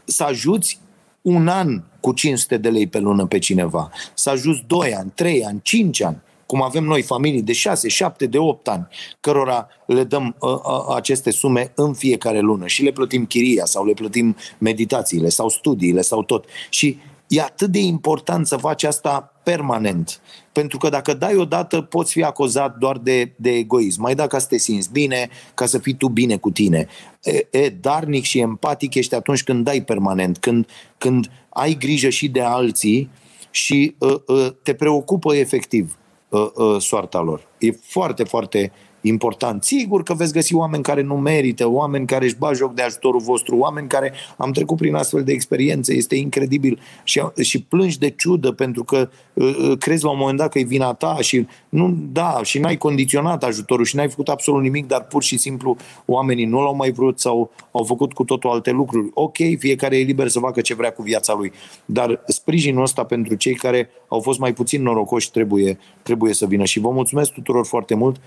Să 0.05 0.25
ajuți 0.25 0.79
un 1.23 1.49
an 1.49 1.83
cu 2.01 2.13
500 2.13 2.57
de 2.57 2.69
lei 2.69 2.87
pe 2.87 2.99
lună 2.99 3.27
pe 3.27 3.39
cineva, 3.39 3.91
să 4.15 4.31
ajuți 4.31 4.65
2 4.67 4.95
ani, 4.95 5.13
3 5.15 5.45
ani, 5.45 5.61
5 5.63 6.03
ani, 6.03 6.23
cum 6.47 6.63
avem 6.63 6.85
noi 6.85 7.03
familii 7.03 7.43
de 7.43 7.53
6, 7.53 7.89
7, 7.89 8.27
de 8.27 8.39
8 8.39 8.69
ani, 8.69 8.89
cărora 9.21 9.69
le 9.87 10.05
dăm 10.05 10.37
uh, 10.39 10.51
uh, 10.51 10.95
aceste 10.95 11.31
sume 11.31 11.73
în 11.75 11.95
fiecare 11.95 12.41
lună 12.41 12.67
și 12.67 12.83
le 12.83 12.91
plătim 12.91 13.27
chiria 13.27 13.65
sau 13.65 13.85
le 13.85 13.93
plătim 13.93 14.37
meditațiile 14.59 15.29
sau 15.29 15.49
studiile 15.49 16.01
sau 16.01 16.23
tot. 16.23 16.45
Și 16.69 16.99
e 17.27 17.41
atât 17.41 17.71
de 17.71 17.79
important 17.79 18.47
să 18.47 18.57
faci 18.57 18.83
asta 18.83 19.30
permanent. 19.43 20.21
Pentru 20.53 20.79
că 20.79 20.89
dacă 20.89 21.15
dai 21.15 21.37
odată, 21.37 21.81
poți 21.81 22.13
fi 22.13 22.23
acuzat 22.23 22.77
doar 22.77 22.99
de, 22.99 23.33
de 23.37 23.51
egoism. 23.51 24.01
Mai 24.01 24.15
da 24.15 24.27
ca 24.27 24.39
să 24.39 24.47
te 24.47 24.59
simți 24.59 24.93
bine, 24.93 25.29
ca 25.55 25.67
să 25.67 25.79
fii 25.79 25.95
tu 25.95 26.09
bine 26.09 26.37
cu 26.37 26.51
tine. 26.51 26.87
E, 27.23 27.47
e, 27.51 27.69
darnic 27.69 28.25
și 28.25 28.39
empatic 28.39 28.95
ești 28.95 29.15
atunci 29.15 29.45
când 29.45 29.65
dai 29.65 29.83
permanent, 29.83 30.39
când, 30.39 30.67
când 30.99 31.31
ai 31.49 31.75
grijă 31.75 32.09
și 32.09 32.29
de 32.29 32.41
alții 32.41 33.11
și 33.51 33.95
uh, 33.99 34.15
uh, 34.27 34.49
te 34.63 34.75
preocupă 34.75 35.35
efectiv 35.35 35.99
uh, 36.29 36.47
uh, 36.55 36.81
soarta 36.81 37.21
lor. 37.21 37.47
E 37.59 37.71
foarte, 37.71 38.25
foarte 38.25 38.73
important. 39.01 39.65
Sigur 39.65 40.03
că 40.03 40.15
veți 40.15 40.33
găsi 40.33 40.55
oameni 40.55 40.83
care 40.83 41.03
nu 41.03 41.15
merită, 41.15 41.69
oameni 41.69 42.07
care 42.07 42.25
își 42.25 42.37
bag 42.37 42.55
joc 42.55 42.75
de 42.75 42.83
ajutorul 42.83 43.21
vostru, 43.21 43.57
oameni 43.57 43.89
care 43.89 44.13
am 44.37 44.53
trecut 44.53 44.77
prin 44.77 44.95
astfel 44.95 45.23
de 45.23 45.33
experiențe, 45.33 45.95
este 45.95 46.15
incredibil 46.15 46.81
și, 47.05 47.23
și 47.41 47.63
plângi 47.63 47.99
de 47.99 48.11
ciudă 48.11 48.53
pentru 48.53 48.85
că 48.85 49.11
uh, 49.33 49.57
uh, 49.69 49.79
crezi 49.79 50.05
la 50.05 50.11
un 50.11 50.19
moment 50.19 50.39
dat 50.39 50.51
că 50.51 50.59
e 50.59 50.63
vina 50.63 50.93
ta 50.93 51.17
și 51.21 51.47
nu, 51.69 51.97
da, 52.13 52.41
și 52.43 52.59
n-ai 52.59 52.77
condiționat 52.77 53.45
ajutorul 53.45 53.85
și 53.85 53.97
n-ai 53.97 54.09
făcut 54.09 54.29
absolut 54.29 54.63
nimic, 54.63 54.87
dar 54.87 55.05
pur 55.05 55.23
și 55.23 55.39
simplu 55.39 55.77
oamenii 56.07 56.45
nu 56.45 56.61
l-au 56.61 56.75
mai 56.75 56.91
vrut 56.91 57.21
sau 57.21 57.51
au 57.71 57.85
făcut 57.85 58.13
cu 58.13 58.25
totul 58.25 58.51
alte 58.51 58.71
lucruri. 58.71 59.11
Ok, 59.15 59.37
fiecare 59.59 59.99
e 59.99 60.03
liber 60.03 60.29
să 60.29 60.39
facă 60.39 60.61
ce 60.61 60.75
vrea 60.75 60.93
cu 60.93 61.03
viața 61.03 61.35
lui, 61.35 61.53
dar 61.85 62.23
sprijinul 62.27 62.83
ăsta 62.83 63.05
pentru 63.05 63.35
cei 63.35 63.55
care 63.55 63.89
au 64.09 64.21
fost 64.21 64.39
mai 64.39 64.53
puțin 64.53 64.83
norocoși 64.83 65.31
trebuie, 65.31 65.79
trebuie 66.03 66.35
să 66.35 66.47
vină 66.47 66.65
și 66.65 66.81
vă 66.81 66.91
mulțumesc 66.91 67.33
tuturor 67.33 67.67
foarte 67.67 67.95
mult 67.95 68.21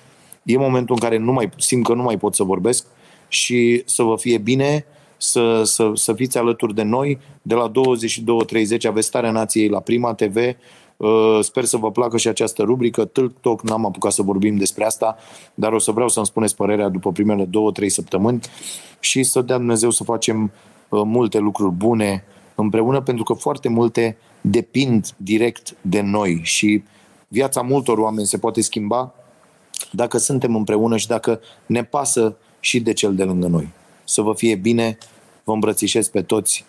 e 0.44 0.58
momentul 0.58 0.96
în 0.96 1.02
care 1.02 1.18
nu 1.18 1.32
mai, 1.32 1.50
simt 1.58 1.86
că 1.86 1.94
nu 1.94 2.02
mai 2.02 2.18
pot 2.18 2.36
să 2.36 2.44
vorbesc 2.44 2.86
și 3.28 3.82
să 3.86 4.04
vă 4.04 4.16
fie 4.18 4.38
bine, 4.38 4.86
să, 5.18 5.64
să, 5.64 5.92
să 5.94 6.14
fiți 6.14 6.38
alături 6.38 6.76
de 6.76 6.84
noi. 6.84 7.20
De 7.42 7.56
la 7.56 7.72
22.30 7.72 8.82
aveți 8.84 9.08
Starea 9.08 9.32
Nației 9.32 9.68
la 9.68 9.80
Prima 9.80 10.14
TV. 10.14 10.36
Uh, 10.98 11.40
sper 11.42 11.64
să 11.64 11.78
vă 11.78 11.92
placă 11.92 12.18
și 12.18 12.28
această 12.28 12.64
rubrică. 12.64 13.06
TikTok 13.06 13.62
n-am 13.62 13.86
apucat 13.86 14.12
să 14.12 14.22
vorbim 14.22 14.56
despre 14.56 14.86
asta, 14.86 15.18
dar 15.54 15.74
o 15.74 15.80
să 15.80 15.92
vreau 15.92 16.08
să-mi 16.08 16.26
spuneți 16.26 16.56
părerea 16.56 16.90
după 16.90 17.12
primele 17.12 17.46
două, 17.46 17.72
trei 17.72 17.90
săptămâni 17.90 18.40
și 19.00 19.24
să 19.24 19.42
dea 19.42 19.58
Dumnezeu 19.58 19.90
să 19.90 20.04
facem 20.04 20.52
uh, 20.90 21.02
multe 21.06 21.38
lucruri 21.38 21.74
bune 21.74 22.24
împreună, 22.56 23.02
pentru 23.02 23.24
că 23.24 23.34
foarte 23.34 23.70
multe 23.70 24.18
depind 24.42 25.14
direct 25.18 25.76
de 25.82 26.02
noi 26.02 26.40
și 26.44 26.84
viața 27.28 27.62
multor 27.62 27.98
oameni 27.98 28.28
se 28.28 28.38
poate 28.38 28.62
schimba 28.62 29.14
dacă 29.92 30.18
suntem 30.18 30.56
împreună 30.56 30.98
și 30.98 31.08
dacă 31.08 31.40
ne 31.66 31.84
pasă 31.84 32.36
și 32.60 32.80
de 32.80 32.94
cel 32.94 33.16
de 33.16 33.24
lângă 33.24 33.48
noi. 33.48 33.70
Să 34.04 34.22
vă 34.22 34.34
fie 34.34 34.56
bine, 34.56 34.98
vă 35.44 35.54
îmbrățișez 35.54 36.08
pe 36.08 36.22
toți. 36.22 36.66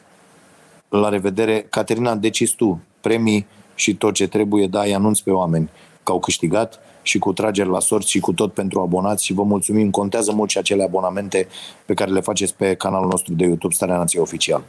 La 0.89 1.09
revedere. 1.09 1.67
Caterina, 1.71 2.15
decizi 2.15 2.55
tu 2.55 2.81
premii 3.01 3.47
și 3.75 3.95
tot 3.95 4.15
ce 4.15 4.29
trebuie, 4.29 4.67
da, 4.67 4.83
îi 4.83 4.95
anunț 4.95 5.19
pe 5.19 5.31
oameni 5.31 5.71
că 6.03 6.13
au 6.13 6.19
câștigat 6.21 6.81
și 7.03 7.19
cu 7.19 7.33
trageri 7.33 7.69
la 7.69 7.81
sorți 7.81 8.11
și 8.11 8.21
cu 8.21 8.33
tot 8.33 8.53
pentru 8.53 8.81
abonați 8.81 9.25
și 9.25 9.33
vă 9.33 9.43
mulțumim. 9.43 9.91
Contează 9.91 10.33
mult 10.33 10.51
și 10.51 10.59
acele 10.59 10.83
abonamente 10.83 11.49
pe 11.87 11.95
care 11.95 12.11
le 12.11 12.21
faceți 12.21 12.55
pe 12.55 12.75
canalul 12.75 13.09
nostru 13.11 13.35
de 13.35 13.45
YouTube 13.45 13.75
Starea 13.75 13.97
Nației 13.97 14.23
Oficial. 14.23 14.63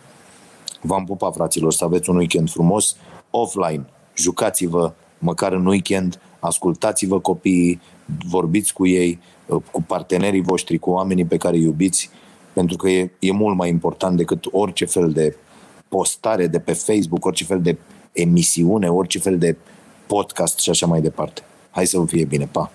V-am 0.82 1.06
pupat, 1.06 1.34
fraților, 1.34 1.74
să 1.74 1.84
aveți 1.84 2.10
un 2.10 2.16
weekend 2.16 2.50
frumos, 2.50 2.96
offline. 3.30 3.86
Jucați-vă 4.16 4.94
măcar 5.18 5.52
în 5.52 5.66
weekend, 5.66 6.20
ascultați-vă 6.46 7.20
copiii, 7.20 7.82
vorbiți 8.30 8.74
cu 8.74 8.88
ei, 8.88 9.20
uh, 9.46 9.62
cu 9.72 9.82
partenerii 9.82 10.42
voștri, 10.42 10.78
cu 10.78 10.90
oamenii 10.90 11.26
pe 11.26 11.38
care 11.38 11.56
îi 11.56 11.64
iubiți, 11.64 12.10
pentru 12.54 12.78
că 12.78 12.90
e, 12.90 13.12
e 13.20 13.32
mult 13.32 13.56
mai 13.56 13.70
important 13.70 14.18
decât 14.18 14.46
orice 14.52 14.86
fel 14.86 15.12
de 15.12 15.36
postare 15.88 16.48
de 16.48 16.60
pe 16.60 16.74
Facebook, 16.74 17.26
orice 17.26 17.44
fel 17.44 17.62
de 17.62 17.78
emisiune, 18.12 18.90
orice 18.90 19.20
fel 19.20 19.38
de 19.38 19.56
podcast 20.08 20.60
și 20.60 20.70
așa 20.70 20.86
mai 20.86 21.02
departe. 21.02 21.42
Hai 21.72 21.86
să 21.86 21.98
vă 21.98 22.06
fie 22.06 22.26
bine, 22.26 22.48
pa! 22.52 22.72